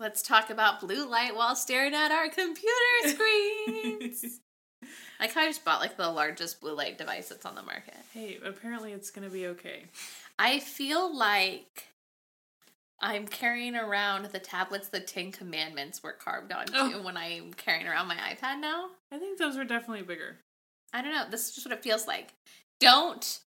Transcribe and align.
let's 0.00 0.22
talk 0.22 0.50
about 0.50 0.80
blue 0.80 1.08
light 1.08 1.34
while 1.36 1.56
staring 1.56 1.94
at 1.94 2.10
our 2.10 2.28
computer 2.28 2.68
screens. 3.04 4.40
I 5.20 5.28
kind 5.28 5.46
of 5.48 5.54
just 5.54 5.64
bought 5.64 5.80
like 5.80 5.96
the 5.96 6.10
largest 6.10 6.60
blue 6.60 6.74
light 6.74 6.98
device 6.98 7.28
that's 7.28 7.46
on 7.46 7.54
the 7.54 7.62
market. 7.62 7.94
Hey, 8.12 8.38
apparently 8.44 8.92
it's 8.92 9.10
gonna 9.10 9.30
be 9.30 9.46
okay. 9.48 9.84
I 10.38 10.58
feel 10.58 11.16
like 11.16 11.88
I'm 13.00 13.26
carrying 13.26 13.76
around 13.76 14.26
the 14.26 14.38
tablets 14.38 14.88
the 14.88 15.00
Ten 15.00 15.32
Commandments 15.32 16.02
were 16.02 16.12
carved 16.12 16.52
onto 16.52 16.72
Oh. 16.74 17.02
when 17.02 17.16
I'm 17.16 17.52
carrying 17.54 17.86
around 17.86 18.08
my 18.08 18.16
iPad 18.16 18.60
now. 18.60 18.88
I 19.12 19.18
think 19.18 19.38
those 19.38 19.56
were 19.56 19.64
definitely 19.64 20.02
bigger. 20.04 20.38
I 20.92 21.02
don't 21.02 21.12
know. 21.12 21.24
This 21.30 21.48
is 21.48 21.54
just 21.54 21.66
what 21.66 21.76
it 21.76 21.82
feels 21.82 22.06
like. 22.06 22.32
Don't. 22.80 23.40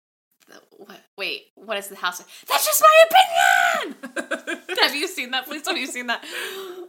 What, 0.76 1.00
wait, 1.16 1.46
what 1.54 1.78
is 1.78 1.88
the 1.88 1.96
house? 1.96 2.22
That's 2.48 2.66
just 2.66 2.82
my 2.82 3.86
opinion! 3.86 4.66
Have 4.82 4.94
you 4.94 5.08
seen 5.08 5.30
that? 5.30 5.46
Please 5.46 5.62
tell 5.62 5.72
me 5.72 5.80
you've 5.80 5.90
seen 5.90 6.08
that. 6.08 6.24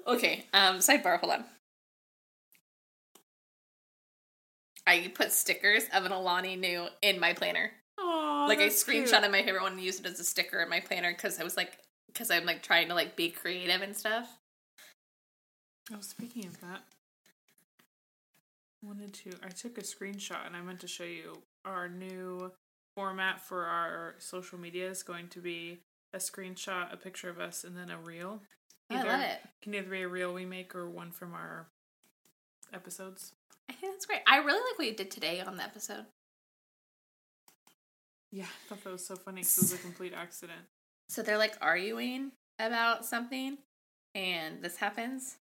Okay, 0.08 0.46
um, 0.54 0.78
sidebar, 0.78 1.20
hold 1.20 1.32
on. 1.34 1.46
I 4.86 5.12
put 5.16 5.32
stickers 5.32 5.86
of 5.92 6.06
an 6.06 6.12
Alani 6.12 6.56
Nu 6.56 6.86
in 7.02 7.20
my 7.20 7.34
planner. 7.34 7.72
Aw, 8.00 8.46
like 8.48 8.60
I 8.60 8.66
that's 8.66 8.84
screenshot 8.84 9.10
cute. 9.10 9.24
of 9.24 9.32
my 9.32 9.42
favorite 9.42 9.64
one 9.64 9.72
and 9.72 9.82
used 9.82 10.06
it 10.06 10.12
as 10.12 10.20
a 10.20 10.24
sticker 10.24 10.62
in 10.62 10.70
my 10.70 10.80
planner 10.80 11.12
because 11.12 11.40
I 11.40 11.44
was 11.44 11.58
like, 11.58 11.80
because 12.06 12.30
I'm 12.30 12.46
like 12.46 12.62
trying 12.62 12.88
to 12.90 12.94
like 12.94 13.16
be 13.16 13.30
creative 13.30 13.82
and 13.82 13.96
stuff. 13.96 14.30
Oh, 15.92 16.02
speaking 16.02 16.46
of 16.46 16.62
that, 16.62 16.84
I 18.84 18.88
wanted 18.88 19.14
to. 19.14 19.32
I 19.44 19.50
took 19.50 19.80
a 19.80 19.82
screenshot 19.82 20.46
and 20.46 20.56
I 20.56 20.62
meant 20.62 20.82
to 20.82 20.88
show 20.88 21.04
you 21.04 21.42
our 21.66 21.90
new 21.90 22.52
format 22.96 23.42
for 23.42 23.66
our 23.66 24.16
social 24.20 24.58
media 24.58 24.90
is 24.90 25.04
going 25.04 25.28
to 25.30 25.40
be 25.40 25.82
a 26.14 26.18
screenshot, 26.18 26.92
a 26.94 26.98
picture 26.98 27.30
of 27.30 27.40
us, 27.40 27.64
and 27.64 27.78
then 27.78 27.90
a 27.90 27.98
reel. 27.98 28.42
I 28.90 29.04
love 29.04 29.22
it. 29.22 29.40
Can 29.62 29.74
either 29.74 29.90
be 29.90 30.02
a 30.04 30.08
reel 30.08 30.34
we 30.34 30.46
make 30.46 30.76
or 30.76 30.90
one 30.90 31.12
from 31.12 31.34
our 31.34 31.68
episodes. 32.74 33.34
I 33.70 33.74
think 33.74 33.94
that's 33.94 34.06
great. 34.06 34.22
I 34.28 34.38
really 34.38 34.62
like 34.72 34.78
what 34.78 34.88
you 34.88 34.96
did 34.96 35.12
today 35.12 35.42
on 35.42 35.58
the 35.58 35.64
episode. 35.64 36.06
Yeah, 38.32 38.44
I 38.44 38.70
thought 38.70 38.84
that 38.84 38.92
was 38.92 39.06
so 39.06 39.16
funny 39.16 39.42
because 39.42 39.58
it 39.58 39.62
was 39.62 39.74
a 39.74 39.78
complete 39.78 40.14
accident. 40.16 40.62
So 41.10 41.22
they're 41.22 41.38
like 41.38 41.58
arguing 41.62 42.32
about 42.60 43.06
something, 43.06 43.58
and 44.14 44.62
this 44.62 44.78
happens. 44.78 45.38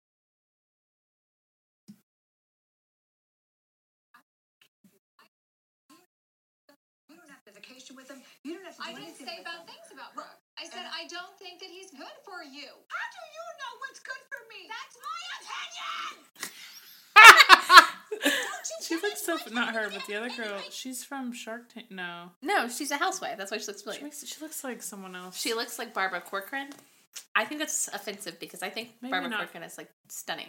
You 8.44 8.54
don't 8.60 8.64
have 8.68 8.76
to 8.76 8.82
do 8.84 8.88
I 8.88 8.92
didn't 8.92 9.08
anything 9.16 9.26
say 9.26 9.36
with 9.40 9.48
bad 9.48 9.60
him. 9.64 9.66
things 9.66 9.88
about 9.90 10.12
Brooke. 10.14 10.38
I 10.60 10.68
said 10.68 10.84
I 10.84 11.08
don't 11.08 11.32
think 11.40 11.58
that 11.64 11.70
he's 11.72 11.90
good 11.90 12.16
for 12.28 12.44
you. 12.44 12.68
How 12.68 13.06
do 13.10 13.20
you 13.24 13.44
know 13.58 13.72
what's 13.80 14.00
good 14.04 14.22
for 14.28 14.40
me? 14.52 14.68
That's 14.68 14.96
my 15.00 15.20
opinion. 15.40 16.12
She 18.82 18.96
looks 18.96 19.24
so 19.24 19.38
not 19.50 19.74
her, 19.74 19.88
but 19.90 20.06
the 20.06 20.14
other 20.14 20.28
girl. 20.28 20.60
She's 20.70 21.02
from 21.02 21.32
Shark 21.32 21.72
Tank. 21.72 21.90
No, 21.90 22.30
No, 22.42 22.68
she's 22.68 22.90
a 22.90 22.96
housewife. 22.98 23.38
That's 23.38 23.50
why 23.50 23.58
she 23.58 23.66
looks 23.66 23.80
she, 23.80 23.84
familiar. 23.84 24.04
makes, 24.04 24.26
she 24.26 24.40
looks 24.40 24.62
like 24.62 24.82
someone 24.82 25.16
else. 25.16 25.40
She 25.40 25.54
looks 25.54 25.78
like 25.78 25.94
Barbara 25.94 26.20
Corcoran. 26.20 26.68
I 27.34 27.44
think 27.44 27.60
that's 27.60 27.88
offensive 27.88 28.38
because 28.38 28.62
I 28.62 28.68
think 28.70 28.90
Maybe 29.00 29.10
Barbara 29.10 29.30
not. 29.30 29.38
Corcoran 29.40 29.62
is 29.64 29.78
like 29.78 29.88
stunning. 30.08 30.48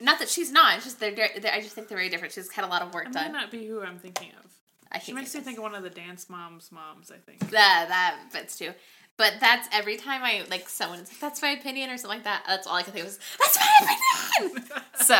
Not 0.00 0.18
that 0.20 0.28
she's 0.28 0.52
not. 0.52 0.76
It's 0.76 0.84
just 0.84 1.00
they're, 1.00 1.12
they're. 1.14 1.52
I 1.52 1.60
just 1.60 1.74
think 1.74 1.88
they're 1.88 1.98
very 1.98 2.08
different. 2.10 2.32
She's 2.32 2.50
had 2.50 2.64
a 2.64 2.68
lot 2.68 2.82
of 2.82 2.94
work 2.94 3.10
done. 3.12 3.32
might 3.32 3.40
not 3.40 3.50
be 3.50 3.66
who 3.66 3.82
I'm 3.82 3.98
thinking 3.98 4.30
of. 4.44 4.50
I 4.92 4.98
She 4.98 5.12
makes 5.12 5.34
me 5.34 5.40
think 5.40 5.58
of 5.58 5.62
one 5.62 5.74
of 5.74 5.82
the 5.82 5.90
dance 5.90 6.30
moms' 6.30 6.70
moms. 6.70 7.10
I 7.10 7.16
think. 7.16 7.40
that 7.50 7.86
that 7.88 8.18
fits 8.30 8.56
too. 8.56 8.72
But 9.16 9.34
that's 9.40 9.68
every 9.72 9.96
time 9.96 10.22
I 10.24 10.42
like 10.50 10.68
someone's 10.68 11.08
like 11.08 11.20
that's 11.20 11.40
my 11.40 11.50
opinion 11.50 11.90
or 11.90 11.96
something 11.96 12.18
like 12.18 12.24
that. 12.24 12.42
That's 12.48 12.66
all 12.66 12.74
I 12.74 12.82
can 12.82 12.92
think 12.92 13.04
of 13.06 13.12
is 13.12 13.18
that's 13.38 13.58
my 13.58 13.98
opinion. 14.40 14.64
so 14.96 15.14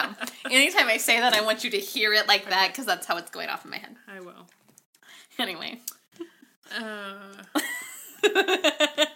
anytime 0.51 0.89
I 0.89 0.97
say 0.97 1.21
that, 1.21 1.33
I 1.33 1.43
want 1.43 1.63
you 1.63 1.71
to 1.71 1.79
hear 1.79 2.13
it 2.13 2.27
like 2.27 2.49
that 2.51 2.69
because 2.69 2.87
that's 2.87 3.07
how 3.07 3.17
it's 3.19 3.31
going 3.31 3.49
off 3.49 3.65
in 3.65 3.71
my 3.71 3.79
head. 3.79 3.95
I 4.09 4.21
will. 4.21 4.47
Anyway. 5.39 5.81
Uh, 6.77 7.61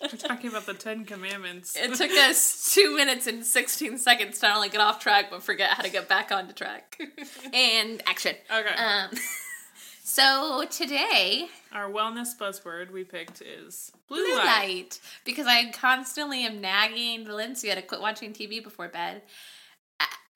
we're 0.00 0.08
talking 0.18 0.48
about 0.50 0.66
the 0.66 0.74
Ten 0.74 1.04
Commandments. 1.04 1.76
It 1.76 1.94
took 1.94 2.10
us 2.10 2.72
two 2.74 2.94
minutes 2.96 3.26
and 3.26 3.44
16 3.44 3.98
seconds 3.98 4.38
to 4.38 4.46
not 4.48 4.56
only 4.56 4.68
get 4.68 4.80
off 4.80 5.00
track, 5.00 5.26
but 5.30 5.42
forget 5.42 5.70
how 5.70 5.82
to 5.82 5.90
get 5.90 6.08
back 6.08 6.30
onto 6.30 6.52
track. 6.54 7.00
and 7.52 8.02
action. 8.06 8.36
Okay. 8.50 8.74
Um, 8.74 9.10
so 10.04 10.64
today, 10.70 11.48
Our 11.72 11.90
wellness 11.90 12.36
buzzword 12.38 12.90
we 12.92 13.04
picked 13.04 13.42
is 13.42 13.90
blue, 14.08 14.24
blue 14.24 14.36
light. 14.36 14.46
light. 14.46 15.00
Because 15.24 15.46
I 15.46 15.70
constantly 15.72 16.44
am 16.44 16.60
nagging 16.60 17.24
Valencia 17.26 17.74
to 17.74 17.82
quit 17.82 18.00
watching 18.00 18.32
TV 18.32 18.62
before 18.62 18.88
bed. 18.88 19.22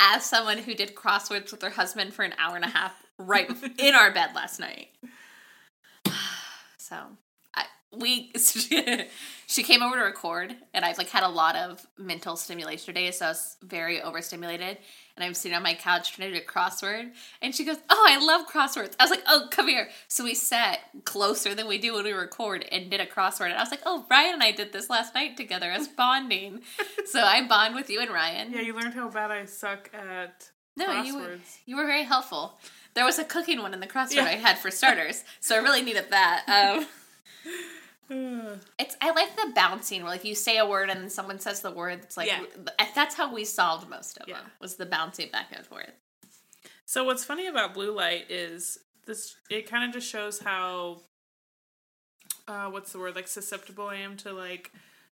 As 0.04 0.24
someone 0.24 0.58
who 0.58 0.74
did 0.74 0.96
crosswords 0.96 1.52
with 1.52 1.62
her 1.62 1.70
husband 1.70 2.12
for 2.12 2.24
an 2.24 2.34
hour 2.36 2.56
and 2.56 2.64
a 2.64 2.68
half 2.68 2.92
right 3.18 3.48
in 3.78 3.94
our 3.94 4.10
bed 4.12 4.30
last 4.34 4.58
night. 4.58 4.88
So 6.78 6.96
we 7.96 8.32
she 9.46 9.62
came 9.62 9.82
over 9.82 9.96
to 9.96 10.02
record 10.02 10.54
and 10.72 10.84
I've 10.84 10.98
like 10.98 11.10
had 11.10 11.22
a 11.22 11.28
lot 11.28 11.56
of 11.56 11.86
mental 11.98 12.36
stimulation 12.36 12.86
today, 12.86 13.10
so 13.10 13.26
I 13.26 13.28
was 13.30 13.56
very 13.62 14.00
overstimulated. 14.00 14.78
And 15.14 15.22
I'm 15.22 15.34
sitting 15.34 15.54
on 15.54 15.62
my 15.62 15.74
couch 15.74 16.14
trying 16.14 16.32
to 16.32 16.38
do 16.38 16.42
a 16.42 16.48
crossword, 16.50 17.10
and 17.42 17.54
she 17.54 17.66
goes, 17.66 17.76
"Oh, 17.90 18.06
I 18.08 18.24
love 18.24 18.48
crosswords." 18.48 18.94
I 18.98 19.04
was 19.04 19.10
like, 19.10 19.22
"Oh, 19.26 19.46
come 19.50 19.68
here." 19.68 19.90
So 20.08 20.24
we 20.24 20.32
sat 20.34 20.78
closer 21.04 21.54
than 21.54 21.68
we 21.68 21.76
do 21.76 21.92
when 21.92 22.04
we 22.04 22.12
record 22.12 22.64
and 22.72 22.90
did 22.90 22.98
a 22.98 23.04
crossword. 23.04 23.50
And 23.50 23.54
I 23.54 23.60
was 23.60 23.70
like, 23.70 23.82
"Oh, 23.84 24.06
Ryan 24.10 24.34
and 24.34 24.42
I 24.42 24.52
did 24.52 24.72
this 24.72 24.88
last 24.88 25.14
night 25.14 25.36
together 25.36 25.70
as 25.70 25.86
bonding." 25.98 26.62
so 27.04 27.20
I 27.20 27.46
bond 27.46 27.74
with 27.74 27.90
you 27.90 28.00
and 28.00 28.10
Ryan. 28.10 28.52
Yeah, 28.52 28.62
you 28.62 28.74
learned 28.74 28.94
how 28.94 29.10
bad 29.10 29.30
I 29.30 29.44
suck 29.44 29.90
at 29.92 30.48
No, 30.78 31.02
you 31.02 31.18
were, 31.18 31.38
you 31.66 31.76
were 31.76 31.86
very 31.86 32.04
helpful. 32.04 32.58
There 32.94 33.04
was 33.04 33.18
a 33.18 33.24
cooking 33.24 33.60
one 33.60 33.74
in 33.74 33.80
the 33.80 33.86
crossword 33.86 34.14
Yeah. 34.14 34.24
I 34.24 34.36
had 34.36 34.58
for 34.58 34.70
starters, 34.70 35.24
so 35.40 35.56
I 35.56 35.58
really 35.58 35.82
needed 35.82 36.06
that. 36.08 36.44
Um, 36.48 36.86
it's 38.78 38.96
I 39.00 39.10
like 39.12 39.34
the 39.36 39.52
bouncing 39.54 40.02
where 40.02 40.10
like 40.10 40.24
you 40.24 40.34
say 40.34 40.58
a 40.58 40.66
word 40.66 40.90
and 40.90 41.00
then 41.00 41.10
someone 41.10 41.38
says 41.38 41.60
the 41.62 41.70
word. 41.70 42.00
It's 42.02 42.16
like 42.16 42.28
Yeah. 42.28 42.44
that's 42.94 43.14
how 43.14 43.32
we 43.32 43.44
solved 43.44 43.88
most 43.88 44.18
of 44.18 44.28
Yeah. 44.28 44.38
them 44.38 44.50
was 44.60 44.76
the 44.76 44.86
bouncing 44.86 45.30
back 45.30 45.46
and 45.52 45.66
forth. 45.66 45.92
So 46.84 47.04
what's 47.04 47.24
funny 47.24 47.46
about 47.46 47.74
blue 47.74 47.92
light 47.94 48.30
is 48.30 48.78
this 49.06 49.36
it 49.50 49.68
kind 49.70 49.84
of 49.84 49.92
just 49.92 50.08
shows 50.08 50.40
how 50.40 51.02
uh 52.48 52.66
what's 52.66 52.92
the 52.92 52.98
word 52.98 53.14
like 53.14 53.28
susceptible 53.28 53.86
I 53.88 53.96
am 53.96 54.16
to 54.18 54.32
like 54.32 54.70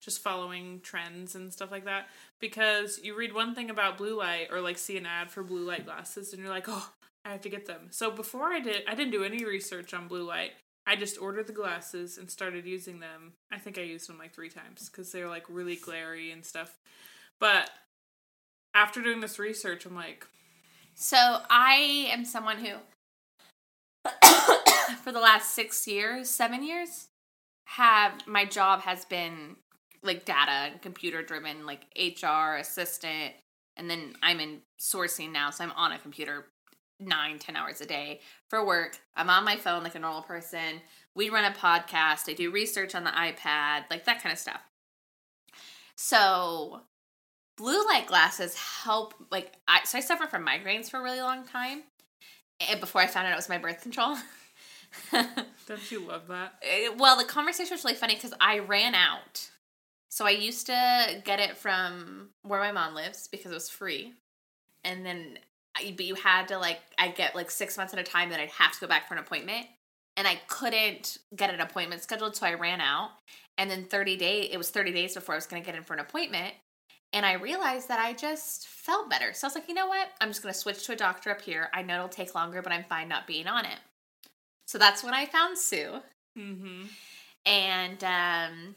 just 0.01 0.21
following 0.21 0.81
trends 0.83 1.33
and 1.35 1.51
stuff 1.53 1.71
like 1.71 1.85
that 1.85 2.09
because 2.39 2.99
you 3.01 3.15
read 3.15 3.33
one 3.33 3.55
thing 3.55 3.69
about 3.69 3.97
blue 3.97 4.17
light 4.17 4.47
or 4.51 4.59
like 4.59 4.77
see 4.77 4.97
an 4.97 5.05
ad 5.05 5.31
for 5.31 5.43
blue 5.43 5.63
light 5.65 5.85
glasses 5.85 6.33
and 6.33 6.41
you're 6.41 6.51
like, 6.51 6.65
"Oh, 6.67 6.89
I 7.23 7.31
have 7.31 7.41
to 7.41 7.49
get 7.49 7.65
them." 7.67 7.87
So 7.91 8.11
before 8.11 8.47
I 8.51 8.59
did 8.59 8.83
I 8.87 8.95
didn't 8.95 9.11
do 9.11 9.23
any 9.23 9.45
research 9.45 9.93
on 9.93 10.09
blue 10.09 10.23
light. 10.23 10.51
I 10.85 10.95
just 10.95 11.21
ordered 11.21 11.47
the 11.47 11.53
glasses 11.53 12.17
and 12.17 12.29
started 12.29 12.65
using 12.65 12.99
them. 12.99 13.33
I 13.51 13.57
think 13.57 13.77
I 13.77 13.81
used 13.81 14.09
them 14.09 14.17
like 14.17 14.33
3 14.33 14.49
times 14.49 14.89
cuz 14.89 15.11
they're 15.11 15.29
like 15.29 15.45
really 15.47 15.75
glary 15.75 16.31
and 16.31 16.45
stuff. 16.45 16.77
But 17.39 17.69
after 18.73 19.01
doing 19.01 19.19
this 19.19 19.39
research, 19.39 19.85
I'm 19.85 19.95
like, 19.95 20.27
So 20.95 21.17
I 21.49 22.07
am 22.11 22.25
someone 22.25 22.57
who, 22.57 22.75
for 25.03 25.11
the 25.11 25.19
last 25.19 25.55
six 25.55 25.87
years, 25.87 26.29
seven 26.29 26.63
years, 26.63 27.07
have 27.65 28.27
my 28.27 28.45
job 28.45 28.81
has 28.81 29.05
been 29.05 29.55
like 30.03 30.25
data 30.25 30.71
and 30.71 30.81
computer 30.81 31.23
driven, 31.23 31.65
like 31.65 31.85
HR 31.97 32.55
assistant, 32.57 33.33
and 33.77 33.89
then 33.89 34.13
I'm 34.21 34.39
in 34.39 34.61
sourcing 34.79 35.31
now, 35.31 35.49
so 35.49 35.63
I'm 35.63 35.71
on 35.71 35.91
a 35.91 35.99
computer 35.99 36.45
nine, 37.05 37.39
ten 37.39 37.55
hours 37.55 37.81
a 37.81 37.85
day 37.85 38.19
for 38.49 38.65
work. 38.65 38.99
I'm 39.15 39.29
on 39.29 39.45
my 39.45 39.55
phone 39.55 39.83
like 39.83 39.95
a 39.95 39.99
normal 39.99 40.21
person. 40.21 40.81
We 41.15 41.29
run 41.29 41.45
a 41.45 41.55
podcast. 41.55 42.29
I 42.29 42.33
do 42.33 42.51
research 42.51 42.95
on 42.95 43.03
the 43.03 43.11
iPad, 43.11 43.89
like 43.89 44.05
that 44.05 44.21
kind 44.21 44.33
of 44.33 44.39
stuff. 44.39 44.61
So 45.95 46.81
blue 47.57 47.85
light 47.85 48.07
glasses 48.07 48.55
help 48.55 49.13
like 49.29 49.53
I 49.67 49.81
so 49.83 49.97
I 49.97 50.01
suffered 50.01 50.29
from 50.29 50.45
migraines 50.45 50.89
for 50.89 50.99
a 50.99 51.03
really 51.03 51.21
long 51.21 51.45
time. 51.45 51.83
And 52.69 52.79
before 52.79 53.01
I 53.01 53.07
found 53.07 53.27
out 53.27 53.33
it 53.33 53.35
was 53.35 53.49
my 53.49 53.57
birth 53.57 53.81
control. 53.81 54.15
don't 55.11 55.91
you 55.91 56.01
love 56.01 56.27
that? 56.27 56.53
Eh, 56.61 56.89
well, 56.97 57.17
the 57.17 57.23
conversation 57.23 57.73
was 57.73 57.83
really 57.83 57.95
funny 57.95 58.15
because 58.15 58.33
I 58.39 58.59
ran 58.59 58.95
out. 58.95 59.49
So 60.09 60.25
I 60.25 60.31
used 60.31 60.67
to 60.67 61.21
get 61.25 61.39
it 61.39 61.57
from 61.57 62.29
where 62.43 62.59
my 62.59 62.71
mom 62.71 62.93
lives 62.93 63.27
because 63.27 63.51
it 63.51 63.55
was 63.55 63.69
free. 63.69 64.13
And 64.83 65.05
then 65.05 65.39
but 65.75 66.05
you 66.05 66.15
had 66.15 66.47
to 66.49 66.57
like 66.57 66.79
I 66.97 67.09
get 67.09 67.35
like 67.35 67.51
6 67.51 67.77
months 67.77 67.93
at 67.93 67.99
a 67.99 68.03
time 68.03 68.29
that 68.29 68.39
I'd 68.39 68.49
have 68.49 68.73
to 68.73 68.79
go 68.79 68.87
back 68.87 69.07
for 69.07 69.15
an 69.15 69.19
appointment. 69.19 69.67
And 70.15 70.27
I 70.27 70.39
couldn't 70.47 71.17
get 71.35 71.51
an 71.51 71.59
appointment 71.59 72.03
scheduled, 72.03 72.35
so 72.35 72.45
I 72.45 72.53
ran 72.53 72.79
out. 72.79 73.09
And 73.57 73.69
then 73.69 73.85
30 73.85 74.15
days, 74.17 74.49
it 74.51 74.57
was 74.57 74.69
30 74.69 74.91
days 74.91 75.15
before 75.15 75.33
I 75.33 75.37
was 75.37 75.47
going 75.47 75.61
to 75.61 75.65
get 75.65 75.75
in 75.75 75.83
for 75.83 75.93
an 75.93 75.99
appointment. 75.99 76.53
And 77.13 77.25
I 77.25 77.33
realized 77.33 77.87
that 77.87 77.99
I 77.99 78.13
just 78.13 78.67
felt 78.67 79.09
better. 79.09 79.33
So 79.33 79.45
I 79.45 79.47
was 79.47 79.55
like, 79.55 79.67
you 79.67 79.75
know 79.75 79.87
what? 79.87 80.09
I'm 80.19 80.29
just 80.29 80.41
going 80.41 80.53
to 80.53 80.59
switch 80.59 80.85
to 80.85 80.93
a 80.93 80.95
doctor 80.95 81.29
up 81.29 81.41
here. 81.41 81.69
I 81.73 81.83
know 81.83 81.95
it'll 81.95 82.09
take 82.09 82.33
longer, 82.33 82.61
but 82.61 82.71
I'm 82.71 82.83
fine 82.83 83.07
not 83.07 83.27
being 83.27 83.47
on 83.47 83.65
it. 83.65 83.79
So 84.67 84.77
that's 84.77 85.03
when 85.03 85.13
I 85.13 85.25
found 85.27 85.57
Sue. 85.57 85.99
Mm-hmm. 86.37 86.85
And 87.45 88.03
um, 88.03 88.75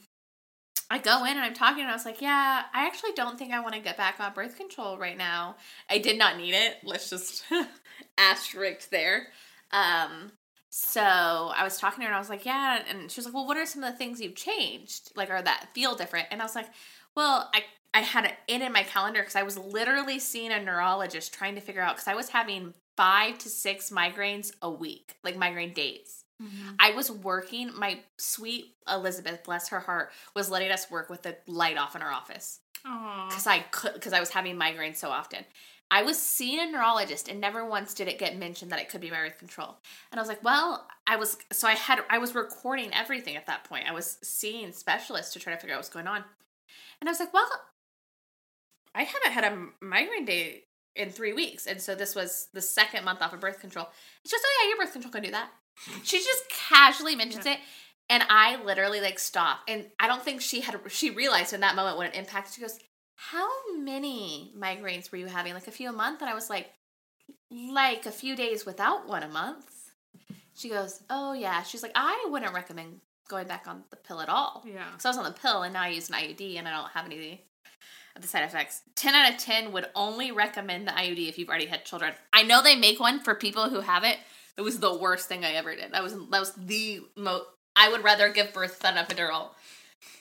I 0.88 0.98
go 0.98 1.24
in 1.24 1.32
and 1.32 1.40
I'm 1.40 1.54
talking 1.54 1.82
and 1.82 1.90
I 1.90 1.94
was 1.94 2.04
like, 2.04 2.22
yeah, 2.22 2.62
I 2.72 2.86
actually 2.86 3.12
don't 3.16 3.38
think 3.38 3.52
I 3.52 3.60
want 3.60 3.74
to 3.74 3.80
get 3.80 3.96
back 3.96 4.20
on 4.20 4.32
birth 4.34 4.56
control 4.56 4.96
right 4.96 5.18
now. 5.18 5.56
I 5.90 5.98
did 5.98 6.16
not 6.18 6.36
need 6.36 6.54
it. 6.54 6.76
Let's 6.84 7.10
just 7.10 7.44
asterisk 8.18 8.90
there. 8.90 9.28
Um, 9.72 10.32
so 10.70 11.00
I 11.02 11.64
was 11.64 11.78
talking 11.78 12.00
to 12.00 12.02
her 12.02 12.08
and 12.08 12.14
I 12.14 12.20
was 12.20 12.30
like, 12.30 12.46
yeah, 12.46 12.82
and 12.88 13.10
she 13.10 13.18
was 13.18 13.24
like, 13.26 13.34
well, 13.34 13.46
what 13.46 13.56
are 13.56 13.66
some 13.66 13.82
of 13.82 13.92
the 13.92 13.98
things 13.98 14.20
you've 14.20 14.36
changed, 14.36 15.10
like, 15.16 15.30
or 15.30 15.42
that 15.42 15.68
feel 15.72 15.96
different? 15.96 16.28
And 16.30 16.40
I 16.40 16.44
was 16.44 16.54
like, 16.54 16.68
well, 17.16 17.50
I 17.52 17.64
I 17.94 18.00
had 18.00 18.26
it 18.26 18.34
in 18.46 18.60
in 18.60 18.74
my 18.74 18.82
calendar 18.82 19.20
because 19.20 19.36
I 19.36 19.42
was 19.42 19.56
literally 19.56 20.18
seeing 20.18 20.52
a 20.52 20.62
neurologist 20.62 21.32
trying 21.32 21.54
to 21.54 21.62
figure 21.62 21.80
out 21.80 21.96
because 21.96 22.08
I 22.08 22.14
was 22.14 22.28
having 22.28 22.74
five 22.94 23.38
to 23.38 23.48
six 23.48 23.88
migraines 23.88 24.52
a 24.60 24.70
week, 24.70 25.16
like 25.24 25.34
migraine 25.34 25.72
days. 25.72 26.25
Mm-hmm. 26.42 26.74
I 26.78 26.90
was 26.92 27.10
working. 27.10 27.70
My 27.76 28.00
sweet 28.18 28.74
Elizabeth, 28.88 29.42
bless 29.44 29.68
her 29.70 29.80
heart, 29.80 30.10
was 30.34 30.50
letting 30.50 30.70
us 30.70 30.90
work 30.90 31.08
with 31.08 31.22
the 31.22 31.36
light 31.46 31.78
off 31.78 31.96
in 31.96 32.02
our 32.02 32.12
office 32.12 32.60
because 32.82 33.46
I 33.46 33.60
could 33.70 33.94
because 33.94 34.12
I 34.12 34.20
was 34.20 34.30
having 34.30 34.56
migraines 34.56 34.96
so 34.96 35.08
often. 35.08 35.44
I 35.90 36.02
was 36.02 36.20
seeing 36.20 36.60
a 36.60 36.70
neurologist, 36.70 37.28
and 37.28 37.40
never 37.40 37.64
once 37.64 37.94
did 37.94 38.08
it 38.08 38.18
get 38.18 38.36
mentioned 38.36 38.72
that 38.72 38.80
it 38.80 38.88
could 38.88 39.00
be 39.00 39.10
my 39.10 39.18
birth 39.18 39.38
control. 39.38 39.76
And 40.10 40.18
I 40.18 40.22
was 40.22 40.28
like, 40.28 40.42
well, 40.42 40.86
I 41.06 41.16
was 41.16 41.36
so 41.52 41.68
I 41.68 41.74
had 41.74 42.00
I 42.10 42.18
was 42.18 42.34
recording 42.34 42.90
everything 42.92 43.36
at 43.36 43.46
that 43.46 43.64
point. 43.64 43.88
I 43.88 43.92
was 43.92 44.18
seeing 44.22 44.72
specialists 44.72 45.32
to 45.34 45.38
try 45.38 45.52
to 45.52 45.58
figure 45.58 45.74
out 45.74 45.78
what's 45.78 45.88
going 45.88 46.06
on, 46.06 46.24
and 47.00 47.08
I 47.08 47.12
was 47.12 47.20
like, 47.20 47.32
well, 47.32 47.48
I 48.94 49.02
haven't 49.02 49.32
had 49.32 49.44
a 49.44 49.84
migraine 49.84 50.24
day 50.24 50.64
in 50.96 51.10
three 51.10 51.32
weeks, 51.32 51.66
and 51.66 51.80
so 51.80 51.94
this 51.94 52.14
was 52.14 52.48
the 52.52 52.62
second 52.62 53.04
month 53.04 53.22
off 53.22 53.32
of 53.32 53.40
birth 53.40 53.60
control. 53.60 53.88
It's 54.24 54.30
just, 54.30 54.44
oh 54.46 54.62
yeah, 54.62 54.68
your 54.68 54.78
birth 54.78 54.92
control 54.92 55.12
can 55.12 55.22
do 55.22 55.30
that. 55.30 55.50
She 56.02 56.18
just 56.18 56.48
casually 56.50 57.16
mentions 57.16 57.46
it, 57.46 57.58
and 58.08 58.22
I 58.28 58.62
literally 58.62 59.00
like 59.00 59.18
stop. 59.18 59.60
And 59.68 59.86
I 59.98 60.06
don't 60.06 60.22
think 60.22 60.40
she 60.40 60.60
had 60.60 60.78
she 60.88 61.10
realized 61.10 61.52
in 61.52 61.60
that 61.60 61.76
moment 61.76 61.96
what 61.96 62.06
it 62.08 62.14
impacted. 62.14 62.54
She 62.54 62.60
goes, 62.60 62.78
"How 63.14 63.48
many 63.76 64.52
migraines 64.56 65.10
were 65.10 65.18
you 65.18 65.26
having? 65.26 65.54
Like 65.54 65.68
a 65.68 65.72
few 65.72 65.88
a 65.88 65.92
month?" 65.92 66.20
And 66.22 66.30
I 66.30 66.34
was 66.34 66.50
like, 66.50 66.70
"Like 67.50 68.06
a 68.06 68.12
few 68.12 68.36
days 68.36 68.64
without 68.64 69.08
one 69.08 69.22
a 69.22 69.28
month." 69.28 69.92
She 70.54 70.68
goes, 70.68 71.02
"Oh 71.10 71.32
yeah." 71.32 71.62
She's 71.62 71.82
like, 71.82 71.92
"I 71.94 72.26
wouldn't 72.30 72.54
recommend 72.54 73.00
going 73.28 73.46
back 73.46 73.66
on 73.66 73.84
the 73.90 73.96
pill 73.96 74.20
at 74.20 74.28
all." 74.28 74.64
Yeah. 74.66 74.96
So 74.98 75.08
I 75.08 75.10
was 75.10 75.18
on 75.18 75.24
the 75.24 75.38
pill, 75.38 75.62
and 75.62 75.74
now 75.74 75.82
I 75.82 75.88
use 75.88 76.08
an 76.08 76.14
IUD, 76.14 76.58
and 76.58 76.66
I 76.66 76.72
don't 76.72 76.90
have 76.90 77.04
any 77.06 77.44
of 78.14 78.22
the 78.22 78.28
side 78.28 78.44
effects. 78.44 78.82
Ten 78.94 79.14
out 79.14 79.30
of 79.30 79.38
ten 79.38 79.72
would 79.72 79.86
only 79.94 80.32
recommend 80.32 80.88
the 80.88 80.92
IUD 80.92 81.28
if 81.28 81.38
you've 81.38 81.48
already 81.48 81.66
had 81.66 81.84
children. 81.84 82.14
I 82.32 82.42
know 82.42 82.62
they 82.62 82.76
make 82.76 82.98
one 82.98 83.20
for 83.20 83.34
people 83.34 83.68
who 83.68 83.80
have 83.80 84.04
it. 84.04 84.18
It 84.56 84.62
was 84.62 84.78
the 84.78 84.96
worst 84.96 85.28
thing 85.28 85.44
I 85.44 85.52
ever 85.52 85.74
did. 85.74 85.92
That 85.92 86.02
was 86.02 86.14
that 86.14 86.40
was 86.40 86.52
the 86.52 87.02
most. 87.16 87.44
I 87.74 87.90
would 87.90 88.02
rather 88.02 88.30
give 88.30 88.54
birth 88.54 88.78
than 88.78 88.94
epidural 88.94 89.50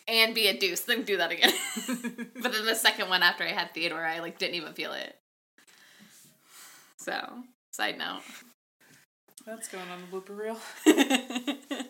and 0.08 0.36
be 0.36 0.48
a 0.48 0.58
deuce 0.58 0.82
than 0.82 1.04
do 1.04 1.18
that 1.18 1.32
again. 1.32 1.54
but 2.42 2.52
then 2.52 2.66
the 2.66 2.76
second 2.76 3.10
one 3.10 3.24
after 3.24 3.44
I 3.44 3.50
had 3.50 3.74
Theodore, 3.74 4.06
I 4.06 4.20
like 4.20 4.38
didn't 4.38 4.56
even 4.56 4.74
feel 4.74 4.94
it. 4.94 5.16
So, 6.98 7.44
side 7.72 7.98
note. 7.98 8.22
That's 9.46 9.68
going 9.68 9.86
on 9.90 10.02
the 10.02 10.08
blooper 10.08 10.38
reel. 10.38 10.58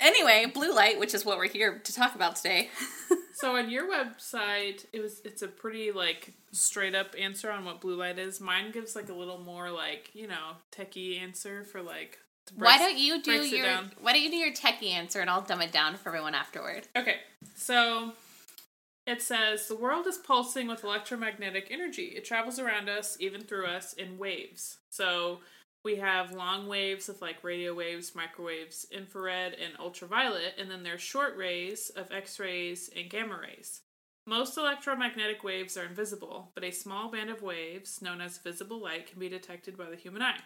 anyway, 0.00 0.46
blue 0.52 0.74
light, 0.74 0.98
which 0.98 1.14
is 1.14 1.24
what 1.24 1.38
we're 1.38 1.48
here 1.48 1.78
to 1.78 1.94
talk 1.94 2.14
about 2.14 2.36
today. 2.36 2.70
So 3.36 3.56
on 3.56 3.68
your 3.68 3.86
website, 3.86 4.86
it 4.94 5.00
was 5.02 5.20
it's 5.22 5.42
a 5.42 5.48
pretty 5.48 5.92
like 5.92 6.32
straight 6.52 6.94
up 6.94 7.14
answer 7.18 7.50
on 7.50 7.66
what 7.66 7.82
blue 7.82 7.96
light 7.96 8.18
is. 8.18 8.40
Mine 8.40 8.70
gives 8.72 8.96
like 8.96 9.10
a 9.10 9.14
little 9.14 9.38
more 9.38 9.70
like 9.70 10.10
you 10.14 10.26
know 10.26 10.56
techie 10.72 11.20
answer 11.20 11.62
for 11.62 11.82
like. 11.82 12.18
why 12.54 12.78
don't 12.78 12.96
you 12.96 13.20
do 13.20 13.32
your. 13.46 13.66
Why 14.00 14.14
don't 14.14 14.22
you 14.22 14.30
do 14.30 14.36
your 14.36 14.54
techie 14.54 14.90
answer 14.90 15.20
and 15.20 15.28
I'll 15.28 15.42
dumb 15.42 15.60
it 15.60 15.70
down 15.70 15.96
for 15.96 16.08
everyone 16.08 16.34
afterward. 16.34 16.88
Okay, 16.96 17.16
so 17.54 18.14
it 19.06 19.20
says 19.20 19.68
the 19.68 19.76
world 19.76 20.06
is 20.06 20.16
pulsing 20.16 20.66
with 20.66 20.82
electromagnetic 20.82 21.68
energy. 21.70 22.14
It 22.16 22.24
travels 22.24 22.58
around 22.58 22.88
us, 22.88 23.18
even 23.20 23.42
through 23.42 23.66
us, 23.66 23.92
in 23.92 24.16
waves. 24.16 24.78
So 24.88 25.40
we 25.86 25.94
have 25.94 26.32
long 26.32 26.66
waves 26.66 27.08
of 27.08 27.22
like 27.22 27.44
radio 27.44 27.72
waves, 27.72 28.12
microwaves, 28.12 28.88
infrared, 28.90 29.54
and 29.54 29.72
ultraviolet, 29.78 30.54
and 30.58 30.68
then 30.68 30.82
there's 30.82 31.00
short 31.00 31.36
rays 31.36 31.90
of 31.90 32.10
X 32.10 32.40
rays 32.40 32.90
and 32.96 33.08
gamma 33.08 33.38
rays. 33.40 33.82
Most 34.26 34.58
electromagnetic 34.58 35.44
waves 35.44 35.76
are 35.76 35.84
invisible, 35.84 36.50
but 36.56 36.64
a 36.64 36.72
small 36.72 37.08
band 37.08 37.30
of 37.30 37.40
waves, 37.40 38.02
known 38.02 38.20
as 38.20 38.38
visible 38.38 38.82
light, 38.82 39.08
can 39.08 39.20
be 39.20 39.28
detected 39.28 39.78
by 39.78 39.88
the 39.88 39.94
human 39.94 40.22
eye. 40.22 40.40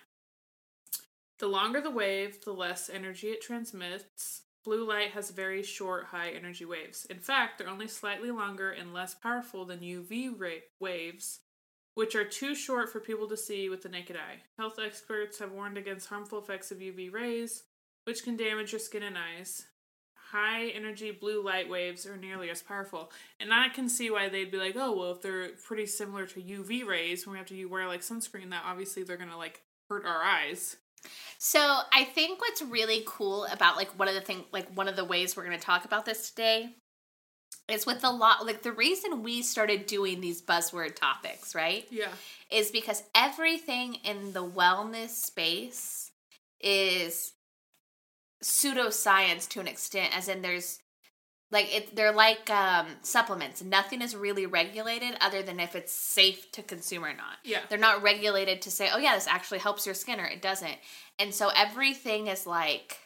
The 1.39 1.49
longer 1.49 1.81
the 1.81 1.91
wave, 1.91 2.45
the 2.45 2.53
less 2.53 2.91
energy 2.91 3.29
it 3.29 3.41
transmits. 3.41 4.43
Blue 4.63 4.87
light 4.87 5.13
has 5.13 5.31
very 5.31 5.63
short, 5.63 6.05
high 6.05 6.33
energy 6.33 6.67
waves. 6.67 7.07
In 7.07 7.19
fact, 7.19 7.57
they're 7.57 7.67
only 7.67 7.89
slightly 7.89 8.31
longer 8.31 8.71
and 8.71 8.93
less 8.93 9.15
powerful 9.15 9.65
than 9.65 9.81
UV 9.81 10.35
waves, 10.79 11.41
which 12.01 12.15
are 12.15 12.25
too 12.25 12.55
short 12.55 12.89
for 12.89 12.99
people 12.99 13.29
to 13.29 13.37
see 13.37 13.69
with 13.69 13.83
the 13.83 13.89
naked 13.91 14.17
eye. 14.17 14.41
Health 14.59 14.79
experts 14.83 15.39
have 15.39 15.53
warned 15.53 15.77
against 15.77 16.09
harmful 16.09 16.39
effects 16.39 16.71
of 16.71 16.79
UV 16.79 17.13
rays, 17.13 17.65
which 18.05 18.25
can 18.25 18.39
damage 18.39 18.73
your 18.73 18.79
skin 18.79 19.03
and 19.03 19.19
eyes. 19.19 19.67
High 20.33 20.69
energy 20.69 21.11
blue 21.11 21.45
light 21.45 21.69
waves 21.69 22.07
are 22.07 22.17
nearly 22.17 22.49
as 22.49 22.63
powerful. 22.63 23.13
And 23.39 23.53
I 23.53 23.69
can 23.69 23.87
see 23.91 24.11
why 24.11 24.31
they'd 24.31 24.51
be 24.51 24.57
like, 24.57 24.77
oh, 24.77 24.97
well, 24.97 25.13
if 25.13 25.21
they're 25.21 25.51
pretty 25.63 25.85
similar 25.85 26.25
to 26.25 26.41
UV 26.41 26.87
rays, 26.87 27.27
when 27.27 27.35
we 27.35 27.39
have 27.39 27.49
to 27.49 27.65
wear 27.67 27.87
like 27.87 28.01
sunscreen, 28.01 28.49
that 28.49 28.63
obviously 28.65 29.03
they're 29.03 29.19
gonna 29.19 29.37
like 29.37 29.61
hurt 29.91 30.07
our 30.07 30.23
eyes. 30.23 30.77
So 31.37 31.81
I 31.93 32.05
think 32.05 32.41
what's 32.41 32.63
really 32.63 33.03
cool 33.07 33.45
about 33.53 33.77
like 33.77 33.99
one 33.99 34.09
of 34.09 34.15
the 34.15 34.23
thing 34.23 34.45
like 34.53 34.75
one 34.75 34.89
of 34.89 34.97
the 34.97 35.05
ways 35.05 35.37
we're 35.37 35.45
going 35.45 35.59
to 35.59 35.63
talk 35.63 35.85
about 35.85 36.07
this 36.07 36.31
today 36.31 36.77
is 37.69 37.87
with 37.87 38.01
the 38.01 38.11
lot 38.11 38.45
like 38.45 38.63
the 38.63 38.73
reason 38.73 39.23
we 39.23 39.43
started 39.43 39.87
doing 39.87 40.21
these 40.21 40.43
buzzword 40.43 40.97
topics, 40.97 41.55
right? 41.55 41.87
Yeah. 41.91 42.09
Is 42.51 42.71
because 42.71 43.03
everything 43.15 43.95
in 44.05 44.33
the 44.33 44.45
wellness 44.45 45.11
space 45.11 46.11
is 46.61 47.33
pseudoscience 48.43 49.49
to 49.51 49.61
an 49.61 49.69
extent 49.69 50.17
as 50.17 50.27
in 50.29 50.41
there's 50.43 50.81
like 51.53 51.75
it 51.75 51.97
they're 51.97 52.13
like 52.13 52.49
um 52.51 52.87
supplements. 53.03 53.63
Nothing 53.63 54.03
is 54.03 54.15
really 54.15 54.47
regulated 54.47 55.17
other 55.21 55.43
than 55.43 55.61
if 55.61 55.75
it's 55.75 55.93
safe 55.93 56.51
to 56.53 56.63
consume 56.63 57.05
or 57.05 57.13
not. 57.13 57.39
Yeah. 57.45 57.61
They're 57.69 57.79
not 57.79 58.03
regulated 58.03 58.63
to 58.63 58.71
say, 58.71 58.89
"Oh 58.93 58.99
yeah, 58.99 59.15
this 59.15 59.27
actually 59.27 59.59
helps 59.59 59.87
your 59.87 59.95
skin," 59.95 60.21
or 60.21 60.27
it 60.27 60.43
doesn't. 60.43 60.77
And 61.19 61.35
so 61.35 61.51
everything 61.55 62.29
is 62.29 62.47
like, 62.47 62.99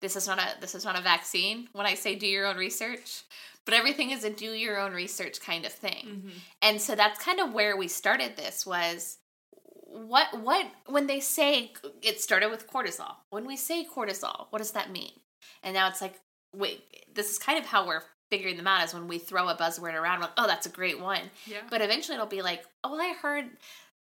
this 0.00 0.16
is 0.16 0.26
not 0.26 0.38
a 0.38 0.60
this 0.60 0.74
is 0.74 0.84
not 0.84 0.98
a 0.98 1.02
vaccine. 1.02 1.68
When 1.72 1.86
I 1.86 1.94
say 1.94 2.14
do 2.14 2.26
your 2.26 2.46
own 2.46 2.56
research, 2.56 3.22
but 3.64 3.74
everything 3.74 4.10
is 4.10 4.24
a 4.24 4.30
do 4.30 4.52
your 4.52 4.78
own 4.78 4.92
research 4.92 5.40
kind 5.40 5.64
of 5.64 5.72
thing. 5.72 6.06
Mm-hmm. 6.06 6.28
And 6.62 6.80
so 6.80 6.94
that's 6.94 7.22
kind 7.22 7.40
of 7.40 7.52
where 7.52 7.76
we 7.76 7.88
started. 7.88 8.36
This 8.36 8.66
was 8.66 9.18
what 9.88 10.40
what 10.40 10.66
when 10.86 11.06
they 11.06 11.20
say 11.20 11.72
it 12.02 12.20
started 12.20 12.50
with 12.50 12.70
cortisol. 12.70 13.16
When 13.30 13.46
we 13.46 13.56
say 13.56 13.84
cortisol, 13.84 14.46
what 14.50 14.58
does 14.58 14.72
that 14.72 14.92
mean? 14.92 15.12
And 15.62 15.74
now 15.74 15.88
it's 15.88 16.00
like, 16.00 16.20
wait, 16.54 16.82
this 17.12 17.30
is 17.30 17.38
kind 17.38 17.58
of 17.58 17.66
how 17.66 17.86
we're 17.86 18.02
figuring 18.30 18.56
them 18.56 18.66
out. 18.66 18.84
Is 18.84 18.94
when 18.94 19.08
we 19.08 19.18
throw 19.18 19.48
a 19.48 19.56
buzzword 19.56 19.94
around, 19.94 20.20
like, 20.20 20.30
oh, 20.36 20.46
that's 20.46 20.66
a 20.66 20.70
great 20.70 21.00
one. 21.00 21.22
Yeah. 21.46 21.62
But 21.70 21.82
eventually 21.82 22.14
it'll 22.14 22.26
be 22.26 22.42
like, 22.42 22.64
oh, 22.84 22.98
I 22.98 23.14
heard 23.14 23.46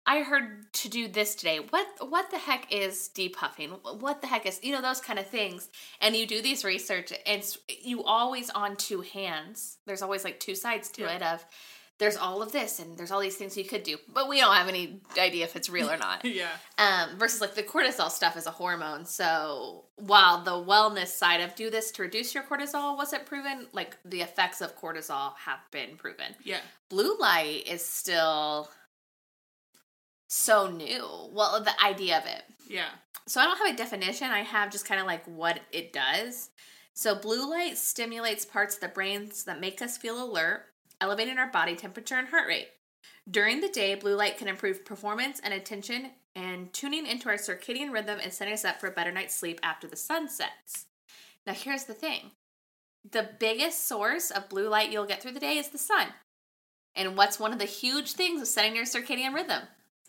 I 0.06 0.22
heard 0.22 0.72
to 0.74 0.88
do 0.88 1.08
this 1.08 1.34
today. 1.34 1.58
What 1.70 1.86
what 2.10 2.30
the 2.30 2.38
heck 2.38 2.70
is 2.72 3.08
depuffing? 3.14 4.00
What 4.00 4.20
the 4.20 4.26
heck 4.26 4.44
is 4.46 4.60
you 4.62 4.72
know 4.72 4.82
those 4.82 5.00
kind 5.00 5.18
of 5.18 5.26
things? 5.28 5.68
And 6.00 6.14
you 6.14 6.26
do 6.26 6.42
these 6.42 6.64
research, 6.64 7.12
and 7.26 7.42
you 7.82 8.04
always 8.04 8.50
on 8.50 8.76
two 8.76 9.00
hands. 9.00 9.78
There's 9.86 10.02
always 10.02 10.24
like 10.24 10.40
two 10.40 10.54
sides 10.54 10.90
to 10.92 11.02
Yeah. 11.02 11.16
it. 11.16 11.22
Of 11.22 11.44
there's 11.98 12.16
all 12.16 12.42
of 12.42 12.50
this, 12.50 12.80
and 12.80 12.98
there's 12.98 13.12
all 13.12 13.20
these 13.20 13.36
things 13.36 13.56
you 13.56 13.64
could 13.64 13.84
do, 13.84 13.96
but 14.12 14.28
we 14.28 14.40
don't 14.40 14.54
have 14.56 14.68
any 14.68 15.00
idea 15.16 15.44
if 15.44 15.54
it's 15.54 15.70
real 15.70 15.88
or 15.88 15.96
not. 15.96 16.24
yeah. 16.24 16.48
Um, 16.76 17.16
versus 17.18 17.40
like 17.40 17.54
the 17.54 17.62
cortisol 17.62 18.10
stuff 18.10 18.36
is 18.36 18.46
a 18.46 18.50
hormone. 18.50 19.06
So 19.06 19.84
while 19.96 20.42
the 20.42 20.50
wellness 20.50 21.06
side 21.08 21.40
of 21.40 21.54
do 21.54 21.70
this 21.70 21.92
to 21.92 22.02
reduce 22.02 22.34
your 22.34 22.42
cortisol 22.42 22.96
wasn't 22.96 23.26
proven, 23.26 23.68
like 23.72 23.96
the 24.04 24.22
effects 24.22 24.60
of 24.60 24.76
cortisol 24.76 25.34
have 25.36 25.60
been 25.70 25.96
proven 25.96 26.34
Yeah. 26.42 26.58
blue 26.88 27.16
light 27.18 27.62
is 27.68 27.84
still 27.86 28.68
so 30.28 30.70
new. 30.70 31.06
Well, 31.32 31.62
the 31.62 31.82
idea 31.82 32.18
of 32.18 32.26
it. 32.26 32.42
Yeah. 32.68 32.90
So 33.26 33.40
I 33.40 33.44
don't 33.44 33.58
have 33.58 33.74
a 33.74 33.76
definition. 33.76 34.30
I 34.30 34.40
have 34.40 34.70
just 34.70 34.86
kind 34.86 35.00
of 35.00 35.06
like 35.06 35.24
what 35.26 35.60
it 35.72 35.92
does. 35.92 36.50
So 36.92 37.14
blue 37.14 37.48
light 37.50 37.76
stimulates 37.76 38.44
parts 38.44 38.76
of 38.76 38.80
the 38.80 38.88
brains 38.88 39.44
that 39.44 39.60
make 39.60 39.82
us 39.82 39.96
feel 39.96 40.22
alert, 40.22 40.66
elevating 41.00 41.38
our 41.38 41.50
body 41.50 41.74
temperature 41.74 42.16
and 42.16 42.28
heart 42.28 42.46
rate. 42.46 42.68
During 43.28 43.60
the 43.60 43.68
day, 43.68 43.94
blue 43.94 44.14
light 44.14 44.36
can 44.36 44.48
improve 44.48 44.84
performance 44.84 45.40
and 45.42 45.54
attention 45.54 46.10
and 46.36 46.72
tuning 46.72 47.06
into 47.06 47.28
our 47.28 47.36
circadian 47.36 47.92
rhythm 47.92 48.18
and 48.22 48.32
setting 48.32 48.54
us 48.54 48.64
up 48.64 48.80
for 48.80 48.88
a 48.88 48.92
better 48.92 49.12
night's 49.12 49.34
sleep 49.34 49.60
after 49.62 49.86
the 49.86 49.96
sun 49.96 50.28
sets. 50.28 50.86
Now, 51.46 51.54
here's 51.54 51.84
the 51.84 51.94
thing 51.94 52.32
the 53.10 53.28
biggest 53.38 53.86
source 53.86 54.30
of 54.30 54.48
blue 54.48 54.68
light 54.68 54.90
you'll 54.90 55.06
get 55.06 55.22
through 55.22 55.32
the 55.32 55.40
day 55.40 55.58
is 55.58 55.68
the 55.68 55.78
sun. 55.78 56.08
And 56.94 57.16
what's 57.16 57.40
one 57.40 57.52
of 57.52 57.58
the 57.58 57.64
huge 57.64 58.12
things 58.12 58.40
of 58.40 58.48
setting 58.48 58.76
your 58.76 58.84
circadian 58.84 59.34
rhythm? 59.34 59.62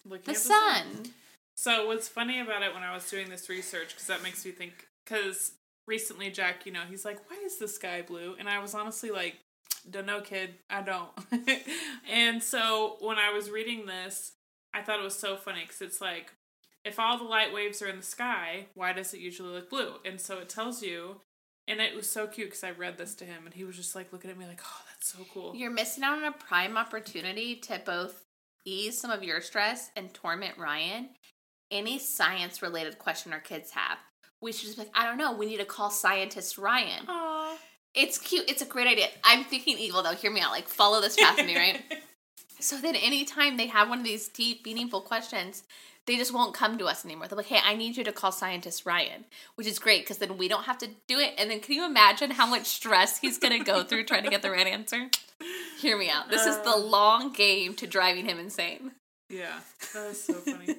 Looking 0.05 0.25
The 0.25 0.31
at 0.31 0.37
sun. 0.37 0.85
So 1.55 1.87
what's 1.87 2.07
funny 2.07 2.39
about 2.39 2.63
it 2.63 2.73
when 2.73 2.83
I 2.83 2.93
was 2.93 3.09
doing 3.09 3.29
this 3.29 3.49
research, 3.49 3.89
because 3.89 4.07
that 4.07 4.21
makes 4.21 4.45
me 4.45 4.51
think, 4.51 4.87
because 5.03 5.53
recently 5.87 6.29
Jack, 6.29 6.65
you 6.65 6.71
know, 6.71 6.83
he's 6.87 7.05
like, 7.05 7.29
"Why 7.29 7.37
is 7.45 7.57
the 7.57 7.67
sky 7.67 8.01
blue?" 8.01 8.35
And 8.37 8.49
I 8.49 8.59
was 8.59 8.73
honestly 8.75 9.09
like, 9.09 9.37
"Don't 9.89 10.05
know, 10.05 10.21
kid. 10.21 10.55
I 10.69 10.81
don't." 10.81 11.09
and 12.11 12.43
so 12.43 12.97
when 12.99 13.17
I 13.17 13.31
was 13.31 13.49
reading 13.49 13.85
this, 13.85 14.33
I 14.73 14.81
thought 14.81 14.99
it 14.99 15.03
was 15.03 15.17
so 15.17 15.37
funny 15.37 15.61
because 15.61 15.81
it's 15.81 16.01
like, 16.01 16.33
if 16.83 16.99
all 16.99 17.17
the 17.17 17.23
light 17.23 17.53
waves 17.53 17.81
are 17.81 17.87
in 17.87 17.97
the 17.97 18.03
sky, 18.03 18.67
why 18.75 18.93
does 18.93 19.13
it 19.13 19.19
usually 19.19 19.53
look 19.53 19.69
blue? 19.69 19.93
And 20.03 20.19
so 20.19 20.37
it 20.39 20.49
tells 20.49 20.83
you. 20.83 21.21
And 21.67 21.81
it 21.81 21.95
was 21.95 22.07
so 22.07 22.27
cute 22.27 22.49
because 22.49 22.63
I 22.63 22.69
read 22.69 22.99
this 22.99 23.15
to 23.15 23.25
him, 23.25 23.45
and 23.45 23.53
he 23.55 23.63
was 23.63 23.75
just 23.75 23.95
like 23.95 24.13
looking 24.13 24.29
at 24.29 24.37
me 24.37 24.45
like, 24.45 24.61
"Oh, 24.63 24.81
that's 24.91 25.11
so 25.11 25.25
cool." 25.33 25.55
You're 25.55 25.71
missing 25.71 26.03
out 26.03 26.19
on 26.19 26.23
a 26.23 26.31
prime 26.31 26.77
opportunity 26.77 27.55
to 27.55 27.81
both 27.83 28.24
ease 28.65 28.99
some 28.99 29.11
of 29.11 29.23
your 29.23 29.41
stress 29.41 29.91
and 29.95 30.13
torment 30.13 30.57
Ryan. 30.57 31.09
Any 31.71 31.99
science 31.99 32.61
related 32.61 32.99
question 32.99 33.33
our 33.33 33.39
kids 33.39 33.71
have, 33.71 33.97
we 34.41 34.51
should 34.51 34.65
just 34.65 34.77
be 34.77 34.83
like, 34.83 34.91
I 34.93 35.05
don't 35.05 35.17
know, 35.17 35.35
we 35.35 35.45
need 35.45 35.57
to 35.57 35.65
call 35.65 35.89
scientist 35.89 36.57
Ryan. 36.57 37.05
Aww. 37.05 37.55
It's 37.93 38.17
cute. 38.17 38.49
It's 38.49 38.61
a 38.61 38.65
great 38.65 38.87
idea. 38.87 39.07
I'm 39.23 39.45
thinking 39.45 39.77
evil 39.77 40.03
though. 40.03 40.13
Hear 40.13 40.31
me 40.31 40.41
out. 40.41 40.51
Like 40.51 40.67
follow 40.67 41.01
this 41.01 41.15
path 41.15 41.37
with 41.37 41.45
me, 41.45 41.55
right? 41.55 41.81
so 42.59 42.79
then 42.79 42.95
anytime 42.95 43.57
they 43.57 43.67
have 43.67 43.89
one 43.89 43.99
of 43.99 44.05
these 44.05 44.27
deep, 44.27 44.65
meaningful 44.65 45.01
questions, 45.01 45.63
they 46.05 46.17
just 46.17 46.33
won't 46.33 46.53
come 46.53 46.77
to 46.77 46.85
us 46.85 47.03
anymore. 47.03 47.27
They're 47.27 47.37
like, 47.37 47.47
hey, 47.47 47.59
I 47.63 47.75
need 47.75 47.97
you 47.97 48.03
to 48.03 48.11
call 48.11 48.31
scientist 48.31 48.85
Ryan, 48.85 49.25
which 49.55 49.67
is 49.67 49.79
great 49.79 50.03
because 50.03 50.19
then 50.19 50.37
we 50.37 50.47
don't 50.47 50.65
have 50.65 50.77
to 50.79 50.89
do 51.07 51.19
it. 51.19 51.33
And 51.37 51.49
then 51.49 51.59
can 51.59 51.73
you 51.73 51.85
imagine 51.85 52.31
how 52.31 52.45
much 52.45 52.67
stress 52.67 53.19
he's 53.19 53.37
going 53.37 53.57
to 53.57 53.63
go 53.63 53.83
through 53.83 54.05
trying 54.05 54.23
to 54.23 54.29
get 54.29 54.41
the 54.41 54.51
right 54.51 54.67
answer? 54.67 55.09
Hear 55.79 55.97
me 55.97 56.09
out. 56.09 56.29
This 56.29 56.45
is 56.45 56.57
the 56.59 56.71
uh, 56.71 56.77
long 56.77 57.33
game 57.33 57.73
to 57.75 57.87
driving 57.87 58.25
him 58.25 58.39
insane. 58.39 58.91
Yeah, 59.29 59.59
that 59.93 60.11
is 60.11 60.23
so 60.23 60.33
funny. 60.33 60.75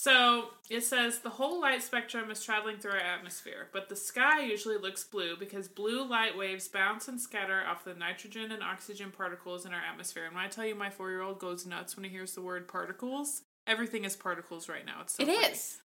So 0.00 0.44
it 0.70 0.82
says 0.82 1.18
the 1.18 1.28
whole 1.28 1.60
light 1.60 1.82
spectrum 1.82 2.30
is 2.30 2.42
traveling 2.42 2.78
through 2.78 2.92
our 2.92 2.96
atmosphere, 2.96 3.68
but 3.70 3.90
the 3.90 3.96
sky 3.96 4.40
usually 4.40 4.78
looks 4.78 5.04
blue 5.04 5.36
because 5.38 5.68
blue 5.68 6.08
light 6.08 6.38
waves 6.38 6.68
bounce 6.68 7.06
and 7.06 7.20
scatter 7.20 7.62
off 7.68 7.84
the 7.84 7.92
nitrogen 7.92 8.50
and 8.50 8.62
oxygen 8.62 9.10
particles 9.10 9.66
in 9.66 9.74
our 9.74 9.82
atmosphere. 9.82 10.24
And 10.24 10.34
when 10.34 10.42
I 10.42 10.48
tell 10.48 10.64
you 10.64 10.74
my 10.74 10.88
four 10.88 11.10
year 11.10 11.20
old 11.20 11.38
goes 11.38 11.66
nuts 11.66 11.96
when 11.96 12.04
he 12.04 12.10
hears 12.10 12.32
the 12.32 12.40
word 12.40 12.66
particles, 12.66 13.42
everything 13.66 14.06
is 14.06 14.16
particles 14.16 14.70
right 14.70 14.86
now. 14.86 15.02
It's 15.02 15.16
so 15.16 15.22
It 15.22 15.28
is. 15.28 15.82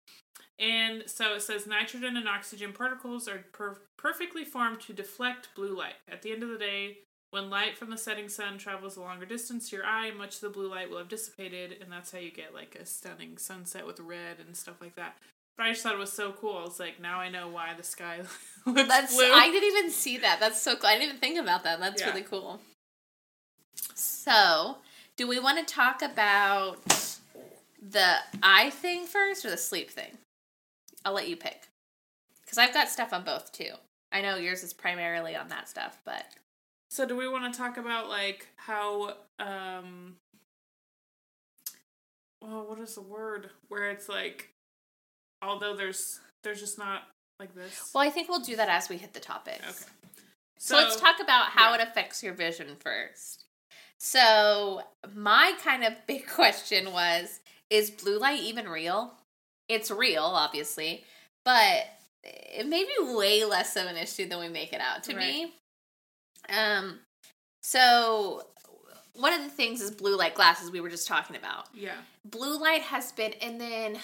And 0.58 1.04
so 1.06 1.32
it 1.32 1.40
says 1.40 1.66
nitrogen 1.66 2.18
and 2.18 2.28
oxygen 2.28 2.74
particles 2.74 3.26
are 3.28 3.46
per- 3.52 3.80
perfectly 3.96 4.44
formed 4.44 4.80
to 4.80 4.92
deflect 4.92 5.48
blue 5.56 5.74
light. 5.74 5.94
At 6.06 6.20
the 6.20 6.32
end 6.32 6.42
of 6.42 6.50
the 6.50 6.58
day, 6.58 6.98
when 7.32 7.48
light 7.48 7.78
from 7.78 7.88
the 7.88 7.96
setting 7.96 8.28
sun 8.28 8.58
travels 8.58 8.96
a 8.96 9.00
longer 9.00 9.24
distance 9.24 9.70
to 9.70 9.76
your 9.76 9.86
eye, 9.86 10.10
much 10.10 10.34
of 10.36 10.40
the 10.42 10.50
blue 10.50 10.68
light 10.68 10.90
will 10.90 10.98
have 10.98 11.08
dissipated, 11.08 11.76
and 11.80 11.90
that's 11.90 12.12
how 12.12 12.18
you 12.18 12.30
get 12.30 12.52
like 12.54 12.74
a 12.76 12.84
stunning 12.84 13.38
sunset 13.38 13.86
with 13.86 13.98
red 14.00 14.36
and 14.38 14.54
stuff 14.54 14.82
like 14.82 14.94
that. 14.96 15.16
But 15.56 15.64
I 15.64 15.70
just 15.70 15.82
thought 15.82 15.94
it 15.94 15.98
was 15.98 16.12
so 16.12 16.32
cool. 16.32 16.66
It's 16.66 16.78
like 16.78 17.00
now 17.00 17.18
I 17.20 17.30
know 17.30 17.48
why 17.48 17.72
the 17.74 17.82
sky 17.82 18.20
looks 18.66 18.86
That's 18.86 19.14
blue. 19.14 19.32
I 19.32 19.50
didn't 19.50 19.76
even 19.76 19.90
see 19.90 20.18
that. 20.18 20.40
That's 20.40 20.60
so 20.60 20.76
cool. 20.76 20.88
I 20.90 20.92
didn't 20.92 21.08
even 21.08 21.20
think 21.20 21.38
about 21.38 21.64
that. 21.64 21.80
That's 21.80 22.02
Yeah. 22.02 22.10
really 22.10 22.22
cool. 22.22 22.60
So, 23.94 24.76
do 25.16 25.26
we 25.26 25.38
want 25.38 25.66
to 25.66 25.74
talk 25.74 26.02
about 26.02 26.78
the 27.80 28.16
eye 28.42 28.68
thing 28.70 29.06
first 29.06 29.44
or 29.46 29.50
the 29.50 29.56
sleep 29.56 29.90
thing? 29.90 30.18
I'll 31.04 31.14
let 31.14 31.28
you 31.28 31.36
pick. 31.36 31.68
Cuz 32.46 32.58
I've 32.58 32.74
got 32.74 32.90
stuff 32.90 33.14
on 33.14 33.24
both 33.24 33.52
too. 33.52 33.72
I 34.12 34.20
know 34.20 34.36
yours 34.36 34.62
is 34.62 34.74
primarily 34.74 35.34
on 35.34 35.48
that 35.48 35.68
stuff, 35.68 35.98
but 36.04 36.26
So 36.92 37.06
do 37.06 37.16
we 37.16 37.26
want 37.26 37.50
to 37.50 37.58
talk 37.58 37.78
about 37.78 38.10
like 38.10 38.48
how 38.56 39.14
um 39.38 40.16
well 42.42 42.66
what 42.68 42.78
is 42.80 42.96
the 42.96 43.00
word 43.00 43.48
where 43.68 43.88
it's 43.88 44.10
like 44.10 44.50
although 45.40 45.74
there's 45.74 46.20
there's 46.42 46.60
just 46.60 46.78
not 46.78 47.04
like 47.40 47.54
this. 47.54 47.90
well, 47.94 48.06
I 48.06 48.10
think 48.10 48.28
we'll 48.28 48.40
do 48.40 48.56
that 48.56 48.68
as 48.68 48.90
we 48.90 48.98
hit 48.98 49.14
the 49.14 49.20
topics. 49.20 49.64
Okay. 49.64 49.92
So, 50.58 50.76
let's 50.76 51.00
talk 51.00 51.16
about 51.18 51.46
how 51.46 51.70
yeah. 51.70 51.80
it 51.80 51.88
affects 51.88 52.22
your 52.22 52.34
vision 52.34 52.76
first. 52.78 53.46
So, 53.96 54.82
my 55.14 55.54
kind 55.64 55.84
of 55.84 55.94
big 56.06 56.28
question 56.28 56.92
was 56.92 57.40
is 57.70 57.90
blue 57.90 58.18
light 58.18 58.42
even 58.42 58.68
real? 58.68 59.14
It's 59.66 59.90
real, 59.90 60.24
obviously, 60.24 61.04
but 61.42 61.86
it 62.22 62.66
may 62.68 62.84
be 62.84 63.14
way 63.14 63.46
less 63.46 63.76
of 63.76 63.86
an 63.86 63.96
issue 63.96 64.28
than 64.28 64.40
we 64.40 64.50
make 64.50 64.74
it 64.74 64.80
out 64.82 65.04
to 65.04 65.16
be. 65.16 65.54
Um 66.48 66.98
so 67.62 68.46
one 69.14 69.32
of 69.32 69.42
the 69.42 69.48
things 69.50 69.80
is 69.80 69.90
blue 69.90 70.16
light 70.16 70.34
glasses 70.34 70.70
we 70.70 70.80
were 70.80 70.88
just 70.90 71.06
talking 71.06 71.36
about 71.36 71.68
Yeah. 71.74 71.96
blue 72.24 72.58
light 72.58 72.82
has 72.82 73.12
been 73.12 73.32
and 73.34 73.60
then 73.60 73.98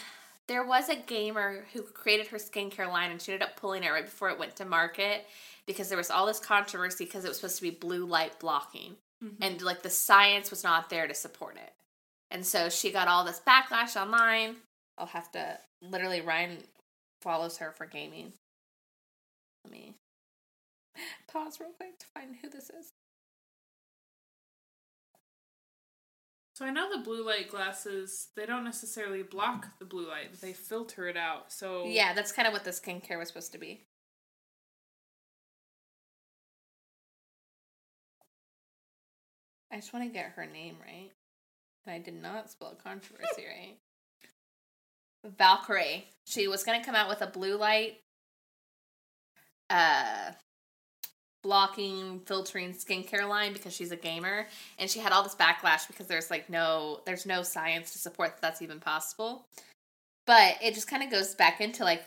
there 0.46 0.64
was 0.64 0.88
a 0.88 0.96
gamer 0.96 1.64
who 1.72 1.82
created 1.82 2.26
her 2.28 2.36
skincare 2.38 2.88
line 2.88 3.10
and 3.10 3.20
she 3.20 3.32
ended 3.32 3.46
up 3.48 3.56
pulling 3.56 3.84
it 3.84 3.90
right 3.90 4.04
before 4.04 4.30
it 4.30 4.38
went 4.38 4.54
to 4.56 4.64
market 4.64 5.26
because 5.66 5.88
there 5.88 5.98
was 5.98 6.10
all 6.10 6.26
this 6.26 6.38
controversy 6.38 7.04
because 7.04 7.24
it 7.24 7.28
was 7.28 7.38
supposed 7.38 7.56
to 7.56 7.62
be 7.62 7.70
blue 7.70 8.04
light 8.06 8.38
blocking 8.38 8.96
Mhm. 9.24 9.36
and 9.40 9.62
like 9.62 9.82
the 9.82 9.90
science 9.90 10.50
was 10.50 10.62
not 10.62 10.88
there 10.90 11.08
to 11.08 11.14
support 11.14 11.56
it 11.56 11.72
and 12.30 12.46
so 12.46 12.68
she 12.68 12.92
got 12.92 13.08
all 13.08 13.24
this 13.24 13.40
backlash 13.40 14.00
online 14.00 14.56
i'll 14.98 15.06
have 15.06 15.32
to 15.32 15.58
literally 15.80 16.20
ryan 16.20 16.62
follows 17.22 17.56
her 17.58 17.72
for 17.72 17.86
gaming 17.86 18.32
let 19.64 19.72
me 19.72 19.94
pause 21.32 21.58
real 21.60 21.70
quick 21.70 21.98
to 21.98 22.06
find 22.06 22.36
who 22.42 22.48
this 22.48 22.70
is 22.70 22.92
So 26.54 26.64
I 26.64 26.70
know 26.70 26.90
the 26.90 27.04
blue 27.04 27.24
light 27.24 27.48
glasses, 27.48 28.30
they 28.34 28.44
don't 28.44 28.64
necessarily 28.64 29.22
block 29.22 29.78
the 29.78 29.84
blue 29.84 30.08
light, 30.08 30.40
they 30.40 30.52
filter 30.52 31.06
it 31.06 31.16
out. 31.16 31.52
So 31.52 31.84
yeah 31.86 32.14
that's 32.14 32.32
kind 32.32 32.48
of 32.48 32.52
what 32.52 32.64
the 32.64 32.72
skincare 32.72 33.16
was 33.16 33.28
supposed 33.28 33.52
to 33.52 33.58
be 33.58 33.84
I 39.70 39.76
just 39.76 39.92
want 39.92 40.06
to 40.06 40.12
get 40.12 40.32
her 40.34 40.46
name 40.46 40.76
right. 40.84 41.10
And 41.86 41.94
I 41.94 41.98
did 41.98 42.20
not 42.20 42.50
spell 42.50 42.76
controversy 42.82 43.44
right. 43.46 43.78
Valkyrae. 45.38 46.04
She 46.24 46.48
was 46.48 46.64
going 46.64 46.80
to 46.80 46.84
come 46.84 46.94
out 46.94 47.08
with 47.08 47.22
a 47.22 47.26
blue 47.26 47.56
light 47.56 47.98
uh 49.70 50.32
blocking 51.42 52.20
filtering 52.26 52.72
skincare 52.72 53.28
line 53.28 53.52
because 53.52 53.72
she's 53.74 53.92
a 53.92 53.96
gamer 53.96 54.46
and 54.78 54.90
she 54.90 54.98
had 54.98 55.12
all 55.12 55.22
this 55.22 55.34
backlash 55.34 55.86
because 55.86 56.06
there's 56.06 56.30
like 56.30 56.50
no 56.50 57.00
there's 57.06 57.26
no 57.26 57.42
science 57.42 57.92
to 57.92 57.98
support 57.98 58.30
that 58.32 58.42
that's 58.42 58.62
even 58.62 58.80
possible. 58.80 59.44
But 60.26 60.56
it 60.62 60.74
just 60.74 60.88
kind 60.88 61.02
of 61.02 61.10
goes 61.10 61.34
back 61.34 61.60
into 61.60 61.84
like 61.84 62.04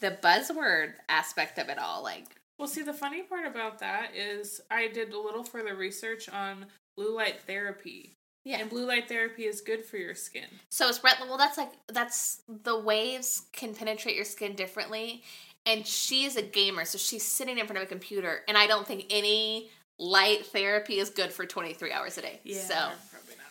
the 0.00 0.16
buzzword 0.22 0.92
aspect 1.08 1.58
of 1.58 1.68
it 1.68 1.78
all 1.78 2.02
like 2.02 2.26
Well, 2.58 2.68
see, 2.68 2.82
the 2.82 2.92
funny 2.92 3.22
part 3.22 3.46
about 3.46 3.78
that 3.80 4.10
is 4.14 4.60
I 4.70 4.88
did 4.88 5.12
a 5.12 5.18
little 5.20 5.44
further 5.44 5.74
research 5.74 6.28
on 6.28 6.66
blue 6.96 7.14
light 7.16 7.40
therapy. 7.46 8.12
yeah. 8.44 8.58
And 8.60 8.70
blue 8.70 8.86
light 8.86 9.08
therapy 9.08 9.44
is 9.44 9.60
good 9.60 9.84
for 9.84 9.96
your 9.96 10.14
skin. 10.14 10.44
So 10.70 10.88
it's 10.88 11.02
red. 11.02 11.14
Well, 11.22 11.38
that's 11.38 11.56
like 11.58 11.72
that's 11.88 12.42
the 12.48 12.78
waves 12.78 13.42
can 13.52 13.74
penetrate 13.74 14.14
your 14.14 14.24
skin 14.26 14.54
differently, 14.54 15.22
and 15.66 15.86
she 15.86 16.24
is 16.24 16.36
a 16.36 16.42
gamer, 16.42 16.84
so 16.84 16.98
she's 16.98 17.24
sitting 17.24 17.58
in 17.58 17.66
front 17.66 17.78
of 17.78 17.84
a 17.84 17.86
computer, 17.86 18.40
and 18.48 18.56
I 18.56 18.66
don't 18.66 18.86
think 18.86 19.06
any 19.10 19.70
light 19.98 20.46
therapy 20.46 20.98
is 20.98 21.10
good 21.10 21.32
for 21.32 21.46
twenty 21.46 21.72
three 21.74 21.92
hours 21.92 22.18
a 22.18 22.22
day. 22.22 22.40
So, 22.68 22.74
probably 22.74 23.34
not. 23.36 23.46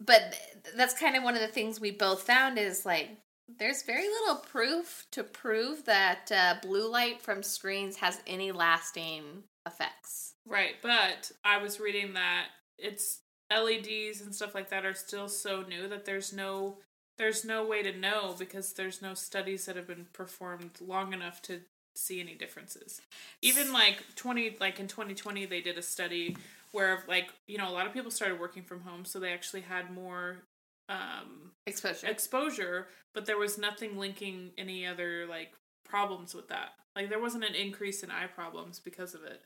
but 0.00 0.38
that's 0.76 0.98
kind 0.98 1.16
of 1.16 1.22
one 1.22 1.34
of 1.34 1.40
the 1.40 1.46
things 1.48 1.80
we 1.80 1.90
both 1.90 2.22
found 2.22 2.58
is 2.58 2.84
like 2.84 3.10
there's 3.58 3.82
very 3.82 4.08
little 4.08 4.36
proof 4.36 5.06
to 5.12 5.22
prove 5.22 5.84
that 5.84 6.30
uh, 6.34 6.54
blue 6.62 6.90
light 6.90 7.22
from 7.22 7.42
screens 7.42 7.96
has 7.96 8.20
any 8.26 8.50
lasting 8.50 9.44
effects. 9.66 10.34
Right, 10.46 10.74
but 10.82 11.30
I 11.44 11.58
was 11.58 11.78
reading 11.80 12.14
that 12.14 12.46
it's 12.78 13.20
LEDs 13.50 14.20
and 14.20 14.34
stuff 14.34 14.54
like 14.54 14.70
that 14.70 14.84
are 14.84 14.94
still 14.94 15.28
so 15.28 15.62
new 15.62 15.86
that 15.88 16.04
there's 16.04 16.32
no 16.32 16.78
there's 17.18 17.44
no 17.44 17.66
way 17.66 17.82
to 17.82 17.96
know 17.96 18.34
because 18.38 18.72
there's 18.74 19.00
no 19.00 19.14
studies 19.14 19.66
that 19.66 19.76
have 19.76 19.86
been 19.86 20.06
performed 20.12 20.70
long 20.80 21.12
enough 21.12 21.40
to 21.42 21.60
see 21.94 22.20
any 22.20 22.34
differences. 22.34 23.00
Even 23.42 23.72
like 23.72 24.02
20 24.16 24.56
like 24.60 24.78
in 24.78 24.86
2020 24.88 25.46
they 25.46 25.60
did 25.60 25.78
a 25.78 25.82
study 25.82 26.36
where 26.72 27.02
like, 27.08 27.28
you 27.46 27.56
know, 27.58 27.68
a 27.68 27.72
lot 27.72 27.86
of 27.86 27.92
people 27.92 28.10
started 28.10 28.38
working 28.38 28.62
from 28.62 28.80
home 28.80 29.04
so 29.04 29.18
they 29.18 29.32
actually 29.32 29.62
had 29.62 29.90
more 29.90 30.38
um 30.88 31.52
Exposure. 31.66 32.06
exposure, 32.06 32.86
but 33.14 33.26
there 33.26 33.38
was 33.38 33.58
nothing 33.58 33.96
linking 33.96 34.50
any 34.58 34.86
other 34.86 35.26
like 35.26 35.52
problems 35.84 36.34
with 36.34 36.48
that. 36.48 36.70
Like 36.94 37.08
there 37.08 37.20
wasn't 37.20 37.44
an 37.44 37.54
increase 37.54 38.02
in 38.02 38.10
eye 38.10 38.26
problems 38.26 38.78
because 38.78 39.14
of 39.14 39.24
it. 39.24 39.40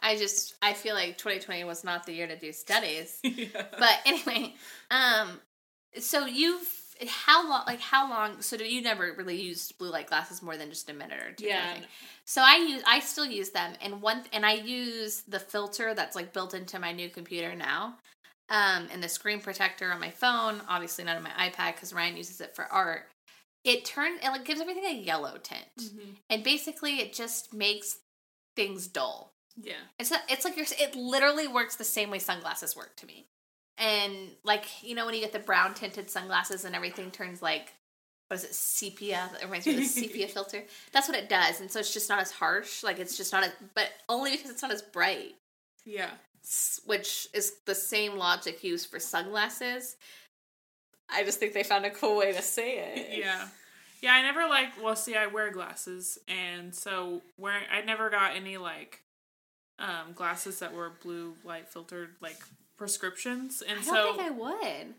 I 0.00 0.16
just 0.16 0.54
I 0.60 0.74
feel 0.74 0.94
like 0.94 1.16
2020 1.16 1.64
was 1.64 1.84
not 1.84 2.04
the 2.04 2.12
year 2.12 2.26
to 2.26 2.38
do 2.38 2.52
studies. 2.52 3.18
yeah. 3.22 3.46
but 3.78 3.98
anyway, 4.04 4.54
um, 4.90 5.40
so 5.98 6.26
you've 6.26 6.68
how 7.08 7.48
long? 7.48 7.64
Like 7.66 7.80
how 7.80 8.08
long? 8.08 8.40
So 8.42 8.56
do 8.56 8.64
you 8.64 8.82
never 8.82 9.12
really 9.16 9.40
used 9.40 9.76
blue 9.78 9.90
light 9.90 10.06
glasses 10.08 10.42
more 10.42 10.56
than 10.56 10.70
just 10.70 10.88
a 10.90 10.94
minute 10.94 11.18
or 11.20 11.32
two? 11.32 11.48
kind 11.48 11.76
of 11.76 11.82
Yeah. 11.82 11.86
So 12.24 12.42
I 12.44 12.56
use 12.56 12.82
I 12.86 13.00
still 13.00 13.26
use 13.26 13.50
them, 13.50 13.74
and 13.82 14.00
one 14.02 14.22
and 14.32 14.44
I 14.46 14.54
use 14.54 15.22
the 15.28 15.40
filter 15.40 15.94
that's 15.94 16.16
like 16.16 16.32
built 16.32 16.54
into 16.54 16.78
my 16.78 16.92
new 16.92 17.08
computer 17.08 17.54
now, 17.54 17.96
um, 18.48 18.88
and 18.92 19.02
the 19.02 19.08
screen 19.08 19.40
protector 19.40 19.90
on 19.92 20.00
my 20.00 20.10
phone. 20.10 20.62
Obviously 20.68 21.04
not 21.04 21.16
on 21.16 21.22
my 21.22 21.30
iPad 21.30 21.74
because 21.74 21.92
Ryan 21.92 22.16
uses 22.16 22.40
it 22.40 22.54
for 22.54 22.64
art. 22.72 23.08
it 23.64 23.84
turns 23.84 24.20
it 24.22 24.28
like 24.28 24.44
gives 24.44 24.60
everything 24.60 24.84
a 24.84 24.94
yellow 25.02 25.36
tint, 25.42 25.64
Mm-hmm. 25.78 26.10
and 26.30 26.42
basically 26.44 27.00
it 27.00 27.12
just 27.12 27.52
makes 27.54 27.98
things 28.56 28.86
dull. 28.86 29.32
Yeah. 29.60 29.74
It's 29.98 30.10
not, 30.10 30.22
it's 30.28 30.44
like 30.44 30.56
you're 30.56 30.66
it 30.78 30.96
literally 30.96 31.46
works 31.48 31.76
the 31.76 31.84
same 31.84 32.10
way 32.10 32.18
sunglasses 32.18 32.76
work 32.76 32.96
to 32.96 33.06
me. 33.06 33.26
And 33.78 34.14
like 34.44 34.66
you 34.82 34.94
know 34.94 35.04
when 35.06 35.14
you 35.14 35.20
get 35.20 35.32
the 35.32 35.38
brown 35.38 35.74
tinted 35.74 36.10
sunglasses 36.10 36.64
and 36.64 36.74
everything 36.74 37.10
turns 37.10 37.42
like 37.42 37.72
what 38.28 38.36
is 38.38 38.44
it 38.44 38.54
sepia? 38.54 39.28
It 39.40 39.44
reminds 39.44 39.66
me 39.66 39.74
of 39.74 39.78
the 39.80 39.86
sepia 39.86 40.28
filter. 40.28 40.64
That's 40.92 41.08
what 41.08 41.16
it 41.16 41.28
does, 41.28 41.60
and 41.60 41.70
so 41.70 41.80
it's 41.80 41.92
just 41.92 42.08
not 42.08 42.20
as 42.20 42.30
harsh. 42.30 42.82
Like 42.82 42.98
it's 42.98 43.16
just 43.16 43.32
not 43.32 43.44
as, 43.44 43.52
but 43.74 43.90
only 44.08 44.32
because 44.32 44.50
it's 44.50 44.62
not 44.62 44.72
as 44.72 44.82
bright. 44.82 45.34
Yeah. 45.84 46.10
Which 46.86 47.28
is 47.34 47.54
the 47.64 47.74
same 47.74 48.16
logic 48.16 48.62
used 48.64 48.90
for 48.90 48.98
sunglasses. 48.98 49.96
I 51.08 51.22
just 51.22 51.38
think 51.38 51.52
they 51.52 51.62
found 51.62 51.84
a 51.84 51.90
cool 51.90 52.16
way 52.16 52.32
to 52.32 52.42
say 52.42 52.78
it. 52.78 53.18
Yeah. 53.18 53.48
Yeah, 54.00 54.12
I 54.12 54.20
never 54.20 54.46
like 54.46 54.68
well 54.82 54.96
see 54.96 55.16
I 55.16 55.28
wear 55.28 55.50
glasses 55.50 56.18
and 56.28 56.74
so 56.74 57.22
wearing 57.38 57.64
I 57.72 57.80
never 57.80 58.10
got 58.10 58.36
any 58.36 58.58
like 58.58 59.00
um 59.78 60.12
glasses 60.14 60.58
that 60.58 60.74
were 60.74 60.92
blue 61.02 61.36
light 61.42 61.70
filtered 61.70 62.10
like 62.20 62.36
prescriptions 62.76 63.62
and 63.66 63.82
so 63.84 63.92
I 63.92 63.96
don't 63.96 64.16
think 64.16 64.28
I 64.28 64.30
would. 64.30 64.94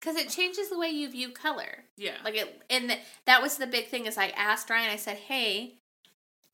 Because 0.00 0.16
it 0.16 0.30
changes 0.30 0.68
the 0.68 0.78
way 0.78 0.88
you 0.88 1.08
view 1.10 1.30
color. 1.30 1.84
yeah. 1.96 2.16
Like 2.24 2.34
it, 2.34 2.62
and 2.68 2.88
th- 2.88 3.00
that 3.26 3.40
was 3.40 3.56
the 3.56 3.66
big 3.68 3.86
thing. 3.86 4.06
Is 4.06 4.18
I 4.18 4.28
asked 4.28 4.68
Ryan. 4.68 4.90
I 4.90 4.96
said, 4.96 5.16
"Hey, 5.16 5.74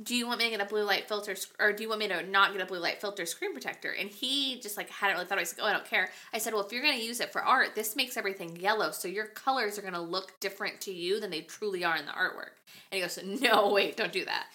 do 0.02 0.14
you 0.14 0.26
want 0.26 0.38
me 0.38 0.44
to 0.44 0.50
get 0.50 0.60
a 0.60 0.68
blue 0.68 0.82
light 0.84 1.08
filter, 1.08 1.34
or 1.58 1.72
do 1.72 1.82
you 1.82 1.88
want 1.88 2.00
me 2.00 2.08
to 2.08 2.22
not 2.28 2.52
get 2.52 2.60
a 2.60 2.66
blue 2.66 2.78
light 2.78 3.00
filter 3.00 3.24
screen 3.24 3.54
protector?" 3.54 3.90
And 3.90 4.10
he 4.10 4.60
just 4.60 4.76
like 4.76 4.90
hadn't 4.90 5.16
really 5.16 5.26
thought. 5.26 5.38
I 5.38 5.40
was 5.40 5.56
like, 5.56 5.64
"Oh, 5.66 5.70
I 5.70 5.72
don't 5.72 5.86
care." 5.86 6.10
I 6.34 6.36
said, 6.38 6.52
"Well, 6.52 6.62
if 6.66 6.72
you're 6.72 6.82
going 6.82 6.98
to 6.98 7.02
use 7.04 7.20
it 7.20 7.32
for 7.32 7.42
art, 7.42 7.74
this 7.74 7.96
makes 7.96 8.18
everything 8.18 8.54
yellow, 8.56 8.90
so 8.90 9.08
your 9.08 9.26
colors 9.28 9.78
are 9.78 9.82
going 9.82 9.94
to 9.94 10.00
look 10.00 10.38
different 10.40 10.82
to 10.82 10.92
you 10.92 11.18
than 11.18 11.30
they 11.30 11.40
truly 11.40 11.84
are 11.84 11.96
in 11.96 12.04
the 12.04 12.12
artwork." 12.12 12.60
And 12.92 12.98
he 12.98 13.00
goes, 13.00 13.18
"No, 13.24 13.70
wait, 13.72 13.96
don't 13.96 14.12
do 14.12 14.26
that. 14.26 14.48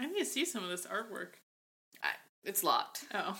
I 0.00 0.06
need 0.06 0.18
to 0.20 0.24
see 0.24 0.46
some 0.46 0.64
of 0.64 0.70
this 0.70 0.86
artwork. 0.86 1.34
I, 2.02 2.08
it's 2.44 2.64
locked." 2.64 3.04
Oh. 3.12 3.38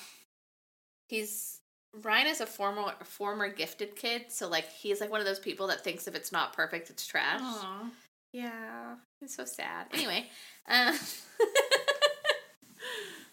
He's 1.08 1.60
Ryan 2.02 2.26
is 2.26 2.40
a 2.40 2.46
former 2.46 2.92
former 3.04 3.48
gifted 3.48 3.96
kid, 3.96 4.26
so 4.28 4.48
like 4.48 4.70
he's 4.70 5.00
like 5.00 5.10
one 5.10 5.20
of 5.20 5.26
those 5.26 5.38
people 5.38 5.66
that 5.68 5.82
thinks 5.82 6.06
if 6.06 6.14
it's 6.14 6.32
not 6.32 6.52
perfect, 6.52 6.90
it's 6.90 7.06
trash. 7.06 7.40
Aw. 7.42 7.90
Yeah, 8.32 8.96
it's 9.22 9.34
so 9.34 9.44
sad. 9.44 9.86
Anyway, 9.92 10.26
uh, 10.68 10.92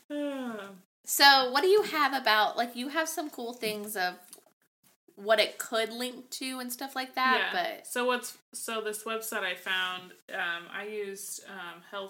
so 1.06 1.52
what 1.52 1.62
do 1.62 1.68
you 1.68 1.84
have 1.84 2.14
about 2.14 2.58
like 2.58 2.76
you 2.76 2.90
have 2.90 3.10
some 3.10 3.30
cool 3.30 3.54
things 3.54 3.96
of 3.96 4.14
what 5.16 5.40
it 5.40 5.58
could 5.58 5.92
link 5.92 6.30
to 6.32 6.60
and 6.60 6.72
stuff 6.72 6.96
like 6.96 7.16
that, 7.16 7.50
but 7.52 7.88
so 7.88 8.06
what's 8.06 8.38
so 8.54 8.82
this 8.82 9.04
website 9.04 9.44
I 9.44 9.56
found, 9.56 10.14
um, 10.34 10.64
I 10.74 10.86
used 10.86 11.44
um, 11.50 12.10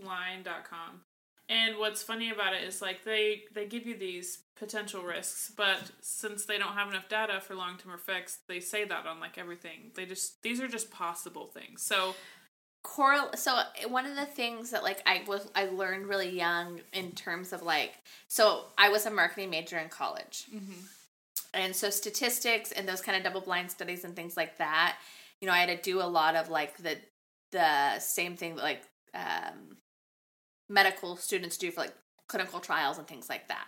healthline.com. 0.00 1.00
And 1.48 1.76
what's 1.78 2.02
funny 2.02 2.30
about 2.30 2.54
it 2.54 2.62
is 2.62 2.80
like 2.80 3.04
they 3.04 3.42
they 3.52 3.66
give 3.66 3.86
you 3.86 3.96
these 3.96 4.38
potential 4.62 5.02
risks, 5.02 5.50
but 5.56 5.90
since 6.00 6.44
they 6.44 6.56
don't 6.56 6.74
have 6.74 6.88
enough 6.88 7.08
data 7.08 7.40
for 7.40 7.56
long 7.56 7.76
term 7.78 7.92
effects, 7.92 8.38
they 8.46 8.60
say 8.60 8.84
that 8.84 9.06
on 9.06 9.18
like 9.18 9.36
everything. 9.36 9.90
They 9.96 10.06
just 10.06 10.40
these 10.42 10.60
are 10.60 10.68
just 10.68 10.90
possible 10.92 11.46
things. 11.46 11.82
So 11.82 12.14
correl 12.84 13.30
so 13.34 13.60
one 13.88 14.06
of 14.06 14.16
the 14.16 14.24
things 14.24 14.70
that 14.70 14.84
like 14.84 15.02
I 15.04 15.22
was 15.26 15.50
I 15.56 15.66
learned 15.66 16.06
really 16.06 16.30
young 16.30 16.80
in 16.92 17.10
terms 17.12 17.52
of 17.52 17.62
like 17.62 17.94
so 18.28 18.66
I 18.78 18.88
was 18.88 19.04
a 19.04 19.10
marketing 19.10 19.50
major 19.50 19.78
in 19.78 19.88
college. 19.88 20.46
And 21.54 21.74
so 21.74 21.90
statistics 21.90 22.70
and 22.70 22.88
those 22.88 23.00
kind 23.00 23.16
of 23.16 23.24
double 23.24 23.40
blind 23.40 23.70
studies 23.70 24.04
and 24.04 24.14
things 24.14 24.36
like 24.36 24.58
that, 24.58 24.96
you 25.40 25.46
know, 25.48 25.52
I 25.52 25.58
had 25.58 25.76
to 25.76 25.90
do 25.90 26.00
a 26.00 26.06
lot 26.06 26.36
of 26.36 26.50
like 26.50 26.76
the 26.76 26.98
the 27.50 27.98
same 27.98 28.36
thing 28.36 28.54
that 28.54 28.62
like 28.62 28.82
um 29.12 29.76
medical 30.68 31.16
students 31.16 31.56
do 31.58 31.72
for 31.72 31.80
like 31.80 31.94
clinical 32.28 32.60
trials 32.60 32.98
and 32.98 33.08
things 33.08 33.28
like 33.28 33.48
that. 33.48 33.66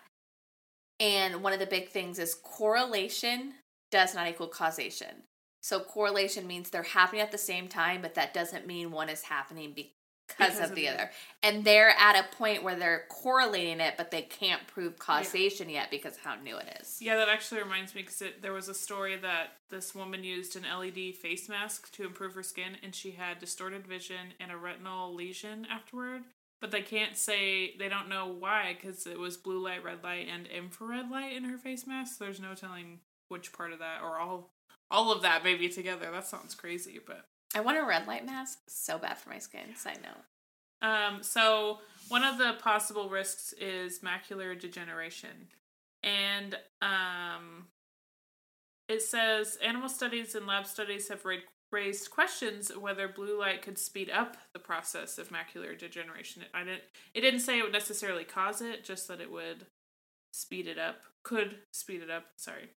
And 1.00 1.42
one 1.42 1.52
of 1.52 1.58
the 1.58 1.66
big 1.66 1.88
things 1.88 2.18
is 2.18 2.34
correlation 2.34 3.54
does 3.90 4.14
not 4.14 4.28
equal 4.28 4.49
causation. 4.49 5.25
So 5.62 5.80
correlation 5.80 6.47
means 6.47 6.71
they're 6.71 6.82
happening 6.82 7.23
at 7.23 7.32
the 7.32 7.38
same 7.38 7.69
time, 7.69 8.02
but 8.02 8.14
that 8.14 8.34
doesn't 8.34 8.66
mean 8.66 8.90
one 8.90 9.08
is 9.08 9.23
happening 9.23 9.73
because, 9.75 9.90
Because 10.28 10.58
of, 10.58 10.64
of 10.64 10.69
the 10.71 10.82
the 10.82 10.88
other. 10.88 11.10
And 11.42 11.64
they're 11.64 11.95
at 11.99 12.16
a 12.16 12.36
point 12.36 12.62
where 12.62 12.76
they're 12.76 13.04
correlating 13.08 13.80
it, 13.80 13.95
but 13.97 14.10
they 14.10 14.23
can't 14.23 14.66
prove 14.66 14.99
causation 14.99 15.71
yet 15.71 15.90
because 15.90 16.16
of 16.16 16.21
how 16.23 16.34
new 16.36 16.56
it 16.58 16.78
is. 16.80 16.99
yeah, 17.00 17.16
that 17.16 17.28
actually 17.28 17.62
reminds 17.62 17.95
me 17.95 18.02
because 18.02 18.23
there 18.42 18.52
was 18.52 18.69
a 18.69 18.75
story 18.75 19.16
that 19.16 19.52
this 19.71 19.95
woman 19.95 20.23
used 20.23 20.54
an 20.56 20.64
LED 20.64 21.14
face 21.14 21.49
mask 21.49 21.90
to 21.92 22.04
improve 22.04 22.34
her 22.34 22.42
skin, 22.42 22.76
and 22.82 22.95
she 22.95 23.12
had 23.12 23.38
distorted 23.38 23.86
vision 23.86 24.34
and 24.38 24.52
a 24.52 24.56
retinal 24.56 25.14
lesion 25.14 25.66
afterward. 25.71 26.23
But 26.64 26.70
they 26.70 26.80
can't 26.80 27.14
say 27.14 27.76
they 27.78 27.90
don't 27.90 28.08
know 28.08 28.26
why 28.26 28.74
because 28.74 29.06
it 29.06 29.18
was 29.18 29.36
blue 29.36 29.62
light, 29.62 29.84
red 29.84 30.02
light, 30.02 30.28
and 30.32 30.46
infrared 30.46 31.10
light 31.10 31.36
in 31.36 31.44
her 31.44 31.58
face 31.58 31.86
mask. 31.86 32.16
So 32.16 32.24
there's 32.24 32.40
no 32.40 32.54
telling 32.54 33.00
which 33.28 33.52
part 33.52 33.74
of 33.74 33.80
that 33.80 34.00
or 34.02 34.18
all 34.18 34.54
all 34.90 35.12
of 35.12 35.20
that 35.20 35.44
maybe 35.44 35.68
together. 35.68 36.10
That 36.10 36.26
sounds 36.26 36.54
crazy, 36.54 36.98
but 37.06 37.26
I 37.54 37.60
want 37.60 37.76
a 37.76 37.84
red 37.84 38.06
light 38.06 38.24
mask 38.24 38.60
so 38.66 38.96
bad 38.96 39.18
for 39.18 39.28
my 39.28 39.40
skin. 39.40 39.76
Side 39.76 39.98
note. 40.02 40.88
Um, 40.88 41.22
so 41.22 41.80
one 42.08 42.24
of 42.24 42.38
the 42.38 42.54
possible 42.58 43.10
risks 43.10 43.52
is 43.60 43.98
macular 43.98 44.58
degeneration. 44.58 45.48
And 46.02 46.56
um, 46.80 47.66
it 48.88 49.02
says 49.02 49.58
animal 49.62 49.90
studies 49.90 50.34
and 50.34 50.46
lab 50.46 50.66
studies 50.66 51.08
have 51.08 51.26
ra- 51.26 51.36
raised 51.75 52.10
questions 52.10 52.71
whether 52.78 53.08
blue 53.08 53.39
light 53.39 53.60
could 53.60 53.76
speed 53.76 54.08
up 54.08 54.37
the 54.52 54.60
process 54.60 55.19
of 55.19 55.30
macular 55.30 55.76
degeneration. 55.76 56.43
It, 56.43 56.49
I 56.54 56.60
didn't. 56.60 56.82
It 57.13 57.21
didn't 57.21 57.41
say 57.41 57.58
it 57.58 57.65
would 57.65 57.73
necessarily 57.73 58.25
cause 58.25 58.63
it, 58.63 58.84
just 58.84 59.08
that 59.08 59.21
it 59.21 59.30
would 59.30 59.67
speed 60.32 60.69
it 60.69 60.78
up. 60.78 61.02
Could 61.25 61.56
speed 61.73 62.00
it 62.02 62.10
up. 62.10 62.26
Sorry. 62.39 62.71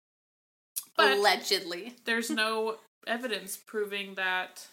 But 0.97 1.13
Allegedly. 1.13 1.93
there's 2.05 2.31
no 2.31 2.77
evidence 3.07 3.55
proving 3.55 4.15
that. 4.15 4.67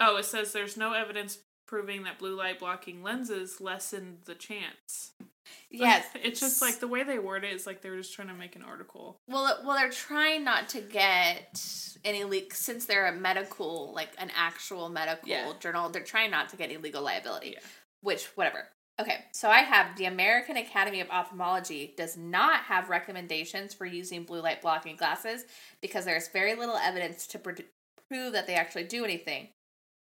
Oh, 0.00 0.16
it 0.16 0.24
says 0.24 0.52
there's 0.52 0.76
no 0.76 0.92
evidence 0.92 1.38
proving 1.66 2.02
that 2.02 2.18
blue 2.18 2.36
light 2.36 2.58
blocking 2.58 3.02
lenses 3.02 3.60
lessen 3.60 4.18
the 4.24 4.34
chance. 4.34 5.12
Yes. 5.70 6.06
it's 6.14 6.40
just 6.40 6.62
like 6.62 6.80
the 6.80 6.88
way 6.88 7.02
they 7.02 7.18
word 7.18 7.44
it 7.44 7.52
is 7.52 7.66
like 7.66 7.82
they 7.82 7.90
were 7.90 7.96
just 7.96 8.14
trying 8.14 8.28
to 8.28 8.34
make 8.34 8.56
an 8.56 8.62
article. 8.62 9.16
Well, 9.28 9.60
well, 9.64 9.76
they're 9.76 9.90
trying 9.90 10.44
not 10.44 10.68
to 10.70 10.80
get 10.80 11.62
any 12.04 12.24
leaks 12.24 12.60
since 12.60 12.86
they're 12.86 13.06
a 13.08 13.12
medical, 13.12 13.92
like 13.94 14.10
an 14.18 14.30
actual 14.36 14.88
medical 14.88 15.28
Yeah. 15.28 15.52
journal. 15.60 15.88
They're 15.88 16.02
trying 16.02 16.30
not 16.30 16.48
to 16.50 16.56
get 16.56 16.70
any 16.70 16.76
legal 16.78 17.02
liability. 17.02 17.50
Yeah. 17.54 17.60
Which, 18.00 18.26
whatever. 18.36 18.68
Okay, 19.00 19.24
so 19.32 19.48
I 19.48 19.58
have 19.58 19.96
the 19.96 20.06
American 20.06 20.56
Academy 20.56 21.00
of 21.00 21.08
Ophthalmology 21.08 21.94
does 21.96 22.16
not 22.16 22.62
have 22.62 22.88
recommendations 22.90 23.72
for 23.72 23.86
using 23.86 24.24
blue 24.24 24.40
light 24.40 24.60
blocking 24.60 24.96
glasses 24.96 25.44
because 25.80 26.04
there's 26.04 26.26
very 26.28 26.56
little 26.56 26.74
evidence 26.76 27.28
to 27.28 27.38
pr- 27.38 27.52
prove 28.08 28.32
that 28.32 28.48
they 28.48 28.54
actually 28.54 28.84
do 28.84 29.04
anything. 29.04 29.48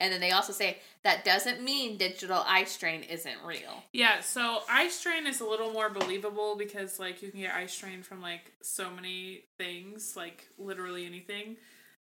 And 0.02 0.12
then 0.12 0.20
they 0.20 0.32
also 0.32 0.52
say 0.52 0.80
that 1.04 1.24
doesn't 1.24 1.62
mean 1.62 1.98
digital 1.98 2.44
eye 2.48 2.64
strain 2.64 3.04
isn't 3.04 3.38
real. 3.46 3.84
Yeah, 3.94 4.22
so 4.22 4.64
eye 4.68 4.90
strain 4.90 5.28
is 5.28 5.42
a 5.42 5.46
little 5.46 5.72
more 5.72 5.92
believable 5.92 6.56
because 6.58 7.00
like 7.00 7.22
you 7.22 7.30
can 7.30 7.42
get 7.42 7.54
eye 7.54 7.68
strain 7.68 8.02
from 8.02 8.20
like 8.20 8.52
so 8.64 8.90
many 8.90 9.44
things, 9.60 10.16
like 10.18 10.48
literally 10.58 11.06
anything, 11.06 11.58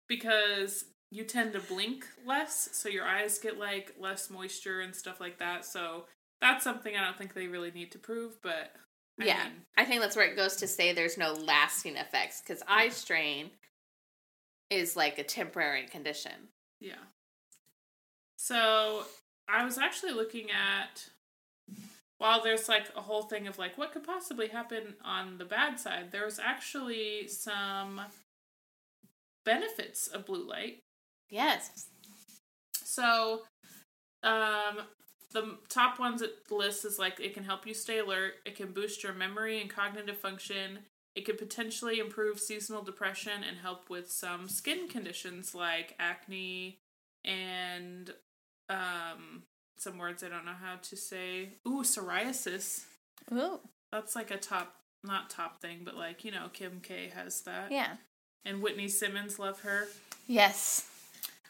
because 0.08 0.86
you 1.10 1.24
tend 1.24 1.52
to 1.52 1.60
blink 1.60 2.06
less, 2.26 2.70
so 2.72 2.88
your 2.88 3.04
eyes 3.04 3.38
get 3.38 3.58
like 3.58 3.94
less 4.00 4.30
moisture 4.30 4.80
and 4.80 4.94
stuff 4.96 5.20
like 5.20 5.38
that. 5.38 5.66
So 5.66 6.06
that's 6.40 6.64
something 6.64 6.96
I 6.96 7.04
don't 7.04 7.18
think 7.18 7.34
they 7.34 7.48
really 7.48 7.70
need 7.70 7.92
to 7.92 7.98
prove, 7.98 8.40
but 8.42 8.72
I 9.20 9.26
yeah, 9.26 9.44
mean, 9.44 9.52
I 9.76 9.84
think 9.84 10.00
that's 10.00 10.16
where 10.16 10.26
it 10.26 10.36
goes 10.36 10.56
to 10.56 10.66
say 10.66 10.94
there's 10.94 11.18
no 11.18 11.34
lasting 11.34 11.96
effects 11.96 12.40
because 12.40 12.62
eye 12.66 12.88
strain 12.88 13.50
is 14.70 14.96
like 14.96 15.18
a 15.18 15.24
temporary 15.24 15.86
condition. 15.86 16.32
Yeah. 16.80 16.94
So 18.50 19.04
I 19.48 19.64
was 19.64 19.78
actually 19.78 20.10
looking 20.10 20.48
at 20.50 21.08
while 22.18 22.42
there's 22.42 22.68
like 22.68 22.88
a 22.96 23.00
whole 23.00 23.22
thing 23.22 23.46
of 23.46 23.60
like 23.60 23.78
what 23.78 23.92
could 23.92 24.02
possibly 24.02 24.48
happen 24.48 24.96
on 25.04 25.38
the 25.38 25.44
bad 25.44 25.78
side, 25.78 26.10
there 26.10 26.24
was 26.24 26.40
actually 26.40 27.28
some 27.28 28.00
benefits 29.44 30.08
of 30.08 30.26
blue 30.26 30.48
light. 30.48 30.82
Yes. 31.28 31.86
So 32.82 33.42
um 34.24 34.80
the 35.32 35.58
top 35.68 36.00
ones 36.00 36.20
it 36.20 36.32
lists 36.50 36.84
is 36.84 36.98
like 36.98 37.20
it 37.20 37.34
can 37.34 37.44
help 37.44 37.68
you 37.68 37.72
stay 37.72 38.00
alert, 38.00 38.32
it 38.44 38.56
can 38.56 38.72
boost 38.72 39.04
your 39.04 39.12
memory 39.12 39.60
and 39.60 39.70
cognitive 39.70 40.18
function, 40.18 40.80
it 41.14 41.24
could 41.24 41.38
potentially 41.38 42.00
improve 42.00 42.40
seasonal 42.40 42.82
depression 42.82 43.44
and 43.48 43.58
help 43.58 43.88
with 43.88 44.10
some 44.10 44.48
skin 44.48 44.88
conditions 44.88 45.54
like 45.54 45.94
acne 46.00 46.80
and 47.24 48.12
um 48.70 49.42
some 49.76 49.98
words 49.98 50.22
I 50.22 50.28
don't 50.28 50.44
know 50.44 50.52
how 50.60 50.76
to 50.80 50.96
say. 50.96 51.50
Ooh, 51.66 51.82
psoriasis. 51.82 52.84
Ooh. 53.32 53.60
That's 53.92 54.14
like 54.14 54.30
a 54.30 54.36
top 54.36 54.74
not 55.02 55.30
top 55.30 55.60
thing, 55.60 55.80
but 55.84 55.96
like, 55.96 56.24
you 56.24 56.30
know, 56.30 56.48
Kim 56.52 56.80
K 56.82 57.10
has 57.14 57.40
that. 57.42 57.72
Yeah. 57.72 57.94
And 58.44 58.62
Whitney 58.62 58.88
Simmons 58.88 59.38
love 59.38 59.60
her. 59.60 59.86
Yes. 60.26 60.86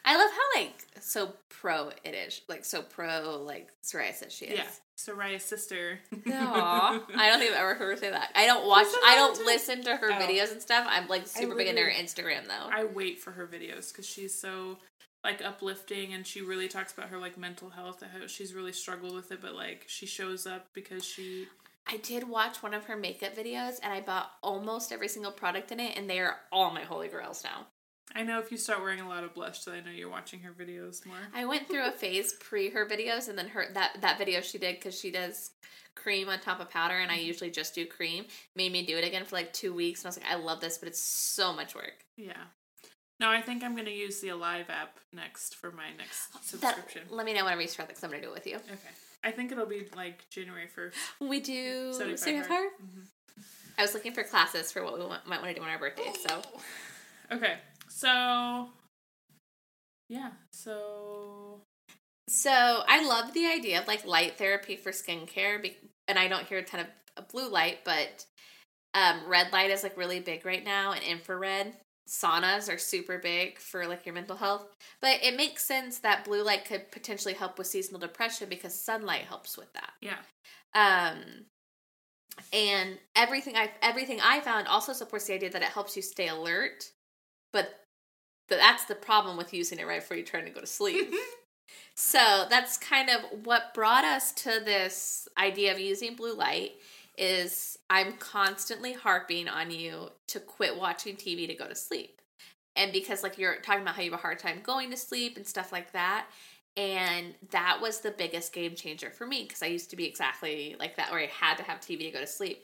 I 0.03 0.17
love 0.17 0.31
how 0.31 0.61
like 0.61 0.73
so 0.99 1.33
pro 1.49 1.89
it 2.03 2.15
is, 2.15 2.41
like 2.49 2.65
so 2.65 2.81
pro 2.81 3.43
like 3.45 3.69
psoriasis 3.83 4.31
she 4.31 4.45
is. 4.45 4.57
Yeah. 4.59 4.65
Soraya's 4.97 5.43
sister. 5.43 5.99
No, 6.25 6.35
I 6.37 7.01
don't 7.29 7.39
think 7.39 7.51
I've 7.53 7.57
ever 7.59 7.73
heard 7.73 7.95
her 7.95 7.97
say 7.97 8.11
that. 8.11 8.31
I 8.35 8.45
don't 8.45 8.67
watch. 8.67 8.85
I 8.85 8.91
that 9.15 9.17
all 9.19 9.27
the 9.29 9.33
don't 9.33 9.35
time. 9.37 9.45
listen 9.45 9.83
to 9.85 9.95
her 9.95 10.11
Oh. 10.11 10.15
videos 10.15 10.51
and 10.51 10.61
stuff. 10.61 10.85
I'm 10.87 11.07
like 11.07 11.27
super 11.27 11.55
big 11.55 11.67
into 11.67 11.81
her 11.81 11.89
Instagram 11.91 12.45
though. 12.47 12.69
I 12.71 12.83
wait 12.85 13.19
for 13.19 13.31
her 13.31 13.47
videos 13.47 13.91
because 13.91 14.05
she's 14.07 14.33
so 14.39 14.77
like 15.23 15.43
uplifting 15.43 16.13
and 16.13 16.25
she 16.25 16.41
really 16.41 16.67
talks 16.67 16.93
about 16.93 17.09
her 17.09 17.17
like 17.17 17.37
mental 17.37 17.69
health 17.69 18.01
and 18.01 18.11
how 18.11 18.25
she's 18.27 18.53
really 18.53 18.71
struggled 18.71 19.13
with 19.13 19.31
it 19.31 19.39
but 19.39 19.53
like 19.53 19.83
she 19.87 20.05
shows 20.05 20.47
up 20.47 20.67
because 20.73 21.05
she 21.05 21.47
I 21.87 21.97
did 21.97 22.27
watch 22.29 22.61
one 22.61 22.73
of 22.73 22.85
her 22.85 22.95
makeup 22.95 23.35
videos 23.35 23.79
and 23.81 23.91
I 23.91 24.01
bought 24.01 24.31
almost 24.41 24.91
every 24.91 25.07
single 25.07 25.31
product 25.31 25.71
in 25.71 25.79
it, 25.79 25.97
and 25.97 26.09
they 26.09 26.19
are 26.19 26.37
all 26.51 26.71
my 26.71 26.83
holy 26.83 27.07
grails 27.07 27.43
now. 27.43 27.67
I 28.13 28.23
know 28.23 28.39
if 28.39 28.51
you 28.51 28.57
start 28.57 28.81
wearing 28.81 28.99
a 28.99 29.07
lot 29.07 29.23
of 29.23 29.33
blush 29.33 29.63
then 29.63 29.75
I 29.75 29.79
know 29.81 29.91
you're 29.91 30.09
watching 30.09 30.41
her 30.41 30.51
videos 30.51 31.05
more. 31.05 31.15
I 31.33 31.45
went 31.45 31.67
through 31.67 31.87
a 31.87 31.91
phase 31.91 32.33
pre 32.33 32.69
her 32.69 32.85
videos, 32.85 33.29
and 33.29 33.37
then 33.37 33.47
her 33.49 33.65
that 33.73 33.97
that 34.01 34.17
video 34.17 34.41
she 34.41 34.57
did 34.57 34.75
because 34.75 34.99
she 34.99 35.11
does 35.11 35.51
cream 35.95 36.29
on 36.29 36.39
top 36.39 36.59
of 36.59 36.69
powder, 36.69 36.97
and 36.97 37.11
I 37.11 37.17
mm-hmm. 37.17 37.25
usually 37.25 37.51
just 37.51 37.73
do 37.75 37.85
cream. 37.85 38.25
Made 38.55 38.71
me 38.71 38.85
do 38.85 38.97
it 38.97 39.05
again 39.05 39.25
for 39.25 39.35
like 39.35 39.53
two 39.53 39.73
weeks, 39.73 40.01
and 40.01 40.07
I 40.07 40.09
was 40.09 40.17
like, 40.17 40.31
I 40.31 40.35
love 40.35 40.61
this, 40.61 40.77
but 40.77 40.87
it's 40.87 41.01
so 41.01 41.53
much 41.53 41.73
work. 41.73 42.05
Yeah. 42.17 42.43
No, 43.21 43.29
I 43.29 43.39
think 43.39 43.63
I'm 43.63 43.75
gonna 43.75 43.91
use 43.91 44.19
the 44.19 44.29
Alive 44.29 44.65
app 44.69 44.99
next 45.13 45.55
for 45.55 45.71
my 45.71 45.91
next 45.95 46.33
That, 46.59 46.75
subscription. 46.75 47.03
let 47.11 47.23
me 47.25 47.33
know 47.33 47.43
whenever 47.43 47.61
you 47.61 47.67
start 47.67 47.87
because 47.87 48.03
I'm 48.03 48.09
gonna 48.09 48.21
do 48.23 48.29
it 48.29 48.33
with 48.33 48.47
you. 48.47 48.55
Okay. 48.55 48.89
I 49.23 49.29
think 49.31 49.51
it'll 49.51 49.67
be 49.67 49.85
like 49.95 50.27
January 50.31 50.65
first. 50.67 50.97
We 51.19 51.39
do 51.39 51.93
75 51.93 52.19
Serious 52.19 52.47
Heart. 52.47 52.59
Heart. 52.59 52.73
I 53.77 53.83
was 53.83 53.93
looking 53.93 54.11
for 54.13 54.23
classes 54.23 54.71
for 54.71 54.83
what 54.83 54.97
we 54.97 55.05
want, 55.05 55.27
might 55.27 55.39
want 55.39 55.53
to 55.53 55.59
do 55.59 55.63
on 55.63 55.69
our 55.69 55.77
birthday. 55.77 56.11
So 56.27 56.41
Okay. 57.31 57.57
So 57.89 58.69
yeah, 60.09 60.31
so 60.51 61.61
So 62.27 62.49
I 62.87 63.05
love 63.07 63.33
the 63.35 63.45
idea 63.45 63.79
of 63.81 63.87
like 63.87 64.03
light 64.03 64.39
therapy 64.39 64.75
for 64.77 64.91
skincare, 64.91 65.61
be- 65.61 65.77
and 66.07 66.17
I 66.17 66.27
don't 66.27 66.47
hear 66.47 66.57
a 66.57 66.63
ton 66.63 66.79
of, 66.79 66.87
of 67.17 67.27
blue 67.29 67.49
light, 67.49 67.85
but 67.85 68.25
um, 68.95 69.21
red 69.27 69.53
light 69.53 69.69
is 69.69 69.83
like 69.83 69.95
really 69.95 70.19
big 70.19 70.43
right 70.43 70.65
now, 70.65 70.91
and 70.93 71.03
infrared 71.03 71.73
saunas 72.11 72.71
are 72.71 72.77
super 72.77 73.17
big 73.17 73.57
for 73.57 73.87
like 73.87 74.05
your 74.05 74.13
mental 74.13 74.35
health. 74.35 74.75
But 74.99 75.23
it 75.23 75.37
makes 75.37 75.63
sense 75.63 75.99
that 75.99 76.25
blue 76.25 76.43
light 76.43 76.65
could 76.65 76.91
potentially 76.91 77.33
help 77.33 77.57
with 77.57 77.67
seasonal 77.67 78.01
depression 78.01 78.49
because 78.49 78.77
sunlight 78.77 79.21
helps 79.21 79.57
with 79.57 79.71
that. 79.73 79.93
yeah. 80.01 80.17
Um, 80.73 81.45
and 82.53 82.97
everything 83.15 83.55
I 83.55 83.71
everything 83.81 84.19
I 84.23 84.41
found 84.41 84.67
also 84.67 84.93
supports 84.93 85.27
the 85.27 85.33
idea 85.33 85.49
that 85.51 85.61
it 85.61 85.69
helps 85.69 85.95
you 85.95 86.01
stay 86.01 86.27
alert, 86.27 86.91
but 87.53 87.85
but 88.49 88.57
that's 88.57 88.85
the 88.85 88.95
problem 88.95 89.37
with 89.37 89.53
using 89.53 89.79
it 89.79 89.87
right 89.87 90.01
before 90.01 90.17
you're 90.17 90.25
trying 90.25 90.45
to 90.45 90.51
go 90.51 90.61
to 90.61 90.67
sleep. 90.67 91.13
so 91.95 92.45
that's 92.49 92.77
kind 92.77 93.09
of 93.09 93.45
what 93.45 93.73
brought 93.73 94.03
us 94.03 94.33
to 94.33 94.61
this 94.63 95.27
idea 95.37 95.71
of 95.71 95.79
using 95.79 96.15
blue 96.15 96.33
light. 96.33 96.71
Is 97.17 97.77
I'm 97.89 98.13
constantly 98.13 98.93
harping 98.93 99.47
on 99.47 99.69
you 99.71 100.09
to 100.27 100.39
quit 100.39 100.77
watching 100.77 101.15
TV 101.15 101.45
to 101.47 101.53
go 101.53 101.67
to 101.67 101.75
sleep. 101.75 102.21
And 102.75 102.93
because 102.93 103.21
like 103.21 103.37
you're 103.37 103.57
talking 103.57 103.81
about 103.81 103.95
how 103.95 104.01
you 104.01 104.11
have 104.11 104.19
a 104.19 104.21
hard 104.21 104.39
time 104.39 104.61
going 104.63 104.89
to 104.91 104.97
sleep 104.97 105.35
and 105.37 105.45
stuff 105.45 105.71
like 105.71 105.91
that, 105.91 106.27
and 106.77 107.35
that 107.51 107.79
was 107.81 107.99
the 107.99 108.11
biggest 108.11 108.53
game 108.53 108.75
changer 108.75 109.11
for 109.11 109.27
me 109.27 109.43
because 109.43 109.61
I 109.61 109.65
used 109.67 109.89
to 109.89 109.97
be 109.97 110.05
exactly 110.05 110.75
like 110.79 110.95
that, 110.95 111.11
where 111.11 111.19
I 111.19 111.25
had 111.25 111.57
to 111.57 111.63
have 111.63 111.81
TV 111.81 111.99
to 112.05 112.11
go 112.11 112.21
to 112.21 112.27
sleep. 112.27 112.63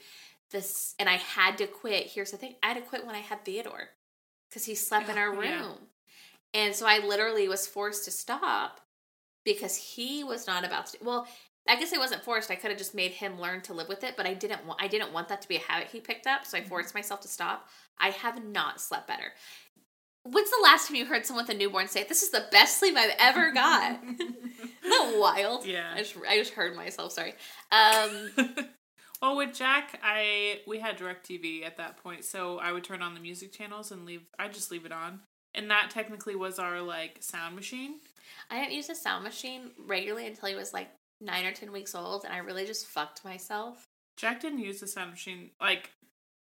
This 0.49 0.95
and 0.97 1.09
I 1.09 1.15
had 1.17 1.57
to 1.57 1.67
quit. 1.67 2.07
Here's 2.07 2.31
the 2.31 2.37
thing: 2.37 2.55
I 2.63 2.67
had 2.69 2.77
to 2.77 2.81
quit 2.81 3.05
when 3.05 3.15
I 3.15 3.19
had 3.19 3.43
Theodore 3.43 3.89
because 4.49 4.65
he 4.65 4.75
slept 4.75 5.09
in 5.09 5.17
oh, 5.17 5.21
our 5.21 5.31
room, 5.31 5.41
Yeah. 5.43 5.75
and 6.53 6.73
so 6.75 6.85
I 6.87 6.99
literally 6.99 7.49
was 7.49 7.67
forced 7.67 8.05
to 8.05 8.11
stop 8.11 8.79
because 9.43 9.75
he 9.75 10.23
was 10.23 10.47
not 10.47 10.63
about 10.65 10.87
to. 10.87 10.97
Well, 11.03 11.27
I 11.67 11.75
guess 11.75 11.93
I 11.93 11.97
wasn't 11.97 12.23
forced. 12.23 12.51
I 12.51 12.55
could 12.55 12.69
have 12.69 12.77
just 12.77 12.95
made 12.95 13.11
him 13.11 13.39
learn 13.39 13.61
to 13.61 13.73
live 13.73 13.89
with 13.89 14.03
it, 14.03 14.15
but 14.15 14.25
I 14.25 14.33
didn't 14.33 14.65
want. 14.65 14.81
I 14.81 14.87
didn't 14.87 15.13
want 15.13 15.27
that 15.29 15.41
to 15.41 15.47
be 15.47 15.57
a 15.57 15.59
habit 15.59 15.89
he 15.91 15.99
picked 15.99 16.27
up, 16.27 16.45
so 16.45 16.57
I 16.57 16.63
forced 16.63 16.93
myself 16.93 17.21
to 17.21 17.27
stop. 17.27 17.67
I 17.99 18.09
have 18.09 18.43
not 18.43 18.79
slept 18.79 19.07
better. 19.07 19.33
When's 20.23 20.49
the 20.49 20.59
last 20.63 20.87
time 20.87 20.95
you 20.95 21.05
heard 21.05 21.25
someone 21.25 21.45
with 21.45 21.55
a 21.55 21.57
newborn 21.57 21.87
say, 21.87 22.03
"This 22.03 22.23
is 22.23 22.31
the 22.31 22.45
best 22.51 22.79
sleep 22.79 22.95
I've 22.97 23.15
ever 23.19 23.51
got"? 23.53 24.01
Isn't 24.19 24.41
that 24.83 25.15
wild? 25.17 25.65
Yeah. 25.65 25.93
I 25.93 25.99
just, 25.99 26.15
I 26.27 26.37
just 26.37 26.53
heard 26.53 26.75
myself. 26.75 27.11
Sorry. 27.11 27.33
Um, 27.71 28.31
well, 29.21 29.37
with 29.37 29.53
Jack, 29.53 29.99
I 30.03 30.61
we 30.67 30.79
had 30.79 30.97
Directv 30.97 31.65
at 31.65 31.77
that 31.77 31.97
point, 31.97 32.25
so 32.25 32.59
I 32.59 32.71
would 32.71 32.83
turn 32.83 33.01
on 33.01 33.13
the 33.13 33.19
music 33.19 33.51
channels 33.53 33.91
and 33.91 34.05
leave. 34.05 34.23
I 34.37 34.47
just 34.47 34.71
leave 34.71 34.85
it 34.85 34.91
on, 34.91 35.21
and 35.55 35.69
that 35.71 35.89
technically 35.91 36.35
was 36.35 36.59
our 36.59 36.81
like 36.81 37.17
sound 37.21 37.55
machine. 37.55 37.95
I 38.49 38.59
didn't 38.59 38.73
use 38.73 38.89
a 38.89 38.95
sound 38.95 39.23
machine 39.23 39.71
regularly 39.85 40.27
until 40.27 40.49
he 40.49 40.55
was 40.55 40.73
like 40.73 40.89
nine 41.21 41.45
or 41.45 41.51
ten 41.51 41.71
weeks 41.71 41.95
old, 41.95 42.23
and 42.23 42.33
I 42.33 42.37
really 42.37 42.65
just 42.65 42.87
fucked 42.87 43.25
myself. 43.25 43.87
Jack 44.15 44.41
didn't 44.41 44.59
use 44.59 44.79
the 44.79 44.87
sound 44.87 45.11
machine 45.11 45.51
like 45.61 45.91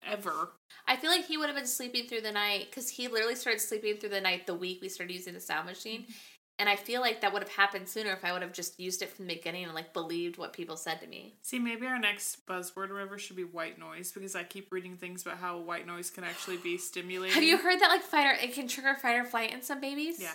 ever. 0.07 0.53
I 0.87 0.97
feel 0.97 1.11
like 1.11 1.27
he 1.27 1.37
would 1.37 1.49
have 1.49 1.57
been 1.57 1.67
sleeping 1.67 2.07
through 2.07 2.21
the 2.21 2.33
night 2.33 2.67
because 2.71 2.89
he 2.89 3.09
literally 3.09 3.35
started 3.35 3.61
sleeping 3.61 3.97
through 3.97 4.11
the 4.11 4.21
night 4.21 4.47
the 4.47 4.55
week 4.55 4.81
we 4.81 4.89
started 4.89 5.13
using 5.13 5.35
the 5.35 5.41
sound 5.41 5.67
machine. 5.67 6.03
Mm-hmm. 6.03 6.13
And 6.59 6.71
I 6.71 6.77
feel 6.77 7.03
like 7.03 7.21
that 7.21 7.35
would 7.35 7.43
have 7.43 7.53
happened 7.53 7.87
sooner 7.87 8.13
if 8.13 8.25
I 8.25 8.33
would 8.33 8.41
have 8.41 8.53
just 8.53 8.81
used 8.81 9.03
it 9.03 9.11
from 9.11 9.27
the 9.27 9.35
beginning 9.35 9.65
and 9.65 9.75
like 9.75 9.93
believed 9.93 10.39
what 10.39 10.55
people 10.55 10.79
said 10.79 11.01
to 11.03 11.07
me. 11.07 11.35
See, 11.43 11.59
maybe 11.59 11.87
our 11.87 11.99
next 11.99 12.47
buzzword 12.47 12.89
or 12.89 12.95
whatever 12.95 13.19
should 13.19 13.37
be 13.37 13.45
white 13.45 13.79
noise 13.79 14.11
because 14.11 14.35
I 14.35 14.43
keep 14.43 14.73
reading 14.73 14.97
things 14.97 15.21
about 15.21 15.37
how 15.37 15.59
white 15.59 15.87
noise 15.87 16.09
can 16.09 16.25
actually 16.25 16.57
be 16.57 16.79
stimulating. 16.79 17.35
Have 17.35 17.43
you 17.43 17.59
heard 17.59 17.79
that 17.81 17.91
like 17.91 18.03
fight 18.03 18.27
or 18.27 18.43
it 18.43 18.55
can 18.55 18.69
trigger 18.69 18.95
fight 18.95 19.17
or 19.17 19.25
flight 19.25 19.53
in 19.53 19.61
some 19.61 19.83
babies? 19.83 20.19
Yeah. 20.19 20.33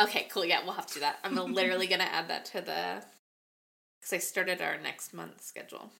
Okay, 0.00 0.28
cool. 0.30 0.44
Yeah, 0.44 0.64
we'll 0.64 0.72
have 0.72 0.86
to 0.86 0.94
do 0.94 1.00
that. 1.00 1.18
I'm 1.22 1.34
literally 1.52 1.86
gonna 1.86 2.04
add 2.04 2.28
that 2.28 2.46
to 2.46 2.62
the 2.62 3.02
because 4.00 4.12
I 4.12 4.18
started 4.18 4.60
our 4.60 4.78
next 4.78 5.12
month 5.12 5.42
schedule. 5.42 5.90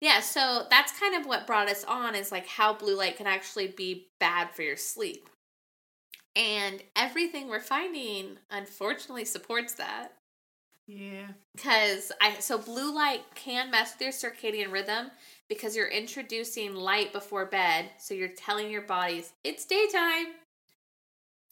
Yeah, 0.00 0.18
so 0.18 0.66
that's 0.68 0.98
kind 0.98 1.14
of 1.14 1.26
what 1.26 1.46
brought 1.46 1.68
us 1.68 1.84
on 1.84 2.16
is 2.16 2.32
like 2.32 2.48
how 2.48 2.74
blue 2.74 2.96
light 2.96 3.16
can 3.16 3.28
actually 3.28 3.68
be 3.68 4.08
bad 4.18 4.50
for 4.50 4.62
your 4.62 4.76
sleep. 4.76 5.28
And 6.34 6.82
everything 6.96 7.48
we're 7.48 7.60
finding 7.60 8.38
unfortunately 8.50 9.24
supports 9.24 9.74
that. 9.74 10.14
Yeah. 10.88 11.28
Cause 11.56 12.10
I 12.20 12.34
so 12.40 12.58
blue 12.58 12.92
light 12.92 13.22
can 13.36 13.70
mess 13.70 13.94
with 13.94 14.02
your 14.02 14.32
circadian 14.32 14.72
rhythm 14.72 15.12
because 15.48 15.76
you're 15.76 15.86
introducing 15.86 16.74
light 16.74 17.12
before 17.12 17.46
bed, 17.46 17.90
so 17.98 18.12
you're 18.14 18.28
telling 18.28 18.70
your 18.70 18.82
bodies 18.82 19.32
it's 19.44 19.64
daytime. 19.64 20.26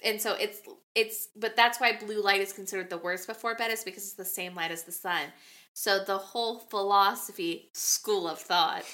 And 0.04 0.20
so 0.20 0.34
it's 0.34 0.60
it's 0.94 1.28
but 1.36 1.56
that's 1.56 1.80
why 1.80 1.96
blue 1.96 2.22
light 2.22 2.40
is 2.40 2.52
considered 2.52 2.90
the 2.90 2.98
worst 2.98 3.26
before 3.26 3.54
bed 3.54 3.70
is 3.70 3.84
because 3.84 4.04
it's 4.04 4.14
the 4.14 4.24
same 4.24 4.54
light 4.54 4.70
as 4.70 4.84
the 4.84 4.92
sun. 4.92 5.26
So 5.72 6.02
the 6.04 6.18
whole 6.18 6.58
philosophy 6.58 7.70
school 7.72 8.28
of 8.28 8.38
thought 8.38 8.84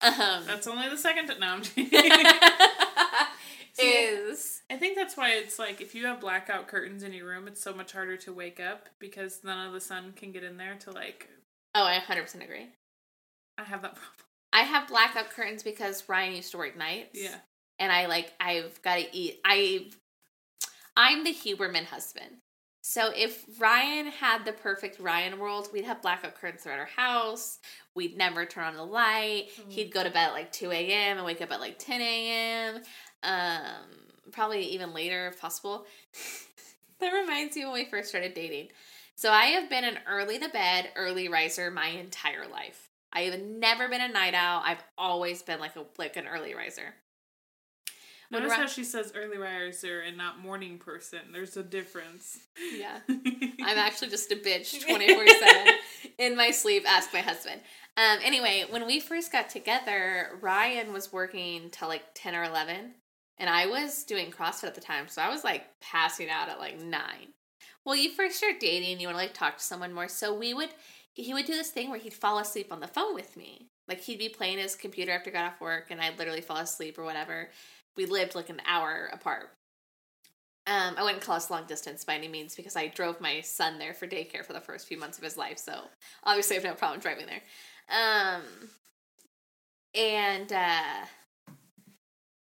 um, 0.00 0.42
That's 0.46 0.66
only 0.66 0.88
the 0.88 0.96
second. 0.96 1.32
No, 1.38 1.46
I'm 1.46 1.62
is 3.78 4.62
I 4.70 4.76
think 4.76 4.96
that's 4.96 5.16
why 5.16 5.32
it's 5.32 5.58
like 5.58 5.80
if 5.80 5.94
you 5.94 6.06
have 6.06 6.20
blackout 6.20 6.66
curtains 6.68 7.02
in 7.02 7.12
your 7.12 7.26
room, 7.26 7.46
it's 7.48 7.62
so 7.62 7.74
much 7.74 7.92
harder 7.92 8.16
to 8.18 8.32
wake 8.32 8.60
up 8.60 8.88
because 8.98 9.40
none 9.44 9.66
of 9.66 9.72
the 9.72 9.80
sun 9.80 10.12
can 10.16 10.32
get 10.32 10.44
in 10.44 10.56
there 10.56 10.76
to 10.80 10.90
like. 10.90 11.28
oh 11.74 11.84
I 11.84 11.98
100% 11.98 12.42
agree. 12.42 12.68
I 13.58 13.64
have 13.64 13.82
that 13.82 13.94
problem. 13.96 14.12
I 14.52 14.62
have 14.62 14.88
blackout 14.88 15.30
curtains 15.30 15.62
because 15.62 16.08
Ryan 16.08 16.36
used 16.36 16.52
to 16.52 16.58
work 16.58 16.76
nights. 16.76 17.18
Yeah. 17.20 17.36
And 17.78 17.92
I 17.92 18.06
like 18.06 18.32
I've 18.40 18.80
got 18.82 18.96
to 18.96 19.16
eat. 19.16 19.40
I 19.44 19.90
I'm 20.96 21.24
the 21.24 21.32
Huberman 21.32 21.84
husband. 21.84 22.36
So 22.88 23.10
if 23.14 23.44
Ryan 23.58 24.06
had 24.06 24.44
the 24.44 24.52
perfect 24.52 25.00
Ryan 25.00 25.40
world, 25.40 25.68
we'd 25.72 25.84
have 25.84 26.00
blackout 26.00 26.36
curtains 26.36 26.62
throughout 26.62 26.78
our 26.78 26.86
house. 26.86 27.58
We'd 27.96 28.16
never 28.16 28.46
turn 28.46 28.62
on 28.62 28.76
the 28.76 28.84
light. 28.84 29.48
He'd 29.68 29.92
go 29.92 30.04
to 30.04 30.10
bed 30.10 30.28
at 30.28 30.32
like 30.32 30.52
2 30.52 30.70
a.m. 30.70 31.16
and 31.16 31.26
wake 31.26 31.42
up 31.42 31.50
at 31.50 31.58
like 31.58 31.80
10 31.80 32.00
a.m. 32.00 32.82
Um, 33.24 34.30
probably 34.30 34.62
even 34.66 34.94
later 34.94 35.26
if 35.26 35.40
possible. 35.40 35.84
that 37.00 37.10
reminds 37.10 37.56
me 37.56 37.64
when 37.64 37.74
we 37.74 37.86
first 37.86 38.08
started 38.08 38.34
dating. 38.34 38.68
So 39.16 39.32
I 39.32 39.46
have 39.46 39.68
been 39.68 39.82
an 39.82 39.98
early 40.06 40.38
to 40.38 40.48
bed, 40.48 40.90
early 40.94 41.28
riser 41.28 41.72
my 41.72 41.88
entire 41.88 42.46
life. 42.46 42.90
I 43.12 43.22
have 43.22 43.40
never 43.40 43.88
been 43.88 44.02
a 44.02 44.08
night 44.08 44.34
owl. 44.34 44.62
I've 44.64 44.84
always 44.96 45.42
been 45.42 45.58
like 45.58 45.74
a 45.74 45.86
like 45.98 46.16
an 46.16 46.28
early 46.28 46.54
riser. 46.54 46.94
Notice 48.30 48.50
Ri- 48.50 48.56
how 48.56 48.66
she 48.66 48.84
says 48.84 49.12
early 49.14 49.38
riser 49.38 50.00
and 50.00 50.16
not 50.16 50.38
morning 50.40 50.78
person. 50.78 51.20
There's 51.32 51.56
a 51.56 51.62
difference. 51.62 52.38
Yeah. 52.76 52.98
I'm 53.08 53.78
actually 53.78 54.08
just 54.08 54.32
a 54.32 54.36
bitch 54.36 54.84
24 54.86 55.26
7 55.26 55.66
in 56.18 56.36
my 56.36 56.50
sleep. 56.50 56.84
Ask 56.86 57.12
my 57.12 57.20
husband. 57.20 57.60
Um, 57.96 58.18
anyway, 58.22 58.64
when 58.68 58.86
we 58.86 59.00
first 59.00 59.32
got 59.32 59.48
together, 59.48 60.30
Ryan 60.40 60.92
was 60.92 61.12
working 61.12 61.70
till 61.70 61.88
like 61.88 62.04
10 62.14 62.34
or 62.34 62.44
11, 62.44 62.92
and 63.38 63.48
I 63.50 63.66
was 63.66 64.04
doing 64.04 64.30
CrossFit 64.30 64.64
at 64.64 64.74
the 64.74 64.80
time, 64.80 65.08
so 65.08 65.22
I 65.22 65.30
was 65.30 65.44
like 65.44 65.64
passing 65.80 66.28
out 66.28 66.48
at 66.48 66.58
like 66.58 66.78
9. 66.78 67.00
Well, 67.84 67.96
you 67.96 68.10
first 68.10 68.36
start 68.36 68.60
dating, 68.60 69.00
you 69.00 69.06
want 69.06 69.16
to 69.16 69.22
like 69.22 69.32
talk 69.32 69.58
to 69.58 69.64
someone 69.64 69.94
more, 69.94 70.08
so 70.08 70.34
we 70.34 70.52
would, 70.52 70.70
he 71.14 71.32
would 71.32 71.46
do 71.46 71.54
this 71.54 71.70
thing 71.70 71.88
where 71.88 71.98
he'd 71.98 72.12
fall 72.12 72.38
asleep 72.38 72.70
on 72.70 72.80
the 72.80 72.88
phone 72.88 73.14
with 73.14 73.36
me. 73.36 73.68
Like 73.88 74.00
he'd 74.00 74.18
be 74.18 74.28
playing 74.28 74.58
his 74.58 74.74
computer 74.74 75.12
after 75.12 75.30
he 75.30 75.34
got 75.34 75.52
off 75.52 75.60
work, 75.60 75.86
and 75.90 76.00
I'd 76.00 76.18
literally 76.18 76.40
fall 76.40 76.56
asleep 76.58 76.98
or 76.98 77.04
whatever. 77.04 77.50
We 77.96 78.06
lived 78.06 78.34
like 78.34 78.50
an 78.50 78.60
hour 78.66 79.10
apart. 79.12 79.50
Um, 80.66 80.94
I 80.98 81.04
wouldn't 81.04 81.22
call 81.22 81.36
us 81.36 81.50
long 81.50 81.64
distance 81.66 82.04
by 82.04 82.14
any 82.14 82.26
means 82.26 82.56
because 82.56 82.74
I 82.74 82.88
drove 82.88 83.20
my 83.20 83.40
son 83.40 83.78
there 83.78 83.94
for 83.94 84.08
daycare 84.08 84.44
for 84.44 84.52
the 84.52 84.60
first 84.60 84.88
few 84.88 84.98
months 84.98 85.16
of 85.16 85.22
his 85.22 85.36
life, 85.36 85.58
so 85.58 85.82
obviously 86.24 86.56
I 86.56 86.60
have 86.60 86.64
no 86.64 86.74
problem 86.74 87.00
driving 87.00 87.26
there. 87.26 87.42
Um, 87.88 88.42
and 89.94 90.52
uh, 90.52 91.06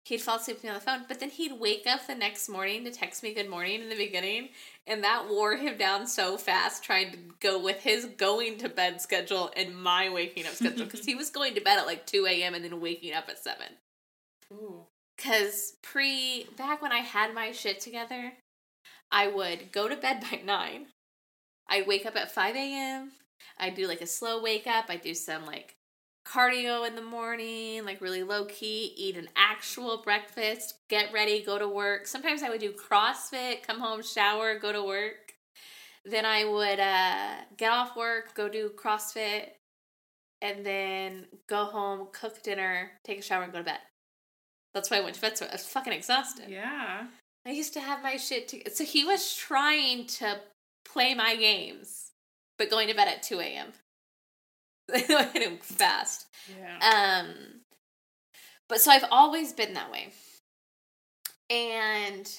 he'd 0.05 0.21
fall 0.21 0.37
asleep 0.37 0.57
with 0.57 0.63
me 0.63 0.69
on 0.69 0.75
the 0.75 0.81
phone, 0.81 1.03
but 1.09 1.19
then 1.19 1.29
he'd 1.29 1.59
wake 1.59 1.85
up 1.85 2.07
the 2.07 2.15
next 2.15 2.47
morning 2.47 2.85
to 2.85 2.91
text 2.91 3.23
me 3.23 3.33
good 3.33 3.49
morning 3.49 3.81
in 3.81 3.89
the 3.89 3.97
beginning, 3.97 4.49
and 4.87 5.03
that 5.03 5.27
wore 5.27 5.57
him 5.57 5.77
down 5.77 6.07
so 6.07 6.37
fast 6.37 6.83
trying 6.83 7.11
to 7.11 7.17
go 7.41 7.61
with 7.61 7.81
his 7.81 8.05
going 8.05 8.57
to 8.59 8.69
bed 8.69 9.01
schedule 9.01 9.51
and 9.57 9.75
my 9.75 10.07
waking 10.07 10.45
up 10.45 10.53
schedule 10.53 10.85
because 10.85 11.05
he 11.05 11.13
was 11.13 11.29
going 11.29 11.55
to 11.55 11.61
bed 11.61 11.77
at 11.77 11.85
like 11.85 12.05
2 12.05 12.25
a.m. 12.25 12.53
and 12.53 12.63
then 12.63 12.79
waking 12.79 13.13
up 13.13 13.27
at 13.27 13.37
7. 13.37 13.65
Ooh. 14.53 14.85
Because 15.17 15.73
pre, 15.81 16.47
back 16.55 16.81
when 16.81 16.91
I 16.91 16.99
had 16.99 17.33
my 17.33 17.51
shit 17.51 17.79
together, 17.79 18.33
I 19.11 19.27
would 19.27 19.71
go 19.71 19.87
to 19.87 19.95
bed 19.95 20.21
by 20.31 20.41
9. 20.45 20.85
I'd 21.69 21.87
wake 21.87 22.05
up 22.05 22.15
at 22.15 22.31
5 22.31 22.55
a.m. 22.55 23.11
I'd 23.57 23.75
do 23.75 23.87
like 23.87 24.01
a 24.01 24.07
slow 24.07 24.41
wake 24.41 24.67
up. 24.67 24.85
I'd 24.89 25.01
do 25.01 25.13
some 25.13 25.45
like 25.45 25.75
cardio 26.25 26.87
in 26.87 26.95
the 26.95 27.01
morning, 27.01 27.85
like 27.85 28.01
really 28.01 28.23
low 28.23 28.45
key, 28.45 28.93
eat 28.95 29.15
an 29.17 29.29
actual 29.35 30.01
breakfast, 30.03 30.75
get 30.89 31.13
ready, 31.13 31.43
go 31.43 31.57
to 31.57 31.67
work. 31.67 32.07
Sometimes 32.07 32.43
I 32.43 32.49
would 32.49 32.59
do 32.59 32.73
CrossFit, 32.73 33.63
come 33.63 33.79
home, 33.79 34.01
shower, 34.01 34.59
go 34.59 34.71
to 34.71 34.83
work. 34.83 35.33
Then 36.05 36.25
I 36.25 36.45
would 36.45 36.79
uh, 36.79 37.35
get 37.57 37.71
off 37.71 37.95
work, 37.95 38.33
go 38.33 38.47
do 38.47 38.71
CrossFit, 38.77 39.49
and 40.41 40.65
then 40.65 41.25
go 41.47 41.65
home, 41.65 42.07
cook 42.13 42.41
dinner, 42.43 42.91
take 43.03 43.19
a 43.19 43.21
shower, 43.21 43.43
and 43.43 43.51
go 43.51 43.59
to 43.59 43.65
bed. 43.65 43.79
That's 44.77 44.91
why 44.91 44.97
I 44.97 45.01
went 45.01 45.15
to 45.15 45.21
bed. 45.21 45.37
So 45.37 45.47
I 45.47 45.53
was 45.53 45.65
fucking 45.65 45.91
exhausted. 45.91 46.49
Yeah. 46.49 47.07
I 47.47 47.49
used 47.49 47.73
to 47.73 47.79
have 47.79 48.03
my 48.03 48.17
shit 48.17 48.47
to. 48.49 48.69
So 48.71 48.83
he 48.83 49.03
was 49.03 49.35
trying 49.35 50.05
to 50.05 50.39
play 50.85 51.15
my 51.15 51.35
games, 51.35 52.11
but 52.59 52.69
going 52.69 52.87
to 52.87 52.93
bed 52.93 53.07
at 53.07 53.23
2 53.23 53.39
a.m. 53.39 53.67
I 54.93 55.29
hit 55.33 55.41
him 55.41 55.57
fast. 55.57 56.27
Yeah. 56.59 57.23
Um, 57.23 57.61
but 58.69 58.81
so 58.81 58.91
I've 58.91 59.05
always 59.09 59.51
been 59.51 59.73
that 59.73 59.91
way. 59.91 60.09
And 61.49 62.29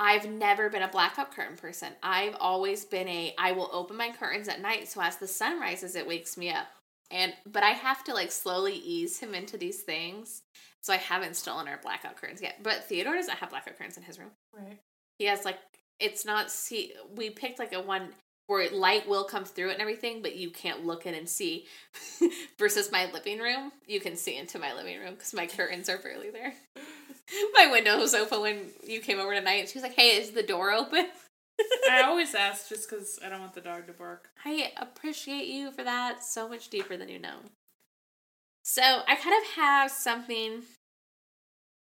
I've 0.00 0.28
never 0.28 0.68
been 0.68 0.82
a 0.82 0.88
blackout 0.88 1.30
curtain 1.30 1.56
person. 1.56 1.92
I've 2.02 2.34
always 2.40 2.84
been 2.84 3.06
a 3.06 3.32
I 3.38 3.52
will 3.52 3.70
open 3.72 3.96
my 3.96 4.10
curtains 4.10 4.48
at 4.48 4.60
night 4.60 4.88
so 4.88 5.00
as 5.00 5.18
the 5.18 5.28
sun 5.28 5.60
rises 5.60 5.94
it 5.94 6.08
wakes 6.08 6.36
me 6.36 6.50
up. 6.50 6.66
And 7.12 7.32
but 7.46 7.62
I 7.62 7.70
have 7.70 8.02
to 8.04 8.14
like 8.14 8.32
slowly 8.32 8.74
ease 8.74 9.20
him 9.20 9.32
into 9.32 9.56
these 9.56 9.82
things. 9.82 10.42
So 10.82 10.92
I 10.92 10.98
haven't 10.98 11.36
stolen 11.36 11.68
our 11.68 11.78
blackout 11.82 12.16
curtains 12.16 12.40
yet. 12.40 12.62
But 12.62 12.84
Theodore 12.84 13.14
doesn't 13.14 13.38
have 13.38 13.50
blackout 13.50 13.76
curtains 13.76 13.96
in 13.96 14.02
his 14.02 14.18
room. 14.18 14.30
right. 14.52 14.78
He 15.18 15.26
has 15.26 15.44
like 15.44 15.58
it's 15.98 16.24
not 16.24 16.50
see 16.50 16.92
we 17.14 17.30
picked 17.30 17.58
like 17.58 17.72
a 17.72 17.80
one 17.80 18.10
where 18.46 18.70
light 18.70 19.08
will 19.08 19.24
come 19.24 19.44
through 19.44 19.70
it 19.70 19.72
and 19.72 19.80
everything, 19.80 20.22
but 20.22 20.36
you 20.36 20.50
can't 20.50 20.86
look 20.86 21.04
in 21.04 21.14
and 21.14 21.28
see. 21.28 21.66
Versus 22.58 22.92
my 22.92 23.10
living 23.12 23.38
room, 23.38 23.72
you 23.86 24.00
can 24.00 24.16
see 24.16 24.36
into 24.36 24.58
my 24.58 24.72
living 24.72 24.98
room 24.98 25.14
because 25.14 25.34
my 25.34 25.46
curtains 25.46 25.88
are 25.88 25.98
barely 25.98 26.30
there. 26.30 26.54
my 27.54 27.68
window 27.70 27.98
was 27.98 28.14
open 28.14 28.40
when 28.40 28.70
you 28.86 29.00
came 29.00 29.18
over 29.18 29.34
tonight. 29.34 29.60
And 29.60 29.68
she 29.68 29.78
was 29.78 29.82
like, 29.82 29.96
"Hey, 29.96 30.16
is 30.16 30.30
the 30.30 30.42
door 30.42 30.70
open?" 30.70 31.06
I 31.90 32.02
always 32.02 32.34
ask 32.34 32.68
just 32.68 32.88
because 32.88 33.18
I 33.24 33.28
don't 33.28 33.40
want 33.40 33.54
the 33.54 33.60
dog 33.60 33.86
to 33.86 33.92
bark. 33.92 34.28
I 34.44 34.72
appreciate 34.76 35.46
you 35.46 35.70
for 35.72 35.82
that 35.84 36.22
so 36.22 36.48
much 36.48 36.68
deeper 36.68 36.96
than 36.96 37.08
you 37.08 37.18
know. 37.18 37.38
So 38.68 38.82
I 38.82 39.14
kind 39.14 39.36
of 39.40 39.50
have 39.54 39.92
something 39.92 40.62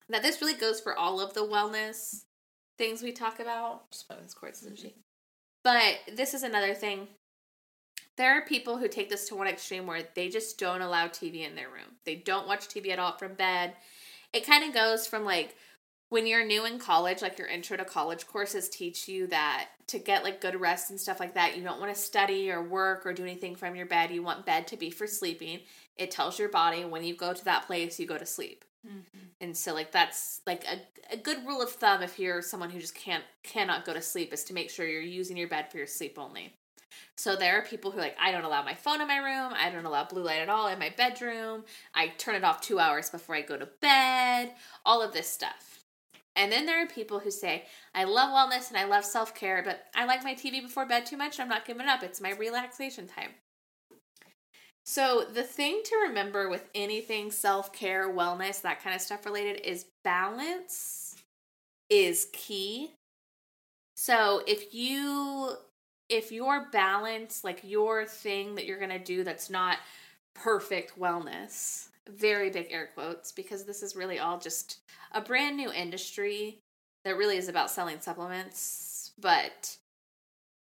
that 0.07 0.21
this 0.21 0.39
really 0.39 0.53
goes 0.53 0.79
for 0.79 0.95
all 0.95 1.19
of 1.19 1.33
the 1.33 1.39
wellness 1.39 2.25
things 2.77 3.01
we 3.01 3.11
talk 3.11 3.39
about. 3.39 3.89
Just 3.91 4.07
this? 4.61 4.93
But 5.63 5.95
this 6.15 6.35
is 6.35 6.43
another 6.43 6.75
thing. 6.75 7.07
There 8.17 8.37
are 8.37 8.45
people 8.45 8.77
who 8.77 8.87
take 8.87 9.09
this 9.09 9.27
to 9.29 9.35
one 9.35 9.47
extreme 9.47 9.87
where 9.87 10.03
they 10.13 10.29
just 10.29 10.59
don't 10.59 10.83
allow 10.83 11.07
TV 11.07 11.43
in 11.43 11.55
their 11.55 11.69
room. 11.69 11.95
They 12.05 12.13
don't 12.13 12.47
watch 12.47 12.67
TV 12.67 12.91
at 12.91 12.99
all 12.99 13.17
from 13.17 13.33
bed. 13.33 13.73
It 14.31 14.45
kind 14.45 14.63
of 14.63 14.71
goes 14.71 15.07
from 15.07 15.25
like 15.25 15.55
when 16.09 16.27
you're 16.27 16.45
new 16.45 16.65
in 16.65 16.77
college, 16.77 17.23
like 17.23 17.39
your 17.39 17.47
intro 17.47 17.77
to 17.77 17.85
college 17.85 18.27
courses 18.27 18.69
teach 18.69 19.07
you 19.07 19.25
that 19.27 19.69
to 19.87 19.97
get 19.97 20.23
like 20.23 20.39
good 20.39 20.59
rest 20.59 20.91
and 20.91 20.99
stuff 20.99 21.19
like 21.19 21.33
that, 21.33 21.57
you 21.57 21.63
don't 21.63 21.79
want 21.79 21.93
to 21.93 21.99
study 21.99 22.51
or 22.51 22.61
work 22.61 23.07
or 23.07 23.13
do 23.13 23.23
anything 23.23 23.55
from 23.55 23.75
your 23.75 23.87
bed. 23.87 24.11
You 24.11 24.21
want 24.21 24.45
bed 24.45 24.67
to 24.67 24.77
be 24.77 24.91
for 24.91 25.07
sleeping. 25.07 25.61
It 25.99 26.11
tells 26.11 26.39
your 26.39 26.49
body 26.49 26.85
when 26.85 27.03
you 27.03 27.15
go 27.15 27.33
to 27.33 27.45
that 27.45 27.67
place, 27.67 27.99
you 27.99 28.07
go 28.07 28.17
to 28.17 28.25
sleep. 28.25 28.65
Mm-hmm. 28.87 29.25
And 29.41 29.55
so 29.55 29.73
like 29.73 29.91
that's 29.91 30.41
like 30.47 30.63
a, 30.63 31.13
a 31.13 31.17
good 31.17 31.45
rule 31.45 31.61
of 31.61 31.69
thumb 31.69 32.01
if 32.01 32.17
you're 32.17 32.41
someone 32.41 32.69
who 32.69 32.79
just 32.79 32.95
can't 32.95 33.23
cannot 33.43 33.85
go 33.85 33.93
to 33.93 34.01
sleep 34.01 34.33
is 34.33 34.45
to 34.45 34.53
make 34.53 34.69
sure 34.69 34.87
you're 34.87 35.01
using 35.01 35.35
your 35.35 35.49
bed 35.49 35.69
for 35.69 35.77
your 35.77 35.87
sleep 35.87 36.17
only. 36.17 36.55
So 37.17 37.35
there 37.35 37.59
are 37.59 37.65
people 37.65 37.91
who 37.91 37.99
are 37.99 38.03
like 38.03 38.17
I 38.19 38.31
don't 38.31 38.45
allow 38.45 38.63
my 38.63 38.73
phone 38.73 39.01
in 39.01 39.07
my 39.07 39.17
room, 39.17 39.53
I 39.53 39.69
don't 39.69 39.85
allow 39.85 40.05
blue 40.05 40.23
light 40.23 40.39
at 40.39 40.49
all 40.49 40.69
in 40.69 40.79
my 40.79 40.93
bedroom. 40.95 41.65
I 41.93 42.07
turn 42.17 42.35
it 42.35 42.45
off 42.45 42.61
2 42.61 42.79
hours 42.79 43.09
before 43.09 43.35
I 43.35 43.41
go 43.41 43.57
to 43.57 43.67
bed, 43.81 44.53
all 44.85 45.01
of 45.01 45.11
this 45.11 45.27
stuff. 45.27 45.83
And 46.35 46.49
then 46.49 46.65
there 46.65 46.81
are 46.81 46.87
people 46.87 47.19
who 47.19 47.31
say, 47.31 47.65
I 47.93 48.05
love 48.05 48.29
wellness 48.29 48.69
and 48.69 48.77
I 48.77 48.85
love 48.85 49.03
self 49.03 49.35
care, 49.35 49.61
but 49.61 49.87
I 49.93 50.05
like 50.05 50.23
my 50.23 50.35
TV 50.35 50.61
before 50.61 50.85
bed 50.85 51.05
too 51.05 51.17
much. 51.17 51.37
I'm 51.37 51.49
not 51.49 51.65
giving 51.65 51.87
up. 51.87 52.01
It's 52.01 52.21
my 52.21 52.31
relaxation 52.31 53.07
time. 53.07 53.31
So, 54.89 55.23
the 55.31 55.43
thing 55.43 55.83
to 55.85 55.95
remember 56.07 56.49
with 56.49 56.67
anything 56.73 57.29
self 57.29 57.71
care, 57.71 58.11
wellness, 58.11 58.63
that 58.63 58.83
kind 58.83 58.95
of 58.95 59.03
stuff 59.03 59.23
related 59.23 59.61
is 59.63 59.85
balance 60.03 61.15
is 61.91 62.27
key. 62.33 62.93
So, 63.95 64.41
if 64.47 64.73
you 64.73 65.51
if 66.09 66.31
your 66.31 66.69
balance, 66.71 67.43
like 67.43 67.59
your 67.63 68.03
thing 68.07 68.55
that 68.55 68.65
you're 68.65 68.79
going 68.79 68.89
to 68.89 68.97
do 68.97 69.23
that's 69.23 69.51
not 69.51 69.77
perfect 70.33 70.99
wellness, 70.99 71.89
very 72.09 72.49
big 72.49 72.71
air 72.71 72.89
quotes, 72.95 73.31
because 73.31 73.65
this 73.65 73.83
is 73.83 73.95
really 73.95 74.17
all 74.17 74.39
just 74.39 74.79
a 75.11 75.21
brand 75.21 75.55
new 75.55 75.71
industry 75.71 76.57
that 77.05 77.15
really 77.15 77.37
is 77.37 77.47
about 77.47 77.69
selling 77.69 77.99
supplements. 77.99 79.11
But 79.19 79.77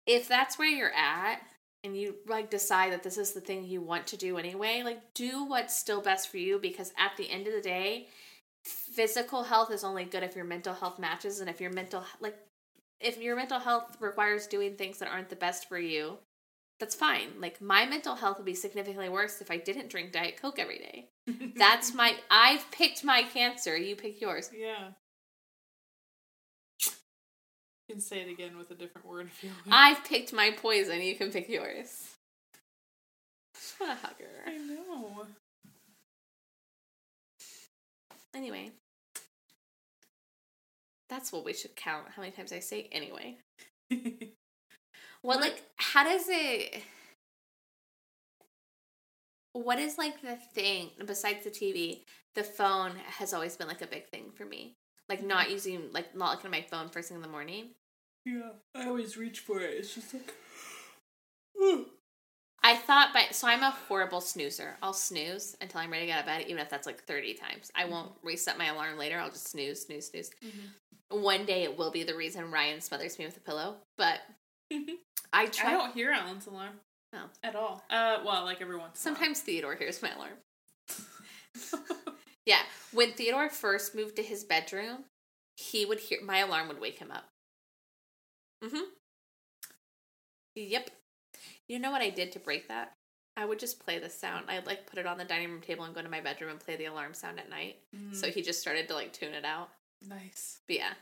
if 0.07 0.27
that's 0.27 0.59
where 0.59 0.69
you're 0.69 0.95
at 0.95 1.43
and 1.85 1.97
you 1.97 2.17
like 2.27 2.51
decide 2.51 2.93
that 2.93 3.03
this 3.03 3.19
is 3.19 3.33
the 3.33 3.41
thing 3.41 3.65
you 3.65 3.81
want 3.81 4.07
to 4.09 4.17
do 4.17 4.39
anyway, 4.39 4.83
like 4.85 5.15
do 5.15 5.45
what's 5.45 5.77
still 5.77 6.01
best 6.01 6.29
for 6.29 6.39
you 6.39 6.59
because 6.59 6.93
at 6.99 7.17
the 7.17 7.31
end 7.31 7.47
of 7.47 7.53
the 7.53 7.61
day, 7.61 8.09
physical 8.65 9.45
health 9.45 9.71
is 9.71 9.85
only 9.85 10.05
good 10.05 10.23
if 10.23 10.35
your 10.35 10.45
mental 10.45 10.75
health 10.75 10.99
matches 10.99 11.41
and 11.41 11.49
if 11.49 11.61
your 11.61 11.73
mental 11.73 12.05
like 12.21 12.37
if 13.01 13.19
your 13.19 13.37
mental 13.37 13.61
health 13.61 13.97
requires 14.01 14.47
doing 14.47 14.75
things 14.75 14.99
that 14.99 15.09
aren't 15.09 15.29
the 15.29 15.37
best 15.37 15.69
for 15.69 15.79
you, 15.79 16.19
that's 16.81 16.95
fine. 16.95 17.29
Like 17.41 17.61
my 17.61 17.87
mental 17.87 18.15
health 18.15 18.39
would 18.39 18.47
be 18.47 18.55
significantly 18.55 19.09
worse 19.09 19.41
if 19.41 19.51
I 19.51 19.59
didn't 19.59 19.89
drink 19.89 20.13
diet 20.13 20.41
coke 20.41 20.59
every 20.59 20.79
day. 20.79 21.09
That's 21.57 21.95
my 21.95 22.17
I've 22.31 22.71
picked 22.71 23.05
my 23.05 23.23
cancer, 23.23 23.77
you 23.77 23.97
pick 23.97 24.21
yours. 24.21 24.51
Yeah. 24.57 24.91
You 27.89 27.95
can 27.95 28.03
say 28.03 28.21
it 28.21 28.29
again 28.29 28.57
with 28.59 28.71
a 28.71 28.75
different 28.75 29.07
word 29.07 29.29
if 29.33 29.45
you 29.45 29.51
want. 29.51 29.61
I've 29.71 30.05
picked 30.05 30.33
my 30.33 30.51
poison, 30.51 31.01
you 31.03 31.15
can 31.15 31.31
pick 31.31 31.49
yours. 31.49 32.15
Just 33.55 33.81
want 33.81 33.99
to 34.01 34.07
hug 34.07 34.17
I 34.47 34.57
know. 34.59 35.27
Anyway. 38.35 38.71
That's 41.09 41.33
what 41.33 41.45
we 41.45 41.53
should 41.53 41.77
count. 41.77 42.07
How 42.15 42.23
many 42.23 42.33
times 42.33 42.53
I 42.53 42.59
say 42.59 42.89
anyway. 42.91 43.39
Well, 43.91 45.39
What- 45.39 45.41
like, 45.41 45.63
how 45.77 46.05
does 46.05 46.27
it? 46.29 46.83
What 49.53 49.79
is 49.79 49.97
like 49.97 50.21
the 50.21 50.37
thing 50.37 50.91
besides 51.07 51.45
the 51.45 51.51
TV? 51.51 52.05
The 52.35 52.45
phone 52.45 52.97
has 52.97 53.33
always 53.33 53.57
been 53.57 53.69
like 53.69 53.81
a 53.81 53.87
big 53.87 54.09
thing 54.09 54.31
for 54.33 54.45
me. 54.45 54.77
Like 55.09 55.25
not 55.25 55.51
using, 55.51 55.93
like 55.93 56.17
not 56.17 56.33
looking 56.33 56.47
at 56.47 56.51
my 56.51 56.63
phone 56.63 56.89
first 56.89 57.09
thing 57.09 57.17
in 57.17 57.23
the 57.23 57.29
morning. 57.29 57.71
yeah, 58.25 58.51
I 58.75 58.87
always 58.87 59.17
reach 59.17 59.41
for 59.41 59.61
it. 59.61 59.75
It's 59.79 59.95
just 59.95 60.15
like. 60.15 60.33
I 62.63 62.75
thought, 62.75 63.15
by 63.15 63.27
so 63.31 63.47
I'm 63.47 63.63
a 63.63 63.71
horrible 63.71 64.21
snoozer. 64.21 64.77
I'll 64.83 64.93
snooze 64.93 65.57
until 65.61 65.81
I'm 65.81 65.91
ready 65.91 66.03
to 66.03 66.07
get 66.09 66.17
out 66.17 66.21
of 66.21 66.27
bed, 66.27 66.45
even 66.49 66.61
if 66.61 66.69
that's 66.69 66.87
like 66.87 67.05
30 67.05 67.35
times. 67.35 67.71
I 67.77 67.85
won't 67.85 68.09
mm-hmm. 68.09 68.27
reset 68.27 68.59
my 68.59 68.67
alarm 68.67 68.99
later. 68.99 69.19
I'll 69.19 69.31
just 69.31 69.49
snooze, 69.49 69.87
snooze, 69.87 70.09
snooze. 70.09 70.31
Mm-hmm. 70.45 71.23
One 71.23 71.47
day 71.47 71.63
it 71.63 71.79
will 71.79 71.93
be 71.93 72.03
the 72.03 72.17
reason 72.17 72.51
Ryan 72.51 72.81
smothers 72.81 73.19
me 73.21 73.27
with 73.27 73.37
a 73.37 73.41
pillow, 73.41 73.77
but 73.97 74.19
mm-hmm. 74.73 74.95
I 75.33 75.47
try. 75.47 75.71
I 75.71 75.73
don't 75.75 75.95
hear 75.95 76.11
Alan's 76.11 76.47
alarm. 76.47 76.81
No. 77.13 77.21
At 77.45 77.55
all. 77.55 77.85
Uh, 77.89 78.19
well, 78.27 78.45
like 78.45 78.61
every 78.61 78.77
once 78.77 79.05
in 79.05 79.11
a 79.11 79.13
while. 79.13 79.17
Sometimes 79.17 79.41
Theodore 79.41 79.77
hears 79.77 80.03
my 80.03 80.11
alarm. 80.11 80.33
Yeah, 82.47 82.63
when 82.97 83.13
Theodore 83.13 83.49
first 83.49 83.95
moved 83.95 84.17
to 84.17 84.23
his 84.23 84.43
bedroom, 84.45 85.05
he 85.57 85.85
would 85.87 86.01
hear 86.01 86.19
my 86.23 86.39
alarm 86.39 86.69
would 86.69 86.81
wake 86.81 86.99
him 86.99 87.11
up. 87.11 87.25
Mhm. 88.65 88.83
Yep. 90.55 90.91
You 91.69 91.79
know 91.79 91.91
what 91.91 92.03
I 92.03 92.11
did 92.11 92.33
to 92.33 92.39
break 92.39 92.69
that? 92.69 92.93
I 93.37 93.45
would 93.45 93.59
just 93.59 93.81
play 93.81 93.99
the 93.99 94.09
sound. 94.09 94.47
I'd 94.49 94.67
like 94.67 94.87
put 94.87 94.99
it 94.99 95.07
on 95.07 95.19
the 95.19 95.25
dining 95.25 95.51
room 95.51 95.61
table 95.61 95.85
and 95.85 95.95
go 95.95 96.01
to 96.01 96.09
my 96.09 96.21
bedroom 96.23 96.51
and 96.53 96.61
play 96.61 96.77
the 96.77 96.87
alarm 96.87 97.13
sound 97.13 97.39
at 97.39 97.51
night. 97.51 97.77
Mm, 97.95 98.15
So 98.17 98.31
he 98.31 98.41
just 98.41 98.61
started 98.61 98.89
to 98.89 98.95
like 98.95 99.13
tune 99.13 99.35
it 99.35 99.45
out. 99.45 99.69
nice. 100.03 100.61
But 100.67 100.77
yeah. 100.77 100.95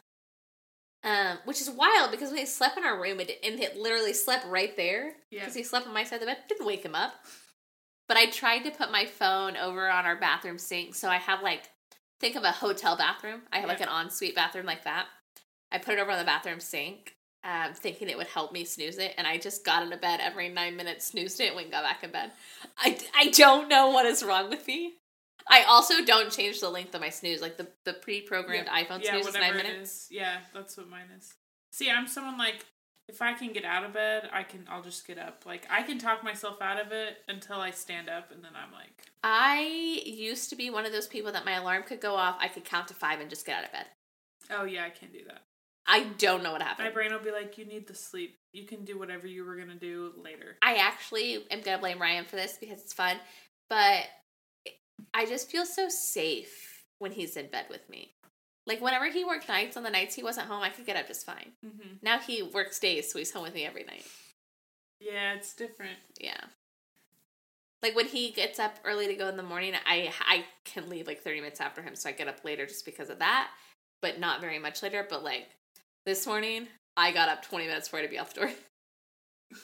Um, 1.05 1.39
which 1.45 1.61
is 1.61 1.69
wild 1.71 2.11
because 2.11 2.31
when 2.31 2.39
he 2.39 2.47
slept 2.47 2.79
in 2.79 2.85
our 2.85 3.01
room, 3.01 3.21
it, 3.21 3.39
and 3.45 3.61
it 3.61 3.77
literally 3.77 4.15
slept 4.15 4.47
right 4.47 4.75
there. 4.77 5.17
Yeah. 5.31 5.41
Because 5.41 5.55
he 5.55 5.63
slept 5.63 5.87
on 5.87 5.93
my 5.95 6.03
side 6.05 6.17
of 6.17 6.21
the 6.21 6.27
bed. 6.27 6.39
Didn't 6.49 6.67
wake 6.67 6.83
him 6.83 6.95
up. 6.95 7.13
But 8.09 8.17
I 8.17 8.27
tried 8.31 8.61
to 8.65 8.71
put 8.71 8.91
my 8.91 9.05
phone 9.07 9.57
over 9.57 9.89
on 9.91 10.05
our 10.07 10.17
bathroom 10.17 10.59
sink. 10.59 10.95
So 10.95 11.09
I 11.09 11.17
have 11.19 11.43
like, 11.43 11.69
think 12.21 12.37
of 12.37 12.45
a 12.45 12.53
hotel 12.53 12.97
bathroom. 12.97 13.43
I 13.53 13.59
have 13.59 13.69
like 13.69 13.81
an 13.81 13.89
ensuite 13.89 14.35
bathroom 14.35 14.67
like 14.67 14.85
that. 14.85 15.07
I 15.73 15.79
put 15.79 15.95
it 15.95 16.01
over 16.01 16.11
on 16.11 16.19
the 16.19 16.25
bathroom 16.25 16.61
sink, 16.61 17.17
um, 17.43 17.75
thinking 17.75 18.09
it 18.09 18.17
would 18.17 18.29
help 18.29 18.53
me 18.53 18.65
snooze 18.65 18.99
it. 18.99 19.15
And 19.19 19.27
I 19.27 19.39
just 19.39 19.65
got 19.65 19.83
into 19.83 19.97
bed 19.97 20.21
every 20.23 20.49
nine 20.49 20.77
minutes, 20.77 21.07
snoozed 21.07 21.41
it, 21.41 21.55
went 21.55 21.67
and 21.67 21.73
got 21.73 21.85
back 21.85 22.05
in 22.05 22.11
bed. 22.11 22.33
I, 22.79 22.99
I 23.17 23.29
don't 23.29 23.69
know 23.69 23.91
what 23.91 24.07
is 24.07 24.23
wrong 24.23 24.51
with 24.51 24.67
me. 24.67 24.95
I 25.49 25.65
also 25.65 26.05
don't 26.05 26.33
change 26.33 26.61
the 26.61 26.71
length 26.71 26.95
of 26.95 27.01
my 27.01 27.11
snooze. 27.11 27.43
Like 27.43 27.57
the, 27.57 27.69
the 27.85 27.93
pre 27.93 28.23
programmed 28.23 28.69
iPhone 28.69 29.05
snooze 29.05 29.27
is 29.27 29.35
nine 29.35 29.57
minutes. 29.57 29.91
is. 29.91 30.09
Yeah, 30.11 30.39
that's 30.55 30.77
what 30.77 30.89
mine 30.89 31.09
is. 31.17 31.35
See, 31.73 31.91
I'm 31.91 32.07
someone 32.07 32.39
like 32.39 32.65
if 33.09 33.21
I 33.21 33.35
can 33.35 33.53
get 33.53 33.65
out 33.65 33.85
of 33.85 33.93
bed, 33.93 34.29
I 34.33 34.43
can. 34.43 34.67
I'll 34.69 34.83
just 34.83 35.07
get 35.07 35.19
up. 35.19 35.45
Like 35.47 35.67
I 35.71 35.83
can 35.83 35.99
talk 35.99 36.25
myself 36.25 36.61
out 36.61 36.81
of 36.81 36.93
it 36.93 37.19
until 37.29 37.57
I 37.57 37.71
stand 37.71 38.09
up, 38.09 38.31
and 38.33 38.43
then 38.43 38.53
I'm 38.55 38.73
like, 38.73 39.05
I 39.23 40.03
used 40.05 40.51
to 40.51 40.57
be 40.57 40.71
one 40.71 40.87
of 40.87 40.93
those 40.93 41.09
people 41.09 41.33
that 41.33 41.45
my 41.45 41.53
alarm 41.53 41.83
could 41.85 42.01
go 42.01 42.15
off, 42.15 42.37
I 42.41 42.49
could 42.49 42.65
count 42.65 42.89
to 42.89 42.95
five 42.95 43.21
and 43.21 43.31
just 43.31 43.47
get 43.47 43.59
out 43.59 43.65
of 43.65 43.73
bed. 43.73 43.87
oh 44.51 44.65
yeah, 44.65 44.85
I 44.85 44.91
can't 44.91 45.13
do 45.13 45.25
that. 45.27 45.43
I 45.87 46.05
don't 46.17 46.43
know 46.43 46.53
what 46.53 46.63
happened. 46.63 46.89
My 46.89 46.95
brain 46.95 47.13
will 47.13 47.19
be 47.19 47.31
like, 47.31 47.59
you 47.59 47.67
need 47.67 47.87
the 47.87 47.95
sleep. 47.95 48.39
You 48.53 48.65
can 48.65 48.85
do 48.85 48.99
whatever 48.99 49.27
you 49.27 49.45
were 49.45 49.57
gonna 49.57 49.75
do 49.75 50.13
later. 50.17 50.57
I 50.63 50.77
actually 50.77 51.45
am 51.51 51.61
gonna 51.61 51.79
blame 51.79 52.01
Ryan 52.01 52.25
for 52.25 52.37
this 52.37 52.57
because 52.59 52.81
it's 52.81 52.95
fun, 52.95 53.19
but 53.69 54.05
I 55.13 55.27
just 55.27 55.51
feel 55.51 55.67
so 55.67 55.89
safe 55.91 56.85
when 56.99 57.13
he's 57.13 57.37
in 57.37 57.49
bed 57.49 57.67
with 57.69 57.89
me. 57.91 58.15
Like 58.67 58.81
whenever 58.81 59.07
he 59.11 59.25
worked 59.25 59.49
nights 59.49 59.77
on 59.77 59.83
the 59.83 59.91
nights 59.91 60.15
he 60.15 60.23
wasn't 60.23 60.49
home, 60.49 60.63
I 60.63 60.71
could 60.71 60.87
get 60.87 60.97
up 60.97 61.07
just 61.07 61.27
fine. 61.27 61.53
hmm 61.63 61.95
Now 62.03 62.19
he 62.19 62.43
works 62.43 62.79
days, 62.79 63.13
so 63.13 63.19
he's 63.19 63.31
home 63.33 63.43
with 63.43 63.55
me 63.55 63.65
every 63.67 63.85
night. 63.85 64.07
Yeah, 65.01 65.35
it's 65.35 65.55
different. 65.55 65.99
Yeah. 66.19 66.41
Like 67.83 67.95
when 67.95 68.07
he 68.07 68.31
gets 68.31 68.59
up 68.59 68.79
early 68.85 69.07
to 69.09 69.15
go 69.15 69.29
in 69.29 69.37
the 69.37 69.43
morning, 69.43 69.75
I 69.87 70.11
I 70.27 70.45
can 70.65 70.89
leave 70.89 71.07
like 71.07 71.21
30 71.21 71.41
minutes 71.41 71.61
after 71.61 71.83
him, 71.83 71.95
so 71.95 72.09
I 72.09 72.13
get 72.13 72.29
up 72.29 72.43
later 72.45 72.65
just 72.65 72.87
because 72.87 73.11
of 73.11 73.19
that, 73.19 73.51
but 74.01 74.19
not 74.19 74.41
very 74.41 74.59
much 74.59 74.83
later. 74.83 75.07
But 75.09 75.23
like 75.23 75.49
this 76.07 76.27
morning, 76.27 76.69
I 76.97 77.13
got 77.13 77.29
up 77.29 77.43
20 77.43 77.67
minutes 77.67 77.89
for 77.89 77.99
her 77.99 78.03
to 78.03 78.09
be 78.09 78.19
off 78.19 78.33
the 78.33 78.41
door. 78.41 78.51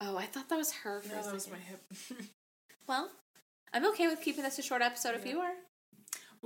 oh, 0.00 0.16
I 0.16 0.26
thought 0.26 0.48
that 0.48 0.58
was 0.58 0.72
her 0.72 1.02
No, 1.08 1.22
that 1.22 1.34
was 1.34 1.50
my 1.50 1.58
hip. 1.58 1.82
Well, 2.88 3.10
I'm 3.72 3.84
okay 3.86 4.06
with 4.06 4.20
keeping 4.22 4.44
this 4.44 4.60
a 4.60 4.62
short 4.62 4.80
episode 4.80 5.16
if 5.16 5.26
you 5.26 5.40
are. 5.40 5.50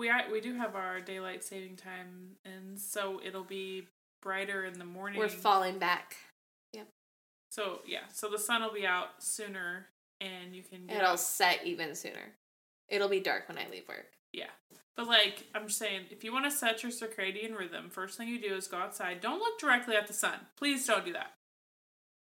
We 0.01 0.09
are, 0.09 0.23
we 0.33 0.41
do 0.41 0.55
have 0.55 0.75
our 0.75 1.01
daylight 1.01 1.45
saving 1.45 1.77
time, 1.77 2.37
and 2.45 2.79
so 2.81 3.21
it'll 3.25 3.45
be 3.45 3.87
brighter 4.23 4.65
in 4.65 4.79
the 4.79 4.85
morning. 4.85 5.19
We're 5.19 5.29
falling 5.29 5.79
back. 5.79 6.17
Yep. 6.73 6.89
So 7.51 7.81
yeah, 7.87 8.05
so 8.13 8.31
the 8.31 8.39
sun 8.39 8.63
will 8.63 8.73
be 8.73 8.87
out 8.87 9.23
sooner, 9.23 9.87
and 10.21 10.57
you 10.57 10.63
can 10.63 10.87
get 10.87 10.97
It'll 10.97 11.11
out. 11.11 11.21
set 11.21 11.61
even 11.67 11.95
sooner. 11.95 12.33
It'll 12.89 13.09
be 13.09 13.21
dark 13.21 13.47
when 13.49 13.59
I 13.59 13.69
leave 13.71 13.87
work. 13.89 14.07
Yeah. 14.33 14.51
But 14.97 15.07
like 15.07 15.45
I'm 15.55 15.69
saying, 15.69 16.07
if 16.11 16.25
you 16.25 16.33
want 16.33 16.47
to 16.47 16.51
set 16.51 16.83
your 16.83 16.91
circadian 16.91 17.57
rhythm, 17.57 17.91
first 17.91 18.17
thing 18.17 18.29
you 18.29 18.41
do 18.41 18.55
is 18.55 18.69
go 18.69 18.79
outside. 18.79 19.21
Don't 19.21 19.39
look 19.39 19.61
directly 19.61 19.97
at 19.97 20.07
the 20.07 20.13
sun. 20.15 20.35
Please 20.57 20.87
don't 20.87 21.05
do 21.05 21.13
that. 21.13 21.35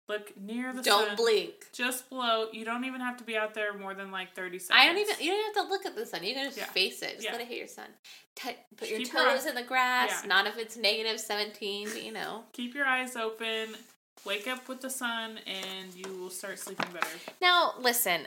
Look 0.08 0.32
near 0.40 0.72
the 0.72 0.82
Don't 0.82 1.08
sun. 1.08 1.16
blink. 1.16 1.66
Just 1.72 2.08
below. 2.08 2.48
You 2.50 2.64
don't 2.64 2.84
even 2.86 3.00
have 3.02 3.18
to 3.18 3.24
be 3.24 3.36
out 3.36 3.52
there 3.54 3.76
more 3.76 3.92
than 3.92 4.10
like 4.10 4.34
30 4.34 4.58
seconds. 4.58 4.80
I 4.82 4.86
don't 4.86 4.96
even. 4.98 5.16
You 5.20 5.32
don't 5.32 5.54
have 5.56 5.64
to 5.66 5.70
look 5.70 5.84
at 5.84 5.94
the 5.96 6.06
sun. 6.06 6.24
You 6.24 6.34
can 6.34 6.46
just 6.46 6.56
Yeah. 6.56 6.64
face 6.64 7.02
it. 7.02 7.12
Just 7.16 7.24
Yeah. 7.24 7.32
let 7.32 7.40
it 7.42 7.48
hit 7.48 7.58
your 7.58 7.66
sun. 7.68 7.88
T- 8.34 8.56
put 8.76 8.88
Just 8.88 8.90
your 8.90 9.00
your 9.00 9.08
toes 9.08 9.44
eye- 9.46 9.50
in 9.50 9.54
the 9.54 9.62
grass. 9.62 10.20
Yeah. 10.22 10.28
Not 10.28 10.46
if 10.46 10.56
it's 10.56 10.76
negative 10.76 11.20
seventeen. 11.20 11.88
But 11.92 12.02
you 12.02 12.12
know. 12.12 12.44
Keep 12.52 12.74
your 12.74 12.86
eyes 12.86 13.16
open. 13.16 13.76
Wake 14.24 14.48
up 14.48 14.66
with 14.68 14.80
the 14.80 14.90
sun, 14.90 15.38
and 15.46 15.94
you 15.94 16.12
will 16.16 16.30
start 16.30 16.58
sleeping 16.58 16.90
better. 16.92 17.06
Now 17.40 17.74
listen. 17.78 18.26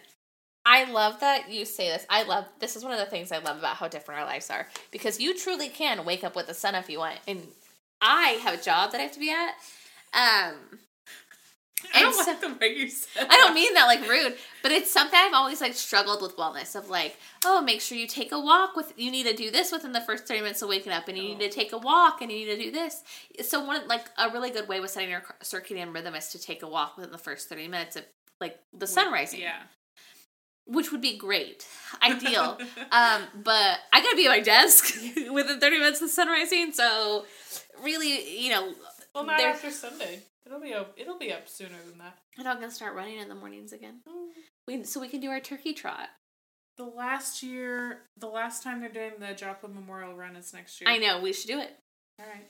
I 0.63 0.83
love 0.83 1.19
that 1.21 1.49
you 1.49 1.65
say 1.65 1.89
this. 1.89 2.05
I 2.07 2.21
love 2.21 2.45
this 2.59 2.75
is 2.75 2.83
one 2.83 2.93
of 2.93 2.99
the 2.99 3.07
things 3.07 3.31
I 3.31 3.39
love 3.39 3.57
about 3.57 3.77
how 3.77 3.87
different 3.87 4.21
our 4.21 4.27
lives 4.27 4.51
are 4.51 4.67
because 4.91 5.19
you 5.19 5.35
truly 5.35 5.69
can 5.69 6.05
wake 6.05 6.23
up 6.23 6.35
with 6.35 6.45
the 6.45 6.53
sun 6.53 6.75
if 6.75 6.87
you 6.87 6.99
want. 6.99 7.17
And 7.27 7.51
I 7.99 8.33
have 8.43 8.53
a 8.59 8.61
job 8.61 8.91
that 8.91 8.99
I 8.99 9.03
have 9.05 9.11
to 9.13 9.19
be 9.19 9.31
at. 9.31 9.55
Um, 10.13 10.79
I 11.93 12.01
don't 12.01 12.13
so- 12.13 12.31
like 12.31 12.41
the 12.41 12.53
way 12.59 12.75
you 12.75 12.89
said. 12.89 13.27
I 13.29 13.37
don't 13.37 13.53
mean 13.53 13.73
that 13.73 13.85
like 13.85 14.07
rude, 14.07 14.35
but 14.63 14.71
it's 14.71 14.91
something 14.91 15.17
I've 15.19 15.33
always 15.33 15.61
like 15.61 15.73
struggled 15.73 16.21
with 16.21 16.37
wellness 16.37 16.75
of 16.75 16.89
like, 16.89 17.17
oh, 17.45 17.61
make 17.61 17.81
sure 17.81 17.97
you 17.97 18.07
take 18.07 18.31
a 18.31 18.39
walk 18.39 18.75
with 18.75 18.93
you 18.97 19.11
need 19.11 19.25
to 19.25 19.33
do 19.33 19.51
this 19.51 19.71
within 19.71 19.91
the 19.91 20.01
first 20.01 20.27
30 20.27 20.41
minutes 20.41 20.61
of 20.61 20.69
waking 20.69 20.91
up 20.91 21.07
and 21.07 21.17
you 21.17 21.23
need 21.23 21.39
to 21.39 21.49
take 21.49 21.73
a 21.73 21.77
walk 21.77 22.21
and 22.21 22.31
you 22.31 22.39
need 22.39 22.55
to 22.55 22.61
do 22.63 22.71
this. 22.71 23.03
So 23.41 23.63
one 23.63 23.87
like 23.87 24.05
a 24.17 24.29
really 24.29 24.51
good 24.51 24.67
way 24.67 24.79
with 24.79 24.91
setting 24.91 25.09
your 25.09 25.23
circadian 25.43 25.93
rhythm 25.93 26.15
is 26.15 26.29
to 26.29 26.39
take 26.39 26.63
a 26.63 26.67
walk 26.67 26.97
within 26.97 27.11
the 27.11 27.17
first 27.17 27.49
30 27.49 27.67
minutes 27.67 27.95
of 27.95 28.03
like 28.39 28.59
the 28.73 28.87
sun 28.87 29.11
rising. 29.11 29.41
Yeah. 29.41 29.61
Which 30.65 30.91
would 30.91 31.01
be 31.01 31.17
great. 31.17 31.65
Ideal. 32.01 32.57
um, 32.91 33.21
but 33.43 33.79
I 33.91 34.01
gotta 34.01 34.15
be 34.15 34.25
at 34.25 34.29
my 34.29 34.39
desk 34.39 34.95
within 35.31 35.59
30 35.59 35.77
minutes 35.79 36.01
of 36.01 36.07
the 36.07 36.13
sun 36.13 36.27
rising, 36.27 36.71
so 36.71 37.25
really, 37.83 38.39
you 38.39 38.51
know, 38.51 38.73
well, 39.13 39.25
not 39.25 39.41
after 39.41 39.71
Sunday. 39.71 40.21
It'll 40.51 40.61
be 40.61 40.73
up. 40.73 40.93
It'll 40.97 41.17
be 41.17 41.31
up 41.31 41.47
sooner 41.47 41.77
than 41.89 41.97
that. 41.99 42.17
And 42.37 42.45
I'm 42.45 42.59
gonna 42.59 42.71
start 42.71 42.93
running 42.93 43.19
in 43.19 43.29
the 43.29 43.35
mornings 43.35 43.71
again. 43.71 44.01
We, 44.67 44.83
so 44.83 44.99
we 44.99 45.07
can 45.07 45.21
do 45.21 45.29
our 45.29 45.39
turkey 45.39 45.71
trot. 45.71 46.09
The 46.75 46.83
last 46.83 47.41
year, 47.41 48.01
the 48.17 48.27
last 48.27 48.61
time 48.61 48.81
they're 48.81 48.89
doing 48.89 49.11
the 49.17 49.33
Joplin 49.33 49.73
Memorial 49.73 50.13
Run 50.13 50.35
is 50.35 50.53
next 50.53 50.81
year. 50.81 50.89
I 50.89 50.97
know 50.97 51.21
we 51.21 51.31
should 51.31 51.47
do 51.47 51.59
it. 51.59 51.71
All 52.19 52.25
right. 52.25 52.49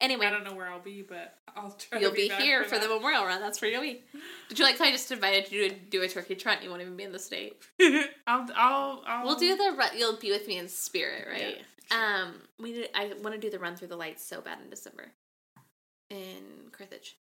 Anyway, 0.00 0.26
I 0.26 0.30
don't 0.30 0.42
know 0.42 0.54
where 0.54 0.66
I'll 0.66 0.80
be, 0.80 1.02
but 1.02 1.36
I'll 1.54 1.70
try. 1.70 2.00
you'll 2.00 2.10
to 2.10 2.16
be, 2.16 2.28
back 2.28 2.40
here 2.40 2.64
for, 2.64 2.80
the 2.80 2.88
memorial 2.88 3.24
run. 3.24 3.40
That's 3.40 3.62
where 3.62 3.70
you'll 3.70 3.82
be. 3.82 4.02
Did 4.48 4.58
you 4.58 4.64
like 4.64 4.78
how 4.78 4.86
I 4.86 4.90
just 4.90 5.12
invited 5.12 5.52
you 5.52 5.68
to 5.68 5.74
do 5.74 6.02
a 6.02 6.08
turkey 6.08 6.34
trot? 6.34 6.64
You 6.64 6.70
won't 6.70 6.82
even 6.82 6.96
be 6.96 7.04
in 7.04 7.12
the 7.12 7.18
state. 7.20 7.62
I'll, 8.26 8.48
I'll, 8.56 9.04
I'll. 9.06 9.24
We'll 9.24 9.36
do 9.36 9.56
the 9.56 9.76
run. 9.78 9.90
You'll 9.96 10.16
be 10.16 10.32
with 10.32 10.48
me 10.48 10.58
in 10.58 10.66
spirit, 10.68 11.28
right? 11.30 11.58
Yeah, 11.90 12.22
Um, 12.24 12.34
we 12.58 12.72
did. 12.72 12.88
I 12.92 13.12
want 13.22 13.34
to 13.34 13.40
do 13.40 13.50
the 13.50 13.60
run 13.60 13.76
through 13.76 13.88
the 13.88 13.96
lights 13.96 14.26
so 14.26 14.40
bad 14.40 14.58
in 14.64 14.70
December 14.70 15.12
in 16.10 16.70
Carthage 16.72 17.16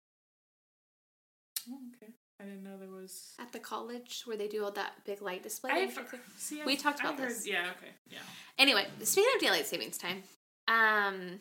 Oh, 1.69 1.79
okay. 1.97 2.13
I 2.41 2.45
didn't 2.45 2.63
know 2.65 2.77
there 2.79 2.89
was. 2.91 3.35
at 3.39 3.53
the 3.53 3.59
college 3.59 4.23
where 4.27 4.37
they 4.37 4.49
do 4.49 4.65
all 4.65 4.71
that 4.73 4.93
big 5.07 5.23
light 5.23 5.43
display. 5.43 5.71
I've, 5.73 5.99
see, 6.37 6.57
We 6.65 6.73
I've- 6.73 6.83
talked 6.83 7.01
I 7.03 7.09
about 7.09 7.21
heard- 7.21 7.31
this. 7.31 7.47
Yeah. 7.47 7.71
Okay. 7.79 7.93
Yeah. 8.11 8.19
Anyway, 8.59 8.87
speaking 9.03 9.31
of 9.35 9.41
daylight 9.41 9.67
savings 9.67 9.97
time, 9.97 10.25
um, 10.69 11.41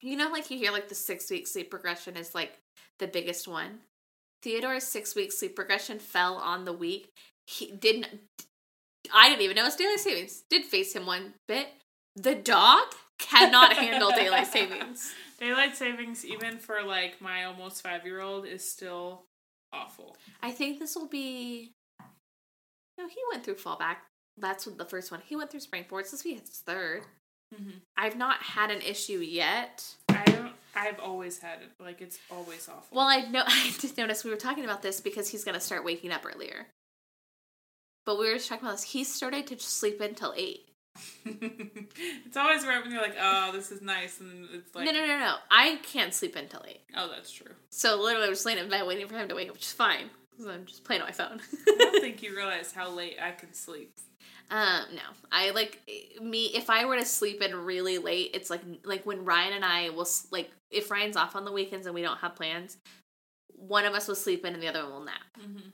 you 0.00 0.16
know, 0.16 0.28
like 0.30 0.50
you 0.50 0.58
hear 0.58 0.72
like 0.72 0.88
the 0.88 0.94
six 0.94 1.30
week 1.30 1.46
sleep 1.46 1.70
progression 1.70 2.16
is 2.16 2.34
like 2.34 2.58
the 2.98 3.06
biggest 3.06 3.46
one. 3.46 3.80
Theodore's 4.42 4.84
six 4.84 5.14
week 5.14 5.32
sleep 5.32 5.54
progression 5.54 5.98
fell 5.98 6.36
on 6.36 6.64
the 6.64 6.72
week. 6.72 7.10
He 7.46 7.70
didn't. 7.70 8.08
I 9.12 9.28
didn't 9.28 9.42
even 9.42 9.54
know 9.56 9.66
it's 9.66 9.76
daylight 9.76 10.00
savings. 10.00 10.42
Did 10.50 10.64
face 10.64 10.94
him 10.94 11.06
one 11.06 11.34
bit. 11.46 11.68
The 12.16 12.34
dog 12.34 12.86
cannot 13.26 13.72
handle 13.74 14.10
daylight 14.10 14.46
savings. 14.46 15.14
Daylight 15.40 15.76
savings, 15.76 16.24
even 16.24 16.58
for 16.58 16.82
like 16.82 17.20
my 17.20 17.44
almost 17.44 17.82
five 17.82 18.06
year 18.06 18.20
old, 18.20 18.46
is 18.46 18.70
still 18.70 19.24
awful. 19.72 20.16
I 20.42 20.52
think 20.52 20.78
this 20.78 20.94
will 20.94 21.08
be. 21.08 21.72
No, 22.96 23.08
he 23.08 23.16
went 23.32 23.44
through 23.44 23.56
fallback. 23.56 23.96
That's 24.38 24.64
the 24.64 24.84
first 24.84 25.10
one. 25.10 25.20
He 25.26 25.34
went 25.34 25.50
through 25.50 25.60
spring 25.60 25.84
forward. 25.84 26.04
This 26.04 26.24
will 26.24 26.32
be 26.32 26.38
his 26.38 26.62
third. 26.64 27.02
Mm-hmm. 27.54 27.78
I've 27.96 28.16
not 28.16 28.42
had 28.42 28.70
an 28.70 28.80
issue 28.80 29.18
yet. 29.18 29.84
I 30.08 30.24
don't. 30.24 30.52
I've 30.76 31.00
always 31.00 31.40
had 31.40 31.58
it. 31.62 31.70
Like 31.82 32.00
it's 32.00 32.18
always 32.30 32.68
awful. 32.68 32.96
Well, 32.96 33.06
I 33.08 33.22
know 33.22 33.42
I 33.46 33.72
just 33.78 33.98
noticed 33.98 34.24
we 34.24 34.30
were 34.30 34.36
talking 34.36 34.64
about 34.64 34.82
this 34.82 35.00
because 35.00 35.28
he's 35.28 35.44
gonna 35.44 35.60
start 35.60 35.84
waking 35.84 36.12
up 36.12 36.24
earlier. 36.24 36.68
But 38.06 38.18
we 38.18 38.28
were 38.28 38.34
just 38.34 38.48
talking 38.48 38.66
about 38.66 38.76
this. 38.76 38.84
He 38.92 39.02
started 39.02 39.46
to 39.48 39.58
sleep 39.58 40.00
until 40.00 40.34
eight. 40.36 40.68
it's 41.24 42.36
always 42.36 42.64
right 42.66 42.82
when 42.82 42.92
you're 42.92 43.02
like, 43.02 43.16
oh, 43.20 43.50
this 43.52 43.70
is 43.72 43.80
nice, 43.82 44.20
and 44.20 44.46
it's 44.52 44.74
like, 44.74 44.84
no, 44.86 44.92
no, 44.92 45.06
no, 45.06 45.18
no. 45.18 45.34
I 45.50 45.78
can't 45.82 46.12
sleep 46.14 46.36
until 46.36 46.60
late. 46.64 46.80
oh, 46.96 47.08
that's 47.08 47.30
true. 47.30 47.52
So 47.70 48.00
literally, 48.00 48.26
I'm 48.28 48.32
just 48.32 48.46
laying 48.46 48.58
in 48.58 48.68
bed 48.68 48.86
waiting 48.86 49.06
for 49.08 49.16
him 49.16 49.28
to 49.28 49.34
wake 49.34 49.48
up, 49.48 49.54
which 49.54 49.62
is 49.66 49.72
fine. 49.72 50.10
'cause 50.36 50.46
I'm 50.46 50.64
just 50.66 50.84
playing 50.84 51.02
on 51.02 51.08
my 51.08 51.12
phone. 51.12 51.40
I 51.68 51.74
don't 51.78 52.00
think 52.00 52.22
you 52.22 52.34
realize 52.36 52.72
how 52.72 52.90
late 52.90 53.16
I 53.22 53.30
can 53.32 53.52
sleep. 53.54 53.92
um, 54.50 54.82
no, 54.94 55.02
I 55.32 55.50
like 55.50 55.80
me. 56.20 56.46
If 56.54 56.68
I 56.70 56.84
were 56.84 56.96
to 56.96 57.04
sleep 57.04 57.40
in 57.40 57.54
really 57.54 57.98
late, 57.98 58.30
it's 58.34 58.50
like 58.50 58.62
like 58.84 59.04
when 59.06 59.24
Ryan 59.24 59.52
and 59.54 59.64
I 59.64 59.90
will 59.90 60.08
like 60.32 60.50
if 60.70 60.90
Ryan's 60.90 61.16
off 61.16 61.36
on 61.36 61.44
the 61.44 61.52
weekends 61.52 61.86
and 61.86 61.94
we 61.94 62.02
don't 62.02 62.18
have 62.18 62.34
plans, 62.34 62.76
one 63.56 63.84
of 63.84 63.94
us 63.94 64.08
will 64.08 64.14
sleep 64.16 64.44
in 64.44 64.54
and 64.54 64.62
the 64.62 64.68
other 64.68 64.82
one 64.82 64.92
will 64.92 65.04
nap. 65.04 65.22
Mm-hmm. 65.40 65.68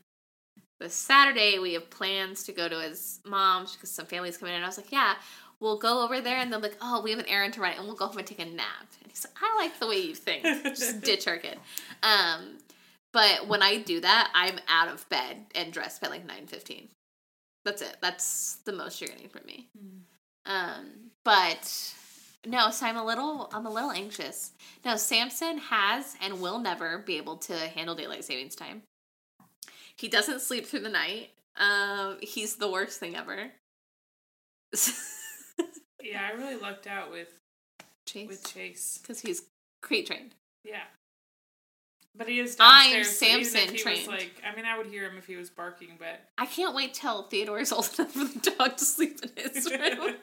This 0.81 0.95
Saturday 0.95 1.59
we 1.59 1.75
have 1.75 1.89
plans 1.91 2.43
to 2.45 2.53
go 2.53 2.69
to 2.69 2.81
his 2.81 3.21
mom's 3.25 3.75
because 3.75 3.91
some 3.91 4.07
family's 4.07 4.37
coming 4.37 4.53
in. 4.55 4.57
And 4.57 4.65
I 4.65 4.69
was 4.69 4.77
like, 4.79 4.91
yeah, 4.91 5.15
we'll 5.61 5.79
go 5.79 6.03
over 6.05 6.21
there 6.21 6.39
and 6.39 6.51
they'll 6.53 6.61
be 6.61 6.69
like, 6.69 6.79
oh, 6.81 7.01
we 7.03 7.11
have 7.11 7.21
an 7.21 7.29
errand 7.29 7.55
to 7.55 7.61
run 7.61 7.75
and 7.77 7.85
we'll 7.87 7.95
go 7.95 8.07
home 8.07 8.19
and 8.19 8.27
take 8.27 8.41
a 8.41 8.45
nap. 8.45 8.87
And 9.03 9.11
he's 9.13 9.25
like, 9.27 9.37
I 9.43 9.57
like 9.63 9.79
the 9.79 9.87
way 9.87 9.99
you 10.01 10.15
think. 10.15 10.43
Just 10.65 11.01
ditch 11.03 11.29
our 11.29 11.37
kid. 11.37 11.59
Um, 12.03 12.59
but 13.13 13.47
when 13.47 13.63
I 13.63 13.79
do 13.79 14.01
that, 14.01 14.31
I'm 14.35 14.59
out 14.69 14.89
of 14.89 15.09
bed 15.09 15.37
and 15.55 15.73
dressed 15.73 16.01
by 16.01 16.09
like 16.09 16.27
nine 16.27 16.47
fifteen. 16.47 16.89
That's 17.65 17.83
it. 17.83 17.97
That's 18.01 18.57
the 18.65 18.73
most 18.73 19.01
you're 19.01 19.09
getting 19.09 19.29
from 19.29 19.43
me. 19.47 19.69
Um, 20.47 21.11
but 21.25 21.95
No, 22.47 22.71
so 22.71 22.87
I'm 22.87 22.97
a 22.97 23.05
little 23.05 23.51
I'm 23.53 23.67
a 23.67 23.71
little 23.71 23.91
anxious. 23.91 24.53
No, 24.85 24.97
Samson 24.97 25.59
has 25.59 26.17
and 26.23 26.41
will 26.41 26.59
never 26.59 26.99
be 26.99 27.19
able 27.19 27.37
to 27.37 27.53
handle 27.55 27.95
daylight 27.95 28.25
savings 28.25 28.55
time. 28.55 28.83
He 30.01 30.09
doesn't 30.09 30.41
sleep 30.41 30.67
through 30.67 30.81
the 30.81 30.89
night. 30.89 31.31
Um, 31.57 32.17
he's 32.23 32.57
the 32.57 32.71
worst 32.71 32.99
thing 32.99 33.15
ever. 33.17 33.51
Yeah, 36.03 36.27
I 36.33 36.37
really 36.37 36.57
lucked 36.57 36.87
out 36.87 37.11
with 37.11 37.29
Chase, 38.07 38.27
with 38.27 38.53
Chase. 38.55 38.99
because 39.03 39.21
he's 39.21 39.43
crate 39.83 40.07
trained. 40.07 40.35
Yeah. 40.65 40.81
But 42.17 42.27
he 42.27 42.41
is 42.41 42.57
I'm 42.59 42.91
downstairs. 42.95 43.19
so 43.19 43.27
Samson 43.27 43.77
trained. 43.77 44.07
like, 44.07 44.43
I 44.51 44.57
mean, 44.57 44.65
I 44.65 44.79
would 44.79 44.87
hear 44.87 45.05
him 45.09 45.19
if 45.19 45.27
he 45.27 45.37
was 45.37 45.51
barking, 45.51 45.91
but 45.99 46.21
I 46.39 46.47
can't 46.47 46.75
wait 46.75 46.95
till 46.95 47.25
Theodore 47.25 47.61
is 47.61 47.71
old 47.71 47.91
enough 47.99 48.13
for 48.13 48.25
the 48.25 48.51
dog 48.59 48.79
to 48.79 48.85
sleep 48.85 49.21
in 49.23 49.53
his 49.53 49.71
room. 49.71 50.15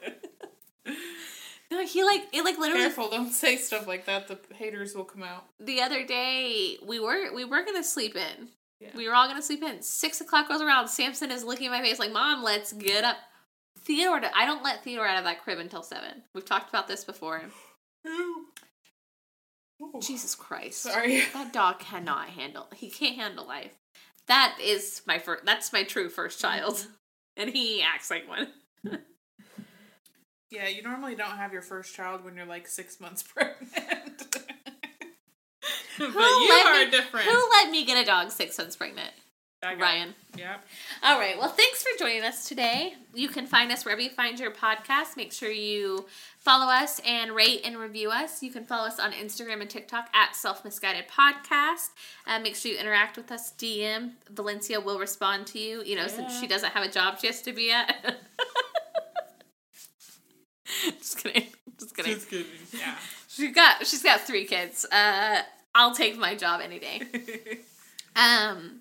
no, 1.70 1.86
he 1.86 2.02
like 2.02 2.22
it 2.32 2.42
like 2.44 2.58
literally 2.58 2.82
careful, 2.82 3.08
don't 3.10 3.30
say 3.32 3.56
stuff 3.56 3.86
like 3.86 4.04
that. 4.06 4.26
The 4.26 4.38
haters 4.56 4.96
will 4.96 5.04
come 5.04 5.22
out. 5.22 5.44
the 5.60 5.80
other 5.80 6.04
day 6.04 6.76
we 6.84 6.98
were 6.98 7.32
we 7.32 7.44
were 7.44 7.64
gonna 7.64 7.84
sleep 7.84 8.16
in. 8.16 8.48
Yeah. 8.80 8.90
We 8.94 9.08
were 9.08 9.14
all 9.14 9.26
gonna 9.26 9.42
sleep 9.42 9.62
in. 9.62 9.82
Six 9.82 10.20
o'clock 10.20 10.48
goes 10.48 10.60
around. 10.60 10.88
Samson 10.88 11.30
is 11.30 11.44
looking 11.44 11.66
at 11.66 11.72
my 11.72 11.80
face 11.80 11.98
like, 11.98 12.12
"Mom, 12.12 12.42
let's 12.42 12.72
get 12.72 13.04
up." 13.04 13.16
Theodore, 13.78 14.20
I 14.34 14.46
don't 14.46 14.62
let 14.62 14.84
Theodore 14.84 15.06
out 15.06 15.18
of 15.18 15.24
that 15.24 15.42
crib 15.42 15.58
until 15.58 15.82
seven. 15.82 16.22
We've 16.34 16.44
talked 16.44 16.68
about 16.68 16.88
this 16.88 17.04
before. 17.04 17.42
Jesus 20.00 20.34
Christ! 20.34 20.82
Sorry. 20.82 21.22
that 21.32 21.52
dog 21.52 21.78
cannot 21.78 22.28
handle. 22.28 22.68
He 22.74 22.90
can't 22.90 23.16
handle 23.16 23.46
life. 23.46 23.76
That 24.26 24.58
is 24.62 25.02
my 25.06 25.18
first. 25.18 25.44
That's 25.44 25.72
my 25.72 25.84
true 25.84 26.08
first 26.08 26.42
mm-hmm. 26.42 26.58
child, 26.58 26.86
and 27.36 27.50
he 27.50 27.82
acts 27.82 28.10
like 28.10 28.28
one. 28.28 28.48
Yeah, 30.50 30.68
you 30.68 30.82
normally 30.82 31.14
don't 31.14 31.36
have 31.36 31.52
your 31.52 31.62
first 31.62 31.94
child 31.94 32.24
when 32.24 32.34
you're 32.34 32.46
like 32.46 32.66
six 32.66 33.00
months 33.00 33.22
pregnant. 33.34 33.97
but 36.06 36.10
Who 36.10 36.20
you 36.20 36.48
let 36.48 36.66
are 36.66 36.84
me- 36.84 36.90
different. 36.90 37.26
Who 37.26 37.48
let 37.50 37.70
me 37.70 37.84
get 37.84 38.02
a 38.02 38.04
dog 38.06 38.30
six 38.30 38.56
months 38.58 38.76
pregnant? 38.76 39.10
Ryan. 39.60 40.14
Yep. 40.36 40.64
All 41.02 41.18
right. 41.18 41.36
Well, 41.36 41.48
thanks 41.48 41.82
for 41.82 41.88
joining 41.98 42.22
us 42.22 42.46
today. 42.48 42.94
You 43.12 43.26
can 43.26 43.44
find 43.44 43.72
us 43.72 43.84
wherever 43.84 44.00
you 44.00 44.08
find 44.08 44.38
your 44.38 44.52
podcast. 44.52 45.16
Make 45.16 45.32
sure 45.32 45.50
you 45.50 46.06
follow 46.38 46.70
us 46.70 47.00
and 47.04 47.32
rate 47.32 47.62
and 47.64 47.76
review 47.76 48.08
us. 48.12 48.40
You 48.40 48.52
can 48.52 48.64
follow 48.64 48.86
us 48.86 49.00
on 49.00 49.10
Instagram 49.10 49.60
and 49.60 49.68
TikTok 49.68 50.10
at 50.14 50.36
Self 50.36 50.64
Misguided 50.64 51.06
Podcast. 51.08 51.88
Uh, 52.24 52.38
make 52.38 52.54
sure 52.54 52.70
you 52.70 52.78
interact 52.78 53.16
with 53.16 53.32
us. 53.32 53.52
DM 53.58 54.12
Valencia 54.30 54.78
will 54.80 55.00
respond 55.00 55.48
to 55.48 55.58
you. 55.58 55.82
You 55.82 55.96
know, 55.96 56.06
since 56.06 56.38
she 56.38 56.46
doesn't 56.46 56.70
have 56.70 56.84
a 56.84 56.90
job 56.92 57.18
she 57.18 57.26
has 57.26 57.42
to 57.42 57.52
be 57.52 57.72
at. 57.72 58.14
Just 61.00 61.18
kidding. 61.22 61.46
Just 61.80 61.96
kidding. 61.96 62.14
Just 62.14 62.30
kidding. 62.30 62.46
Yeah. 62.72 62.94
She's 63.28 63.52
got 63.54 63.86
she's 63.86 64.02
got 64.02 64.20
three 64.20 64.44
kids. 64.44 64.84
Uh, 64.84 65.40
I'll 65.74 65.94
take 65.94 66.18
my 66.18 66.34
job 66.34 66.60
any 66.62 66.78
day. 66.78 67.02
Um, 68.16 68.80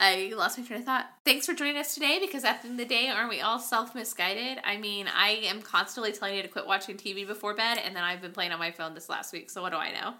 I 0.00 0.32
lost 0.36 0.58
my 0.58 0.64
train 0.64 0.80
of 0.80 0.86
thought. 0.86 1.06
Thanks 1.24 1.46
for 1.46 1.54
joining 1.54 1.76
us 1.76 1.94
today 1.94 2.18
because 2.20 2.44
at 2.44 2.62
the 2.62 2.68
end 2.68 2.80
of 2.80 2.88
the 2.88 2.92
day, 2.92 3.08
aren't 3.08 3.30
we 3.30 3.40
all 3.40 3.58
self 3.58 3.94
misguided? 3.94 4.58
I 4.64 4.76
mean, 4.76 5.06
I 5.12 5.40
am 5.44 5.62
constantly 5.62 6.12
telling 6.12 6.36
you 6.36 6.42
to 6.42 6.48
quit 6.48 6.66
watching 6.66 6.96
TV 6.96 7.26
before 7.26 7.54
bed, 7.54 7.78
and 7.84 7.94
then 7.94 8.02
I've 8.02 8.20
been 8.20 8.32
playing 8.32 8.52
on 8.52 8.58
my 8.58 8.70
phone 8.72 8.94
this 8.94 9.08
last 9.08 9.32
week, 9.32 9.50
so 9.50 9.62
what 9.62 9.70
do 9.70 9.76
I 9.76 9.92
know? 9.92 10.14